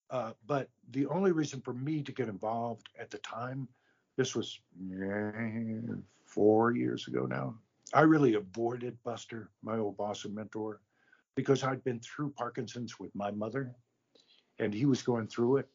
uh, 0.09 0.31
but 0.47 0.69
the 0.91 1.07
only 1.07 1.31
reason 1.31 1.59
for 1.61 1.73
me 1.73 2.01
to 2.03 2.11
get 2.11 2.29
involved 2.29 2.87
at 2.97 3.09
the 3.09 3.17
time, 3.17 3.67
this 4.15 4.35
was 4.35 4.59
eh, 4.79 5.93
four 6.25 6.71
years 6.73 7.07
ago 7.07 7.25
now. 7.25 7.55
I 7.93 8.01
really 8.01 8.35
avoided 8.35 8.97
Buster, 9.03 9.49
my 9.61 9.77
old 9.77 9.97
boss 9.97 10.23
and 10.25 10.33
mentor, 10.33 10.79
because 11.35 11.63
I'd 11.63 11.83
been 11.83 11.99
through 11.99 12.31
Parkinson's 12.31 12.99
with 12.99 13.13
my 13.13 13.31
mother 13.31 13.75
and 14.59 14.73
he 14.73 14.85
was 14.85 15.01
going 15.01 15.27
through 15.27 15.57
it 15.57 15.67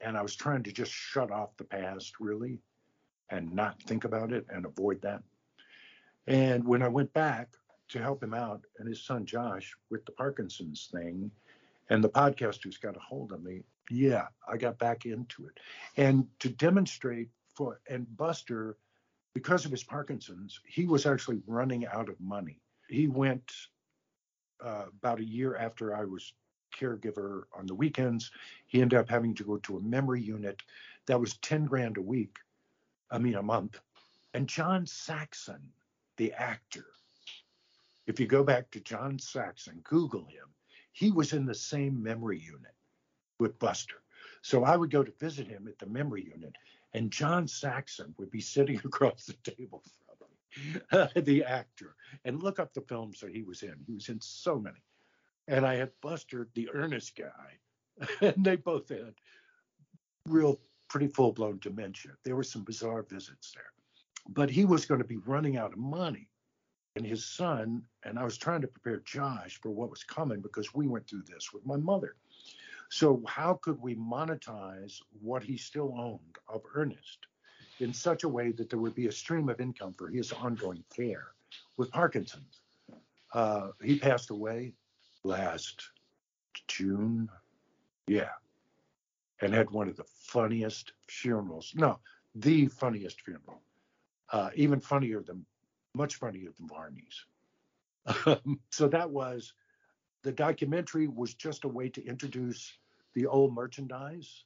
and 0.00 0.16
i 0.16 0.22
was 0.22 0.34
trying 0.34 0.62
to 0.62 0.72
just 0.72 0.92
shut 0.92 1.30
off 1.30 1.56
the 1.56 1.64
past 1.64 2.14
really 2.20 2.58
and 3.30 3.52
not 3.52 3.80
think 3.82 4.04
about 4.04 4.32
it 4.32 4.44
and 4.52 4.66
avoid 4.66 5.00
that. 5.02 5.22
And 6.26 6.64
when 6.66 6.82
i 6.82 6.88
went 6.88 7.12
back 7.12 7.48
to 7.88 7.98
help 8.00 8.22
him 8.22 8.34
out 8.34 8.62
and 8.78 8.88
his 8.88 9.04
son 9.04 9.24
josh 9.24 9.74
with 9.90 10.04
the 10.04 10.12
parkinson's 10.12 10.88
thing 10.92 11.30
and 11.88 12.04
the 12.04 12.08
podcasters 12.08 12.80
got 12.80 12.96
a 12.96 13.00
hold 13.00 13.32
of 13.32 13.42
me 13.42 13.62
yeah 13.90 14.26
i 14.48 14.56
got 14.56 14.78
back 14.78 15.06
into 15.06 15.46
it. 15.46 15.58
And 15.96 16.26
to 16.40 16.48
demonstrate 16.48 17.28
for 17.56 17.80
and 17.88 18.06
buster 18.16 18.76
because 19.34 19.64
of 19.64 19.70
his 19.70 19.84
parkinson's 19.84 20.60
he 20.66 20.86
was 20.86 21.06
actually 21.06 21.40
running 21.46 21.86
out 21.86 22.08
of 22.08 22.20
money. 22.20 22.60
He 22.88 23.06
went 23.06 23.50
uh, 24.64 24.86
about 24.98 25.20
a 25.20 25.24
year 25.24 25.56
after 25.56 25.94
i 25.94 26.04
was 26.04 26.32
caregiver 26.70 27.42
on 27.56 27.66
the 27.66 27.74
weekends. 27.74 28.30
He 28.66 28.80
ended 28.80 28.98
up 28.98 29.08
having 29.08 29.34
to 29.34 29.44
go 29.44 29.58
to 29.58 29.76
a 29.76 29.82
memory 29.82 30.22
unit 30.22 30.62
that 31.06 31.20
was 31.20 31.36
10 31.38 31.66
grand 31.66 31.96
a 31.96 32.02
week, 32.02 32.38
I 33.10 33.18
mean, 33.18 33.34
a 33.34 33.42
month. 33.42 33.80
And 34.34 34.48
John 34.48 34.86
Saxon, 34.86 35.72
the 36.16 36.32
actor, 36.32 36.86
if 38.06 38.20
you 38.20 38.26
go 38.26 38.44
back 38.44 38.70
to 38.70 38.80
John 38.80 39.18
Saxon, 39.18 39.80
Google 39.84 40.24
him, 40.24 40.48
he 40.92 41.10
was 41.10 41.32
in 41.32 41.46
the 41.46 41.54
same 41.54 42.02
memory 42.02 42.38
unit 42.38 42.74
with 43.38 43.58
Buster. 43.58 44.02
So 44.42 44.64
I 44.64 44.76
would 44.76 44.90
go 44.90 45.02
to 45.02 45.12
visit 45.18 45.46
him 45.46 45.66
at 45.68 45.78
the 45.78 45.86
memory 45.86 46.30
unit, 46.32 46.54
and 46.92 47.10
John 47.10 47.46
Saxon 47.46 48.14
would 48.18 48.30
be 48.30 48.40
sitting 48.40 48.78
across 48.84 49.26
the 49.26 49.50
table 49.50 49.82
from 50.18 50.28
me, 51.04 51.20
the 51.22 51.44
actor, 51.44 51.94
and 52.24 52.42
look 52.42 52.58
up 52.58 52.72
the 52.72 52.80
films 52.82 53.20
that 53.20 53.34
he 53.34 53.42
was 53.42 53.62
in. 53.62 53.76
He 53.86 53.94
was 53.94 54.08
in 54.08 54.20
so 54.20 54.58
many 54.58 54.80
and 55.48 55.66
I 55.66 55.76
had 55.76 55.90
Buster, 56.00 56.48
the 56.54 56.68
Ernest 56.72 57.16
guy, 57.16 58.06
and 58.20 58.44
they 58.44 58.56
both 58.56 58.88
had 58.88 59.14
real 60.26 60.60
pretty 60.88 61.08
full 61.08 61.32
blown 61.32 61.58
dementia. 61.60 62.12
There 62.24 62.36
were 62.36 62.44
some 62.44 62.64
bizarre 62.64 63.02
visits 63.02 63.52
there, 63.54 63.72
but 64.28 64.50
he 64.50 64.64
was 64.64 64.86
going 64.86 65.00
to 65.00 65.06
be 65.06 65.16
running 65.18 65.56
out 65.56 65.72
of 65.72 65.78
money. 65.78 66.28
And 66.96 67.06
his 67.06 67.24
son, 67.24 67.84
and 68.02 68.18
I 68.18 68.24
was 68.24 68.36
trying 68.36 68.62
to 68.62 68.66
prepare 68.66 69.00
Josh 69.04 69.60
for 69.62 69.70
what 69.70 69.90
was 69.90 70.02
coming 70.02 70.40
because 70.40 70.74
we 70.74 70.88
went 70.88 71.08
through 71.08 71.22
this 71.22 71.52
with 71.52 71.64
my 71.64 71.76
mother. 71.76 72.16
So, 72.90 73.22
how 73.28 73.54
could 73.62 73.80
we 73.80 73.94
monetize 73.94 75.00
what 75.22 75.44
he 75.44 75.56
still 75.56 75.94
owned 75.96 76.36
of 76.48 76.62
Ernest 76.74 77.18
in 77.78 77.94
such 77.94 78.24
a 78.24 78.28
way 78.28 78.50
that 78.50 78.68
there 78.68 78.80
would 78.80 78.96
be 78.96 79.06
a 79.06 79.12
stream 79.12 79.48
of 79.48 79.60
income 79.60 79.94
for 79.96 80.08
his 80.08 80.32
ongoing 80.32 80.82
care 80.94 81.28
with 81.76 81.92
Parkinson's? 81.92 82.60
Uh, 83.32 83.68
he 83.80 83.96
passed 84.00 84.30
away 84.30 84.74
last 85.24 85.90
June. 86.68 87.28
Yeah. 88.06 88.30
And 89.40 89.54
had 89.54 89.70
one 89.70 89.88
of 89.88 89.96
the 89.96 90.04
funniest 90.04 90.92
funerals. 91.08 91.72
No, 91.74 91.98
the 92.34 92.66
funniest 92.66 93.22
funeral. 93.22 93.62
Uh, 94.32 94.50
even 94.54 94.80
funnier 94.80 95.22
than, 95.22 95.44
much 95.94 96.16
funnier 96.16 96.50
than 96.56 96.68
Varney's. 96.68 97.24
Um, 98.26 98.60
so 98.70 98.88
that 98.88 99.10
was, 99.10 99.52
the 100.22 100.32
documentary 100.32 101.08
was 101.08 101.34
just 101.34 101.64
a 101.64 101.68
way 101.68 101.88
to 101.88 102.04
introduce 102.04 102.78
the 103.14 103.26
old 103.26 103.54
merchandise, 103.54 104.44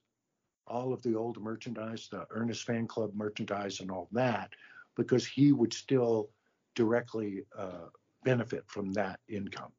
all 0.67 0.93
of 0.93 1.03
the 1.03 1.15
old 1.15 1.41
merchandise, 1.41 2.09
the 2.11 2.27
Ernest 2.31 2.65
Fan 2.65 2.87
Club 2.87 3.11
merchandise 3.15 3.81
and 3.81 3.91
all 3.91 4.09
that, 4.13 4.51
because 4.97 5.27
he 5.27 5.53
would 5.53 5.73
still 5.73 6.31
directly 6.75 7.45
uh, 7.59 7.89
benefit 8.25 8.65
from 8.67 8.93
that 8.93 9.21
income. 9.29 9.73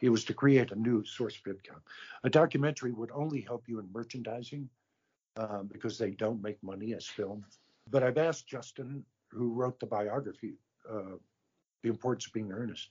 It 0.00 0.10
was 0.10 0.24
to 0.24 0.34
create 0.34 0.70
a 0.70 0.78
new 0.78 1.04
source 1.04 1.36
of 1.36 1.54
income. 1.54 1.82
A 2.24 2.30
documentary 2.30 2.92
would 2.92 3.10
only 3.12 3.40
help 3.40 3.64
you 3.66 3.78
in 3.78 3.88
merchandising 3.92 4.68
um, 5.36 5.68
because 5.72 5.98
they 5.98 6.10
don't 6.10 6.42
make 6.42 6.62
money 6.62 6.94
as 6.94 7.06
film. 7.06 7.44
But 7.90 8.02
I've 8.02 8.18
asked 8.18 8.46
Justin, 8.46 9.04
who 9.30 9.52
wrote 9.52 9.80
the 9.80 9.86
biography, 9.86 10.54
uh, 10.90 11.16
The 11.82 11.88
Importance 11.88 12.26
of 12.26 12.32
Being 12.32 12.52
Ernest, 12.52 12.90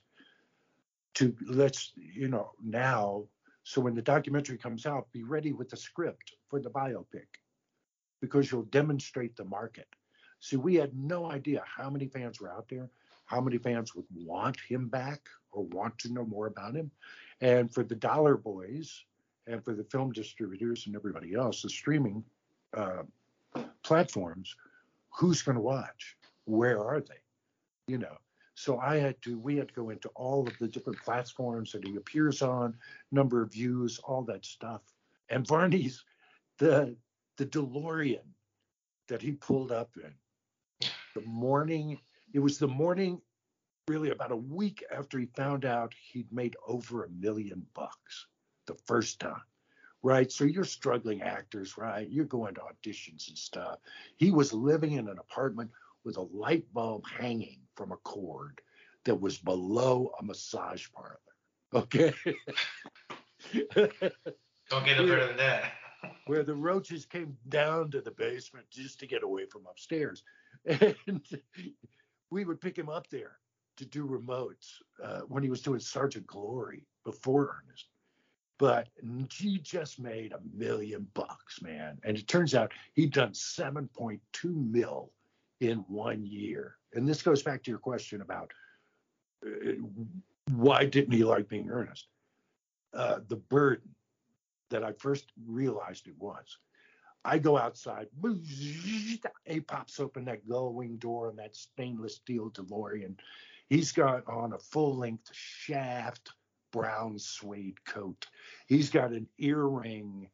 to 1.14 1.34
let's, 1.46 1.92
you 1.96 2.28
know, 2.28 2.52
now, 2.62 3.24
so 3.64 3.80
when 3.80 3.94
the 3.94 4.02
documentary 4.02 4.56
comes 4.56 4.86
out, 4.86 5.10
be 5.12 5.24
ready 5.24 5.52
with 5.52 5.68
the 5.68 5.76
script 5.76 6.32
for 6.48 6.60
the 6.60 6.70
biopic 6.70 7.26
because 8.20 8.50
you'll 8.50 8.62
demonstrate 8.62 9.36
the 9.36 9.44
market. 9.44 9.88
See, 10.40 10.56
we 10.56 10.76
had 10.76 10.96
no 10.96 11.30
idea 11.30 11.62
how 11.66 11.90
many 11.90 12.06
fans 12.06 12.40
were 12.40 12.50
out 12.50 12.68
there, 12.68 12.88
how 13.28 13.40
many 13.40 13.58
fans 13.58 13.94
would 13.94 14.06
want 14.14 14.58
him 14.68 14.88
back 14.88 15.20
or 15.52 15.64
want 15.64 15.96
to 15.98 16.12
know 16.12 16.24
more 16.24 16.46
about 16.46 16.74
him. 16.74 16.90
And 17.40 17.72
for 17.72 17.84
the 17.84 17.94
dollar 17.94 18.36
boys 18.36 19.04
and 19.46 19.64
for 19.64 19.74
the 19.74 19.84
film 19.84 20.12
distributors 20.12 20.86
and 20.86 20.96
everybody 20.96 21.34
else, 21.34 21.62
the 21.62 21.68
streaming 21.68 22.24
uh, 22.76 23.02
platforms, 23.82 24.54
who's 25.10 25.42
going 25.42 25.56
to 25.56 25.62
watch? 25.62 26.16
Where 26.44 26.82
are 26.82 27.00
they? 27.00 27.20
You 27.86 27.98
know. 27.98 28.16
So 28.54 28.78
I 28.78 28.96
had 28.96 29.20
to, 29.22 29.38
we 29.38 29.56
had 29.56 29.68
to 29.68 29.74
go 29.74 29.90
into 29.90 30.08
all 30.16 30.48
of 30.48 30.58
the 30.58 30.66
different 30.66 31.00
platforms 31.02 31.70
that 31.72 31.86
he 31.86 31.94
appears 31.96 32.42
on, 32.42 32.74
number 33.12 33.40
of 33.42 33.52
views, 33.52 34.00
all 34.02 34.22
that 34.22 34.44
stuff. 34.44 34.80
And 35.28 35.46
Varney's, 35.46 36.02
the 36.58 36.96
the 37.36 37.46
DeLorean 37.46 38.26
that 39.06 39.22
he 39.22 39.32
pulled 39.32 39.70
up 39.70 39.90
in, 39.96 40.12
the 41.14 41.20
morning, 41.20 41.98
it 42.32 42.40
was 42.40 42.58
the 42.58 42.68
morning, 42.68 43.20
really 43.86 44.10
about 44.10 44.32
a 44.32 44.36
week 44.36 44.84
after 44.94 45.18
he 45.18 45.26
found 45.36 45.64
out 45.64 45.94
he'd 46.12 46.30
made 46.32 46.56
over 46.66 47.04
a 47.04 47.10
million 47.10 47.66
bucks 47.74 48.26
the 48.66 48.76
first 48.86 49.20
time 49.20 49.42
right? 50.02 50.30
So 50.30 50.44
you're 50.44 50.64
struggling 50.64 51.22
actors, 51.22 51.76
right? 51.76 52.08
You're 52.08 52.24
going 52.24 52.54
to 52.54 52.60
auditions 52.60 53.28
and 53.28 53.36
stuff. 53.36 53.78
He 54.16 54.30
was 54.30 54.52
living 54.52 54.92
in 54.92 55.08
an 55.08 55.18
apartment 55.18 55.70
with 56.04 56.16
a 56.16 56.22
light 56.22 56.64
bulb 56.72 57.04
hanging 57.06 57.60
from 57.74 57.92
a 57.92 57.96
cord 57.98 58.60
that 59.04 59.20
was 59.20 59.38
below 59.38 60.12
a 60.20 60.24
massage 60.24 60.86
parlor. 60.94 61.18
Okay. 61.74 62.14
Don't 63.74 64.84
get 64.84 65.00
it 65.00 65.08
better 65.08 65.26
than 65.26 65.36
that. 65.38 65.72
where 66.26 66.44
the 66.44 66.54
roaches 66.54 67.04
came 67.04 67.36
down 67.48 67.90
to 67.90 68.00
the 68.00 68.10
basement 68.12 68.66
just 68.70 69.00
to 69.00 69.06
get 69.06 69.22
away 69.22 69.46
from 69.46 69.66
upstairs. 69.68 70.22
And 71.06 71.22
we 72.30 72.44
would 72.44 72.60
pick 72.60 72.76
him 72.76 72.88
up 72.88 73.08
there 73.08 73.38
to 73.76 73.84
do 73.84 74.06
remotes 74.06 74.74
uh, 75.02 75.20
when 75.28 75.42
he 75.42 75.50
was 75.50 75.62
doing 75.62 75.80
Sergeant 75.80 76.26
Glory 76.26 76.86
before 77.04 77.62
Ernest 77.62 77.88
but 78.58 78.88
he 79.32 79.58
just 79.58 80.00
made 80.00 80.32
a 80.32 80.40
million 80.56 81.06
bucks, 81.14 81.62
man. 81.62 81.98
And 82.02 82.18
it 82.18 82.26
turns 82.26 82.54
out 82.54 82.72
he'd 82.94 83.12
done 83.12 83.30
7.2 83.30 84.20
mil 84.44 85.12
in 85.60 85.78
one 85.88 86.24
year. 86.24 86.76
And 86.94 87.08
this 87.08 87.22
goes 87.22 87.42
back 87.42 87.62
to 87.62 87.70
your 87.70 87.78
question 87.78 88.20
about 88.20 88.52
uh, 89.46 89.72
why 90.50 90.84
didn't 90.84 91.12
he 91.12 91.22
like 91.22 91.48
being 91.48 91.70
Ernest? 91.70 92.08
Uh, 92.92 93.20
the 93.28 93.36
burden 93.36 93.94
that 94.70 94.82
I 94.82 94.92
first 94.92 95.30
realized 95.46 96.08
it 96.08 96.18
was. 96.18 96.58
I 97.28 97.36
go 97.38 97.58
outside, 97.58 98.06
he 98.24 99.60
pops 99.66 100.00
open 100.00 100.24
that 100.24 100.48
gull 100.48 100.72
wing 100.72 100.96
door 100.96 101.28
and 101.28 101.38
that 101.38 101.54
stainless 101.54 102.16
steel 102.16 102.50
DeLorean. 102.50 103.16
He's 103.68 103.92
got 103.92 104.26
on 104.26 104.54
a 104.54 104.58
full 104.58 104.96
length 104.96 105.28
shaft 105.32 106.30
brown 106.72 107.18
suede 107.18 107.84
coat. 107.84 108.26
He's 108.66 108.88
got 108.88 109.10
an 109.10 109.26
earring, 109.38 110.30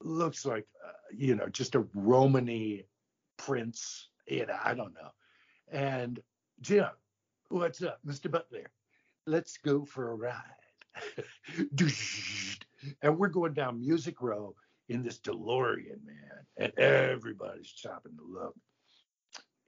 looks 0.00 0.46
like, 0.46 0.66
uh, 0.86 0.92
you 1.14 1.34
know, 1.34 1.48
just 1.48 1.74
a 1.74 1.84
Romany 1.92 2.86
prince. 3.36 4.08
You 4.26 4.46
know, 4.46 4.56
I 4.64 4.72
don't 4.72 4.94
know. 4.94 5.10
And 5.70 6.18
Jim, 6.62 6.86
what's 7.50 7.82
up, 7.82 8.00
Mr. 8.06 8.30
Butler? 8.30 8.70
Let's 9.26 9.58
go 9.58 9.84
for 9.84 10.12
a 10.12 10.14
ride. 10.14 10.34
and 13.02 13.18
we're 13.18 13.28
going 13.28 13.52
down 13.52 13.80
Music 13.80 14.22
Row 14.22 14.54
in 14.88 15.02
this 15.02 15.18
DeLorean, 15.18 16.04
man. 16.04 16.46
And 16.56 16.72
everybody's 16.78 17.68
chopping 17.68 18.16
the 18.16 18.40
love. 18.40 18.54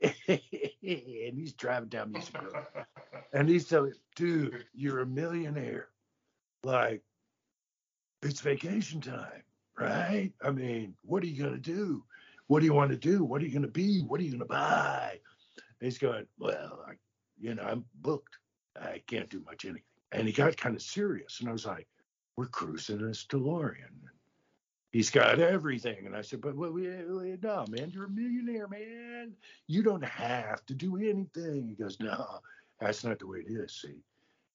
and 0.29 1.39
he's 1.39 1.53
driving 1.53 1.89
down 1.89 2.13
Music 2.13 2.35
Row. 2.41 2.63
And 3.33 3.49
he's 3.49 3.69
telling, 3.69 3.93
dude, 4.17 4.65
you're 4.75 5.03
a 5.03 5.07
millionaire 5.07 5.91
like 6.65 7.01
it's 8.23 8.41
vacation 8.41 9.01
time, 9.01 9.45
right? 9.79 10.33
I 10.43 10.51
mean, 10.51 10.95
what 11.03 11.23
are 11.23 11.27
you 11.27 11.41
going 11.41 11.55
to 11.55 11.61
do? 11.61 12.03
What 12.49 12.59
do 12.59 12.67
you 12.67 12.75
want 12.75 12.91
to 12.91 12.97
do? 12.97 13.23
What 13.23 13.41
are 13.41 13.45
you 13.45 13.53
going 13.53 13.63
to 13.63 13.69
be? 13.69 14.01
What 14.01 14.21
are 14.21 14.25
you 14.25 14.31
going 14.31 14.41
to 14.41 14.47
buy? 14.47 15.13
And 15.81 15.87
he's 15.87 15.99
going, 15.99 16.27
well, 16.39 16.85
I, 16.89 16.95
you 17.39 17.55
know, 17.55 17.63
I'm 17.63 17.85
booked. 18.03 18.37
I 18.81 19.01
can't 19.07 19.31
do 19.31 19.45
much 19.47 19.65
anything. 19.65 19.83
And 20.11 20.27
he 20.27 20.33
got 20.33 20.57
kind 20.57 20.75
of 20.75 20.83
serious. 20.83 21.39
And 21.39 21.49
I 21.49 21.53
was 21.53 21.67
like, 21.67 21.87
we're 22.37 22.47
cruising 22.47 22.99
in 22.99 23.07
this 23.07 23.27
DeLorean. 23.27 23.77
He's 24.93 25.11
got 25.11 25.39
everything. 25.39 26.07
And 26.07 26.17
I 26.17 26.23
said, 26.23 26.41
but 26.41 26.57
well, 26.57 26.73
no, 26.73 27.65
man, 27.69 27.91
you're 27.95 28.07
a 28.07 28.11
millionaire, 28.11 28.67
man. 28.67 29.35
You 29.69 29.83
don't 29.83 30.05
have 30.05 30.67
to 30.67 30.75
do 30.75 30.97
anything. 30.97 31.69
He 31.69 31.75
goes, 31.75 32.01
no, 32.01 32.41
that's 32.81 33.05
not 33.05 33.21
the 33.21 33.27
way 33.29 33.45
it 33.47 33.53
is. 33.53 33.73
See, 33.73 34.03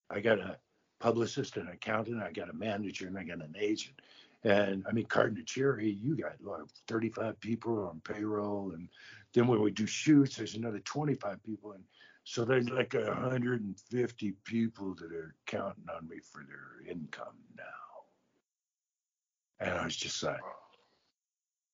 I 0.10 0.20
got 0.20 0.40
a 0.40 0.58
publicist 1.00 1.56
and 1.56 1.70
accountant. 1.70 2.22
I 2.22 2.32
got 2.32 2.50
a 2.50 2.54
manager 2.54 3.08
and 3.08 3.18
I 3.18 3.24
got 3.24 3.38
an 3.38 3.56
agent. 3.58 4.02
And 4.44 4.86
I 4.88 4.92
mean, 4.92 5.08
Cherry, 5.46 5.90
you 5.90 6.18
got 6.18 6.34
like 6.44 6.68
35 6.88 7.40
people 7.40 7.88
on 7.88 8.02
payroll. 8.02 8.74
And 8.74 8.90
then 9.34 9.48
when 9.48 9.62
we 9.62 9.72
do 9.72 9.88
shoots, 9.88 10.36
there's 10.36 10.56
another 10.56 10.80
25 10.80 11.42
people. 11.44 11.72
And 11.72 11.84
so 12.26 12.44
there's 12.44 12.70
like 12.70 12.94
150 12.94 14.34
people 14.44 14.96
that 14.96 15.12
are 15.14 15.34
counting 15.46 15.86
on 15.96 16.08
me 16.10 16.18
for 16.20 16.44
their 16.46 16.92
income 16.92 17.38
now. 17.58 17.64
And 19.60 19.72
I 19.72 19.86
was 19.86 19.96
just 19.96 20.22
like, 20.24 20.40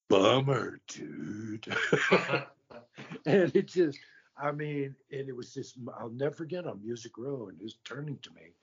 bummer, 0.10 0.80
dude. 0.88 1.68
and 3.26 3.56
it 3.56 3.68
just, 3.68 3.98
I 4.38 4.52
mean, 4.52 4.96
and 5.12 5.30
it 5.30 5.36
was 5.36 5.54
just, 5.54 5.78
I'll 6.00 6.10
never 6.10 6.36
forget 6.36 6.68
on 6.68 6.84
Music 6.84 7.18
Row 7.18 7.48
and 7.50 7.60
just 7.60 7.84
turning 7.86 8.18
to 8.22 8.30
me 8.32 8.54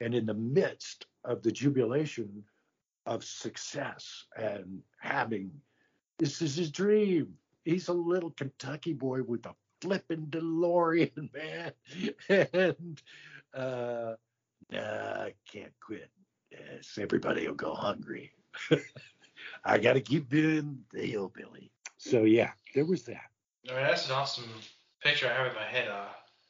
and 0.00 0.14
in 0.14 0.26
the 0.26 0.34
midst 0.34 1.06
of 1.24 1.42
the 1.42 1.52
jubilation 1.52 2.44
of 3.06 3.24
success 3.24 4.26
and 4.36 4.80
having 5.00 5.50
this 6.18 6.42
is 6.42 6.56
his 6.56 6.70
dream. 6.70 7.34
He's 7.64 7.88
a 7.88 7.94
little 7.94 8.30
Kentucky 8.32 8.92
boy 8.92 9.22
with 9.22 9.46
a 9.46 9.54
flipping 9.80 10.26
DeLorean, 10.26 11.30
man. 11.34 11.72
and 12.52 13.02
uh, 13.54 14.14
nah, 14.70 15.22
I 15.22 15.34
can't 15.50 15.72
quit. 15.80 16.10
Yes, 16.50 16.98
everybody 17.00 17.46
will 17.46 17.54
go 17.54 17.74
hungry. 17.74 18.32
I 19.64 19.78
got 19.78 19.94
to 19.94 20.00
keep 20.00 20.28
being 20.28 20.84
the 20.92 21.02
hillbilly. 21.02 21.70
So 21.98 22.24
yeah, 22.24 22.50
there 22.74 22.84
was 22.84 23.02
that. 23.04 23.30
I 23.68 23.74
mean, 23.74 23.82
that's 23.82 24.06
an 24.06 24.12
awesome 24.12 24.48
picture 25.02 25.28
I 25.28 25.34
have 25.34 25.46
in 25.46 25.54
my 25.54 25.64
head. 25.64 25.88
Uh, 25.88 26.06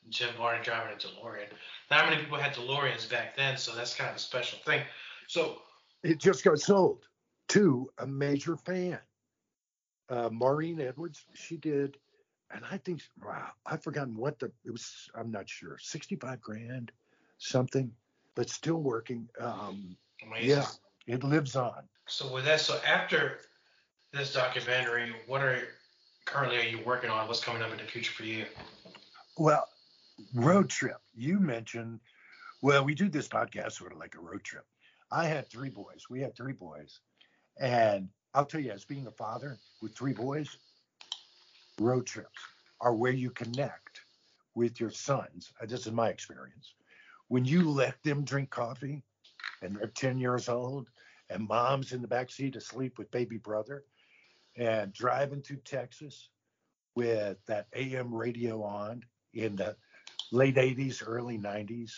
Jim 0.08 0.30
Varney 0.36 0.62
driving 0.62 0.92
a 0.92 0.96
DeLorean. 0.96 1.46
Not 1.90 2.08
many 2.08 2.22
people 2.22 2.38
had 2.38 2.54
DeLoreans 2.54 3.10
back 3.10 3.36
then, 3.36 3.56
so 3.56 3.74
that's 3.74 3.94
kind 3.94 4.10
of 4.10 4.16
a 4.16 4.20
special 4.20 4.58
thing. 4.64 4.82
So 5.26 5.58
it 6.02 6.18
just 6.18 6.44
got 6.44 6.58
sold 6.58 7.06
to 7.48 7.90
a 7.98 8.06
major 8.06 8.56
fan. 8.56 8.98
Uh, 10.08 10.28
Maureen 10.32 10.80
Edwards, 10.80 11.24
she 11.34 11.56
did, 11.56 11.96
and 12.52 12.64
I 12.68 12.78
think 12.78 13.02
wow, 13.24 13.48
I've 13.66 13.82
forgotten 13.82 14.16
what 14.16 14.38
the 14.38 14.50
it 14.64 14.70
was. 14.70 15.08
I'm 15.14 15.30
not 15.30 15.48
sure, 15.48 15.78
65 15.78 16.40
grand, 16.40 16.90
something, 17.38 17.92
but 18.34 18.50
still 18.50 18.82
working. 18.82 19.28
Um, 19.38 19.96
Amazing. 20.26 20.48
Yeah, 20.48 20.66
it 21.10 21.24
lives 21.24 21.56
on. 21.56 21.82
So 22.06 22.32
with 22.32 22.44
that, 22.44 22.60
so 22.60 22.80
after 22.86 23.38
this 24.12 24.32
documentary, 24.32 25.12
what 25.26 25.42
are 25.42 25.58
currently 26.24 26.58
are 26.58 26.68
you 26.68 26.80
working 26.84 27.10
on? 27.10 27.26
What's 27.26 27.42
coming 27.42 27.62
up 27.62 27.72
in 27.72 27.78
the 27.78 27.84
future 27.84 28.12
for 28.12 28.24
you? 28.24 28.46
Well, 29.36 29.66
road 30.34 30.68
trip. 30.68 30.98
You 31.14 31.40
mentioned, 31.40 32.00
well, 32.62 32.84
we 32.84 32.94
do 32.94 33.08
this 33.08 33.28
podcast 33.28 33.72
sort 33.72 33.92
of 33.92 33.98
like 33.98 34.14
a 34.14 34.20
road 34.20 34.44
trip. 34.44 34.64
I 35.10 35.26
had 35.26 35.48
three 35.48 35.70
boys. 35.70 36.06
We 36.08 36.20
had 36.20 36.36
three 36.36 36.52
boys. 36.52 37.00
And 37.58 38.08
I'll 38.34 38.44
tell 38.44 38.60
you, 38.60 38.70
as 38.70 38.84
being 38.84 39.06
a 39.06 39.12
father 39.12 39.58
with 39.82 39.94
three 39.94 40.12
boys, 40.12 40.56
road 41.80 42.06
trips 42.06 42.40
are 42.80 42.94
where 42.94 43.12
you 43.12 43.30
connect 43.30 44.00
with 44.54 44.80
your 44.80 44.90
sons. 44.90 45.52
Uh, 45.60 45.66
this 45.66 45.86
is 45.86 45.92
my 45.92 46.08
experience. 46.08 46.74
When 47.28 47.44
you 47.44 47.68
let 47.68 48.02
them 48.02 48.24
drink 48.24 48.50
coffee 48.50 49.02
and 49.62 49.76
they're 49.76 49.88
10 49.88 50.18
years 50.18 50.48
old 50.48 50.88
and 51.30 51.48
mom's 51.48 51.92
in 51.92 52.02
the 52.02 52.08
back 52.08 52.30
seat 52.30 52.56
asleep 52.56 52.98
with 52.98 53.10
baby 53.10 53.38
brother 53.38 53.84
and 54.56 54.92
driving 54.92 55.42
through 55.42 55.60
Texas 55.64 56.28
with 56.96 57.38
that 57.46 57.68
AM 57.74 58.12
radio 58.12 58.62
on 58.62 59.02
in 59.32 59.56
the 59.56 59.76
late 60.32 60.56
80s, 60.56 61.02
early 61.06 61.38
90s, 61.38 61.92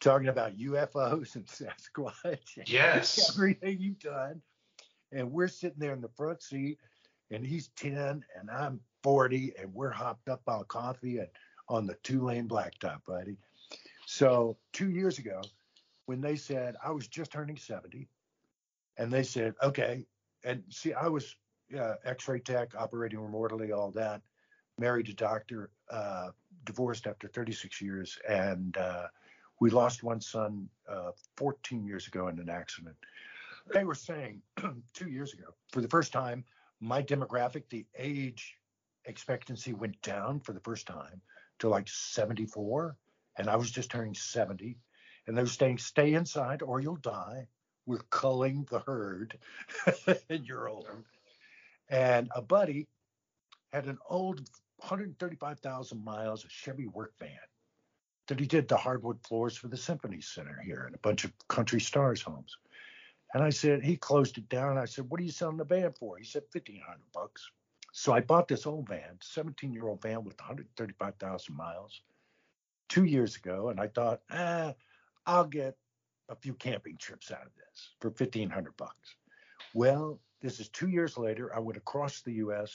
talking 0.00 0.28
about 0.28 0.58
UFOs 0.58 1.36
and 1.36 1.46
Sasquatch. 1.96 2.58
Yes. 2.66 3.30
everything 3.34 3.80
you've 3.80 4.00
done. 4.00 4.42
And 5.12 5.30
we're 5.30 5.48
sitting 5.48 5.78
there 5.78 5.94
in 5.94 6.00
the 6.00 6.10
front 6.16 6.42
seat 6.42 6.78
and 7.30 7.46
he's 7.46 7.68
10 7.76 7.96
and 8.38 8.50
I'm 8.50 8.80
40 9.02 9.54
and 9.60 9.72
we're 9.72 9.90
hopped 9.90 10.28
up 10.28 10.42
on 10.48 10.64
coffee 10.64 11.18
and 11.18 11.28
on 11.68 11.86
the 11.86 11.96
two 12.02 12.24
lane 12.24 12.48
blacktop, 12.48 13.00
buddy. 13.06 13.36
So 14.06 14.56
two 14.72 14.90
years 14.90 15.18
ago, 15.18 15.40
when 16.06 16.20
they 16.20 16.36
said 16.36 16.76
I 16.84 16.90
was 16.90 17.08
just 17.08 17.32
turning 17.32 17.56
70, 17.56 18.08
and 18.98 19.12
they 19.12 19.22
said, 19.22 19.54
okay, 19.62 20.06
and 20.44 20.62
see, 20.70 20.92
I 20.92 21.08
was 21.08 21.36
uh, 21.78 21.94
X-ray 22.04 22.40
tech, 22.40 22.74
operating 22.76 23.18
remotely, 23.18 23.72
all 23.72 23.90
that. 23.92 24.22
Married 24.78 25.08
a 25.08 25.14
doctor, 25.14 25.70
uh, 25.90 26.28
divorced 26.64 27.06
after 27.06 27.28
36 27.28 27.80
years, 27.80 28.18
and 28.28 28.76
uh, 28.76 29.06
we 29.60 29.70
lost 29.70 30.02
one 30.02 30.20
son 30.20 30.68
uh, 30.88 31.12
14 31.36 31.84
years 31.84 32.06
ago 32.06 32.28
in 32.28 32.38
an 32.38 32.50
accident. 32.50 32.96
They 33.72 33.84
were 33.84 33.94
saying 33.94 34.42
two 34.94 35.08
years 35.08 35.32
ago, 35.32 35.54
for 35.72 35.80
the 35.80 35.88
first 35.88 36.12
time, 36.12 36.44
my 36.80 37.02
demographic, 37.02 37.64
the 37.70 37.86
age 37.98 38.56
expectancy 39.06 39.72
went 39.72 40.00
down 40.02 40.40
for 40.40 40.52
the 40.52 40.60
first 40.60 40.86
time 40.86 41.20
to 41.58 41.68
like 41.68 41.88
74, 41.88 42.96
and 43.38 43.48
I 43.48 43.56
was 43.56 43.70
just 43.70 43.90
turning 43.90 44.14
70. 44.14 44.78
And 45.26 45.36
they 45.36 45.42
were 45.42 45.48
saying, 45.48 45.78
stay 45.78 46.14
inside 46.14 46.62
or 46.62 46.80
you'll 46.80 46.96
die. 46.96 47.48
We're 47.86 48.04
culling 48.10 48.66
the 48.70 48.80
herd, 48.80 49.38
and 50.28 50.44
you're 50.44 50.68
old. 50.68 50.88
And 51.88 52.28
a 52.34 52.42
buddy 52.42 52.88
had 53.72 53.86
an 53.86 53.98
old 54.08 54.40
135,000 54.78 56.04
miles 56.04 56.44
Chevy 56.48 56.86
work 56.86 57.14
van 57.18 57.30
that 58.28 58.40
he 58.40 58.46
did 58.46 58.68
the 58.68 58.76
hardwood 58.76 59.18
floors 59.26 59.56
for 59.56 59.68
the 59.68 59.76
Symphony 59.76 60.20
Center 60.20 60.60
here 60.64 60.84
and 60.86 60.94
a 60.94 60.98
bunch 60.98 61.24
of 61.24 61.32
country 61.48 61.80
stars 61.80 62.20
homes. 62.20 62.56
And 63.34 63.42
I 63.42 63.50
said, 63.50 63.82
he 63.82 63.96
closed 63.96 64.38
it 64.38 64.48
down. 64.48 64.78
I 64.78 64.84
said, 64.84 65.08
what 65.08 65.20
are 65.20 65.24
you 65.24 65.30
selling 65.30 65.56
the 65.56 65.64
van 65.64 65.92
for? 65.98 66.16
He 66.16 66.24
said, 66.24 66.42
1500 66.52 67.00
bucks. 67.12 67.50
So 67.92 68.12
I 68.12 68.20
bought 68.20 68.48
this 68.48 68.66
old 68.66 68.88
van, 68.88 69.18
17 69.22 69.72
year 69.72 69.88
old 69.88 70.02
van 70.02 70.24
with 70.24 70.38
135,000 70.38 71.54
miles 71.54 72.02
two 72.88 73.04
years 73.04 73.36
ago. 73.36 73.68
And 73.68 73.80
I 73.80 73.88
thought, 73.88 74.20
ah, 74.30 74.74
I'll 75.24 75.46
get 75.46 75.76
a 76.28 76.36
few 76.36 76.54
camping 76.54 76.96
trips 76.96 77.30
out 77.30 77.46
of 77.46 77.54
this 77.56 77.90
for 78.00 78.08
1500 78.08 78.76
bucks. 78.76 79.16
Well, 79.74 80.20
this 80.40 80.60
is 80.60 80.68
two 80.68 80.88
years 80.88 81.16
later. 81.16 81.54
I 81.54 81.60
went 81.60 81.76
across 81.76 82.22
the 82.22 82.34
U.S. 82.34 82.74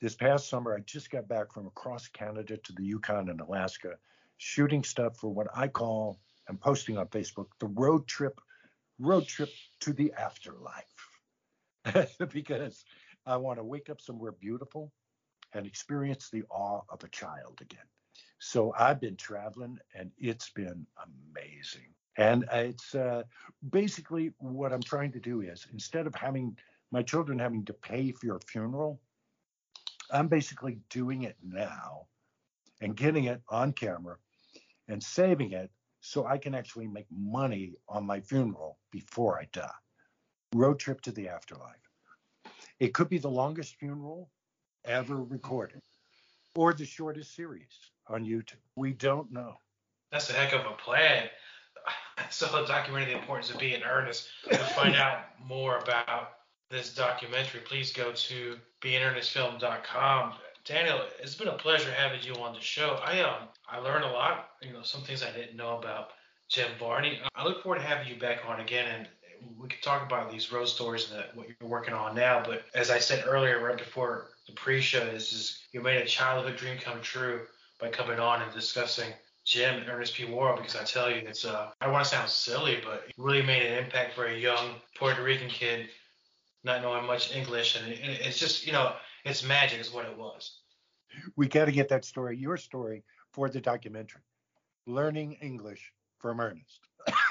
This 0.00 0.14
past 0.14 0.48
summer, 0.48 0.74
I 0.74 0.80
just 0.80 1.10
got 1.10 1.28
back 1.28 1.52
from 1.52 1.66
across 1.66 2.08
Canada 2.08 2.56
to 2.56 2.72
the 2.72 2.84
Yukon 2.84 3.28
and 3.28 3.40
Alaska, 3.40 3.94
shooting 4.38 4.82
stuff 4.82 5.16
for 5.16 5.28
what 5.28 5.46
I 5.54 5.68
call 5.68 6.18
and 6.48 6.60
posting 6.60 6.98
on 6.98 7.06
Facebook 7.06 7.46
the 7.60 7.68
road 7.68 8.06
trip, 8.06 8.40
road 8.98 9.26
trip 9.26 9.50
to 9.80 9.92
the 9.92 10.12
afterlife, 10.18 12.08
because 12.32 12.84
I 13.26 13.36
want 13.36 13.58
to 13.58 13.64
wake 13.64 13.88
up 13.90 14.00
somewhere 14.00 14.32
beautiful 14.32 14.92
and 15.52 15.66
experience 15.66 16.30
the 16.30 16.42
awe 16.50 16.80
of 16.88 17.04
a 17.04 17.08
child 17.08 17.58
again. 17.60 17.86
So 18.38 18.74
I've 18.76 19.00
been 19.00 19.16
traveling 19.16 19.78
and 19.94 20.10
it's 20.18 20.50
been 20.50 20.86
amazing. 21.04 21.94
And 22.16 22.44
it's 22.52 22.94
uh, 22.94 23.22
basically 23.70 24.32
what 24.38 24.72
I'm 24.72 24.82
trying 24.82 25.12
to 25.12 25.20
do 25.20 25.40
is 25.40 25.66
instead 25.72 26.06
of 26.06 26.14
having 26.14 26.56
my 26.90 27.02
children 27.02 27.38
having 27.38 27.64
to 27.64 27.72
pay 27.72 28.12
for 28.12 28.26
your 28.26 28.40
funeral, 28.46 29.00
I'm 30.10 30.28
basically 30.28 30.78
doing 30.90 31.22
it 31.22 31.36
now 31.42 32.06
and 32.82 32.94
getting 32.94 33.24
it 33.24 33.40
on 33.48 33.72
camera 33.72 34.16
and 34.88 35.02
saving 35.02 35.52
it 35.52 35.70
so 36.00 36.26
I 36.26 36.36
can 36.36 36.54
actually 36.54 36.88
make 36.88 37.06
money 37.10 37.74
on 37.88 38.04
my 38.04 38.20
funeral 38.20 38.78
before 38.90 39.38
I 39.38 39.46
die. 39.52 39.70
Road 40.54 40.78
trip 40.78 41.00
to 41.02 41.12
the 41.12 41.28
afterlife. 41.28 41.76
It 42.78 42.92
could 42.92 43.08
be 43.08 43.18
the 43.18 43.30
longest 43.30 43.76
funeral 43.76 44.28
ever 44.84 45.22
recorded 45.22 45.80
or 46.56 46.74
the 46.74 46.84
shortest 46.84 47.34
series 47.34 47.92
on 48.08 48.24
YouTube. 48.24 48.56
We 48.76 48.92
don't 48.92 49.32
know. 49.32 49.54
That's 50.10 50.28
a 50.28 50.34
heck 50.34 50.52
of 50.52 50.66
a 50.66 50.74
plan. 50.74 51.28
So 52.32 52.46
documenting 52.64 53.06
the 53.06 53.18
importance 53.18 53.50
of 53.50 53.58
being 53.58 53.82
Ernest. 53.82 54.28
To 54.50 54.56
find 54.56 54.96
out 54.96 55.24
more 55.44 55.78
about 55.78 56.30
this 56.70 56.94
documentary, 56.94 57.60
please 57.60 57.92
go 57.92 58.12
to 58.12 58.56
beingernestfilm.com. 58.80 60.32
Daniel, 60.64 61.02
it's 61.20 61.34
been 61.34 61.48
a 61.48 61.56
pleasure 61.56 61.90
having 61.90 62.22
you 62.22 62.34
on 62.36 62.54
the 62.54 62.60
show. 62.60 62.98
I 63.04 63.20
um 63.20 63.48
I 63.68 63.78
learned 63.78 64.04
a 64.04 64.10
lot. 64.10 64.50
You 64.62 64.72
know, 64.72 64.82
some 64.82 65.02
things 65.02 65.22
I 65.22 65.30
didn't 65.32 65.56
know 65.56 65.76
about 65.76 66.10
Jim 66.48 66.70
Varney. 66.78 67.20
I 67.34 67.44
look 67.44 67.62
forward 67.62 67.80
to 67.80 67.84
having 67.84 68.08
you 68.08 68.18
back 68.18 68.40
on 68.48 68.60
again, 68.60 68.86
and 68.88 69.08
we 69.58 69.68
can 69.68 69.80
talk 69.82 70.06
about 70.06 70.30
these 70.30 70.52
road 70.52 70.66
stories 70.66 71.10
and 71.10 71.20
the, 71.20 71.24
what 71.34 71.48
you're 71.48 71.68
working 71.68 71.94
on 71.94 72.14
now. 72.14 72.42
But 72.44 72.64
as 72.74 72.90
I 72.90 72.98
said 72.98 73.24
earlier, 73.26 73.62
right 73.62 73.76
before 73.76 74.28
the 74.46 74.52
pre-show, 74.52 75.02
is 75.02 75.58
you 75.72 75.82
made 75.82 76.00
a 76.00 76.06
childhood 76.06 76.56
dream 76.56 76.78
come 76.78 77.00
true 77.02 77.40
by 77.80 77.88
coming 77.88 78.20
on 78.20 78.42
and 78.42 78.52
discussing 78.52 79.12
Jim 79.52 79.82
Ernest 79.86 80.14
P. 80.14 80.24
Worrell 80.24 80.56
because 80.56 80.76
I 80.76 80.84
tell 80.84 81.10
you, 81.10 81.16
it's 81.28 81.44
uh, 81.44 81.70
I 81.82 81.88
want 81.88 82.04
to 82.04 82.10
sound 82.10 82.30
silly, 82.30 82.78
but 82.82 83.04
it 83.06 83.14
really 83.18 83.42
made 83.42 83.62
an 83.66 83.84
impact 83.84 84.14
for 84.14 84.24
a 84.24 84.34
young 84.34 84.76
Puerto 84.96 85.22
Rican 85.22 85.48
kid, 85.48 85.90
not 86.64 86.80
knowing 86.80 87.06
much 87.06 87.36
English, 87.36 87.76
and 87.76 87.92
it, 87.92 87.98
it's 88.00 88.38
just 88.38 88.66
you 88.66 88.72
know, 88.72 88.94
it's 89.26 89.44
magic 89.44 89.78
is 89.78 89.92
what 89.92 90.06
it 90.06 90.16
was. 90.16 90.60
We 91.36 91.48
got 91.48 91.66
to 91.66 91.72
get 91.72 91.90
that 91.90 92.06
story, 92.06 92.38
your 92.38 92.56
story, 92.56 93.02
for 93.34 93.50
the 93.50 93.60
documentary. 93.60 94.22
Learning 94.86 95.34
English 95.42 95.92
from 96.18 96.40
Ernest. 96.40 96.80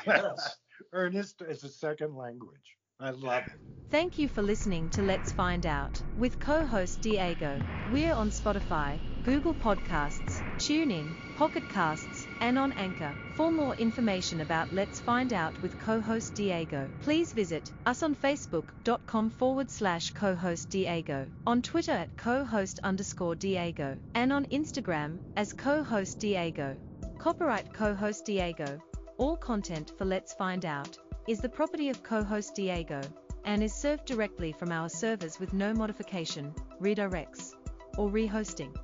Yes. 0.06 0.58
Ernest 0.94 1.42
is 1.42 1.64
a 1.64 1.70
second 1.70 2.16
language. 2.16 2.78
I 3.00 3.10
love 3.10 3.44
it. 3.48 3.60
Thank 3.90 4.20
you 4.20 4.30
for 4.30 4.44
listening 4.44 4.90
to 4.92 5.02
Let's 5.02 5.32
Find 5.32 5.66
Out 5.66 6.02
with 6.20 6.40
co 6.40 6.66
host 6.66 7.02
Diego. 7.02 7.60
We're 7.92 8.14
on 8.14 8.30
Spotify, 8.30 9.00
Google 9.24 9.56
Podcasts, 9.56 10.42
TuneIn, 10.60 11.14
Pocket 11.42 11.68
Casts, 11.68 12.28
and 12.40 12.60
on 12.60 12.72
Anchor. 12.74 13.18
For 13.34 13.52
more 13.52 13.74
information 13.78 14.42
about 14.42 14.72
Let's 14.72 15.00
Find 15.00 15.34
Out 15.34 15.60
with 15.64 15.76
co 15.80 16.00
host 16.00 16.36
Diego, 16.36 16.88
please 17.00 17.34
visit 17.34 17.74
us 17.88 18.04
on 18.04 18.14
Facebook.com 18.14 19.32
forward 19.32 19.72
slash 19.72 20.12
co 20.12 20.36
host 20.36 20.70
Diego, 20.70 21.28
on 21.48 21.64
Twitter 21.64 21.94
at 21.94 22.16
co 22.16 22.46
host 22.46 22.80
underscore 22.84 23.34
Diego, 23.34 23.98
and 24.14 24.32
on 24.32 24.46
Instagram 24.52 25.18
as 25.36 25.52
co 25.52 25.84
host 25.84 26.20
Diego. 26.20 26.78
Copyright 27.18 27.74
co 27.74 27.96
host 27.96 28.24
Diego. 28.24 28.80
All 29.18 29.36
content 29.36 29.94
for 29.98 30.06
Let's 30.06 30.36
Find 30.36 30.64
Out 30.64 30.96
is 31.28 31.40
the 31.40 31.50
property 31.50 31.90
of 31.90 32.04
co-host 32.04 32.54
Diego 32.54 33.02
and 33.46 33.64
is 33.64 33.74
served 33.74 34.06
directly 34.06 34.52
from 34.52 34.72
our 34.72 34.90
servers 34.90 35.40
with 35.40 35.54
no 35.54 35.74
modification, 35.74 36.54
redirects, 36.80 37.56
or 37.98 38.12
rehosting. 38.12 38.76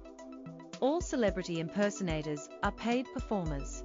All 0.80 1.02
celebrity 1.02 1.60
impersonators 1.60 2.50
are 2.62 2.72
paid 2.72 3.12
performers. 3.12 3.84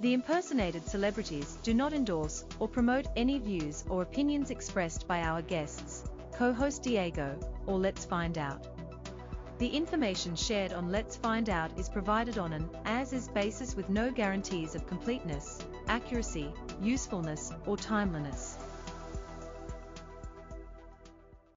The 0.00 0.14
impersonated 0.14 0.86
celebrities 0.86 1.58
do 1.62 1.74
not 1.74 1.92
endorse 1.92 2.46
or 2.58 2.68
promote 2.68 3.06
any 3.16 3.38
views 3.38 3.84
or 3.86 4.00
opinions 4.00 4.50
expressed 4.50 5.06
by 5.06 5.20
our 5.20 5.42
guests, 5.42 6.04
co-host 6.32 6.82
Diego, 6.82 7.38
or 7.66 7.78
Let's 7.78 8.06
Find 8.06 8.38
Out. 8.38 8.66
The 9.58 9.68
information 9.68 10.34
shared 10.34 10.72
on 10.72 10.90
Let's 10.90 11.16
Find 11.16 11.50
Out 11.50 11.78
is 11.78 11.90
provided 11.90 12.38
on 12.38 12.54
an 12.54 12.70
as-is 12.86 13.28
basis 13.28 13.76
with 13.76 13.90
no 13.90 14.10
guarantees 14.10 14.74
of 14.74 14.86
completeness, 14.86 15.58
accuracy, 15.86 16.50
usefulness, 16.80 17.52
or 17.66 17.76
timeliness. 17.76 18.56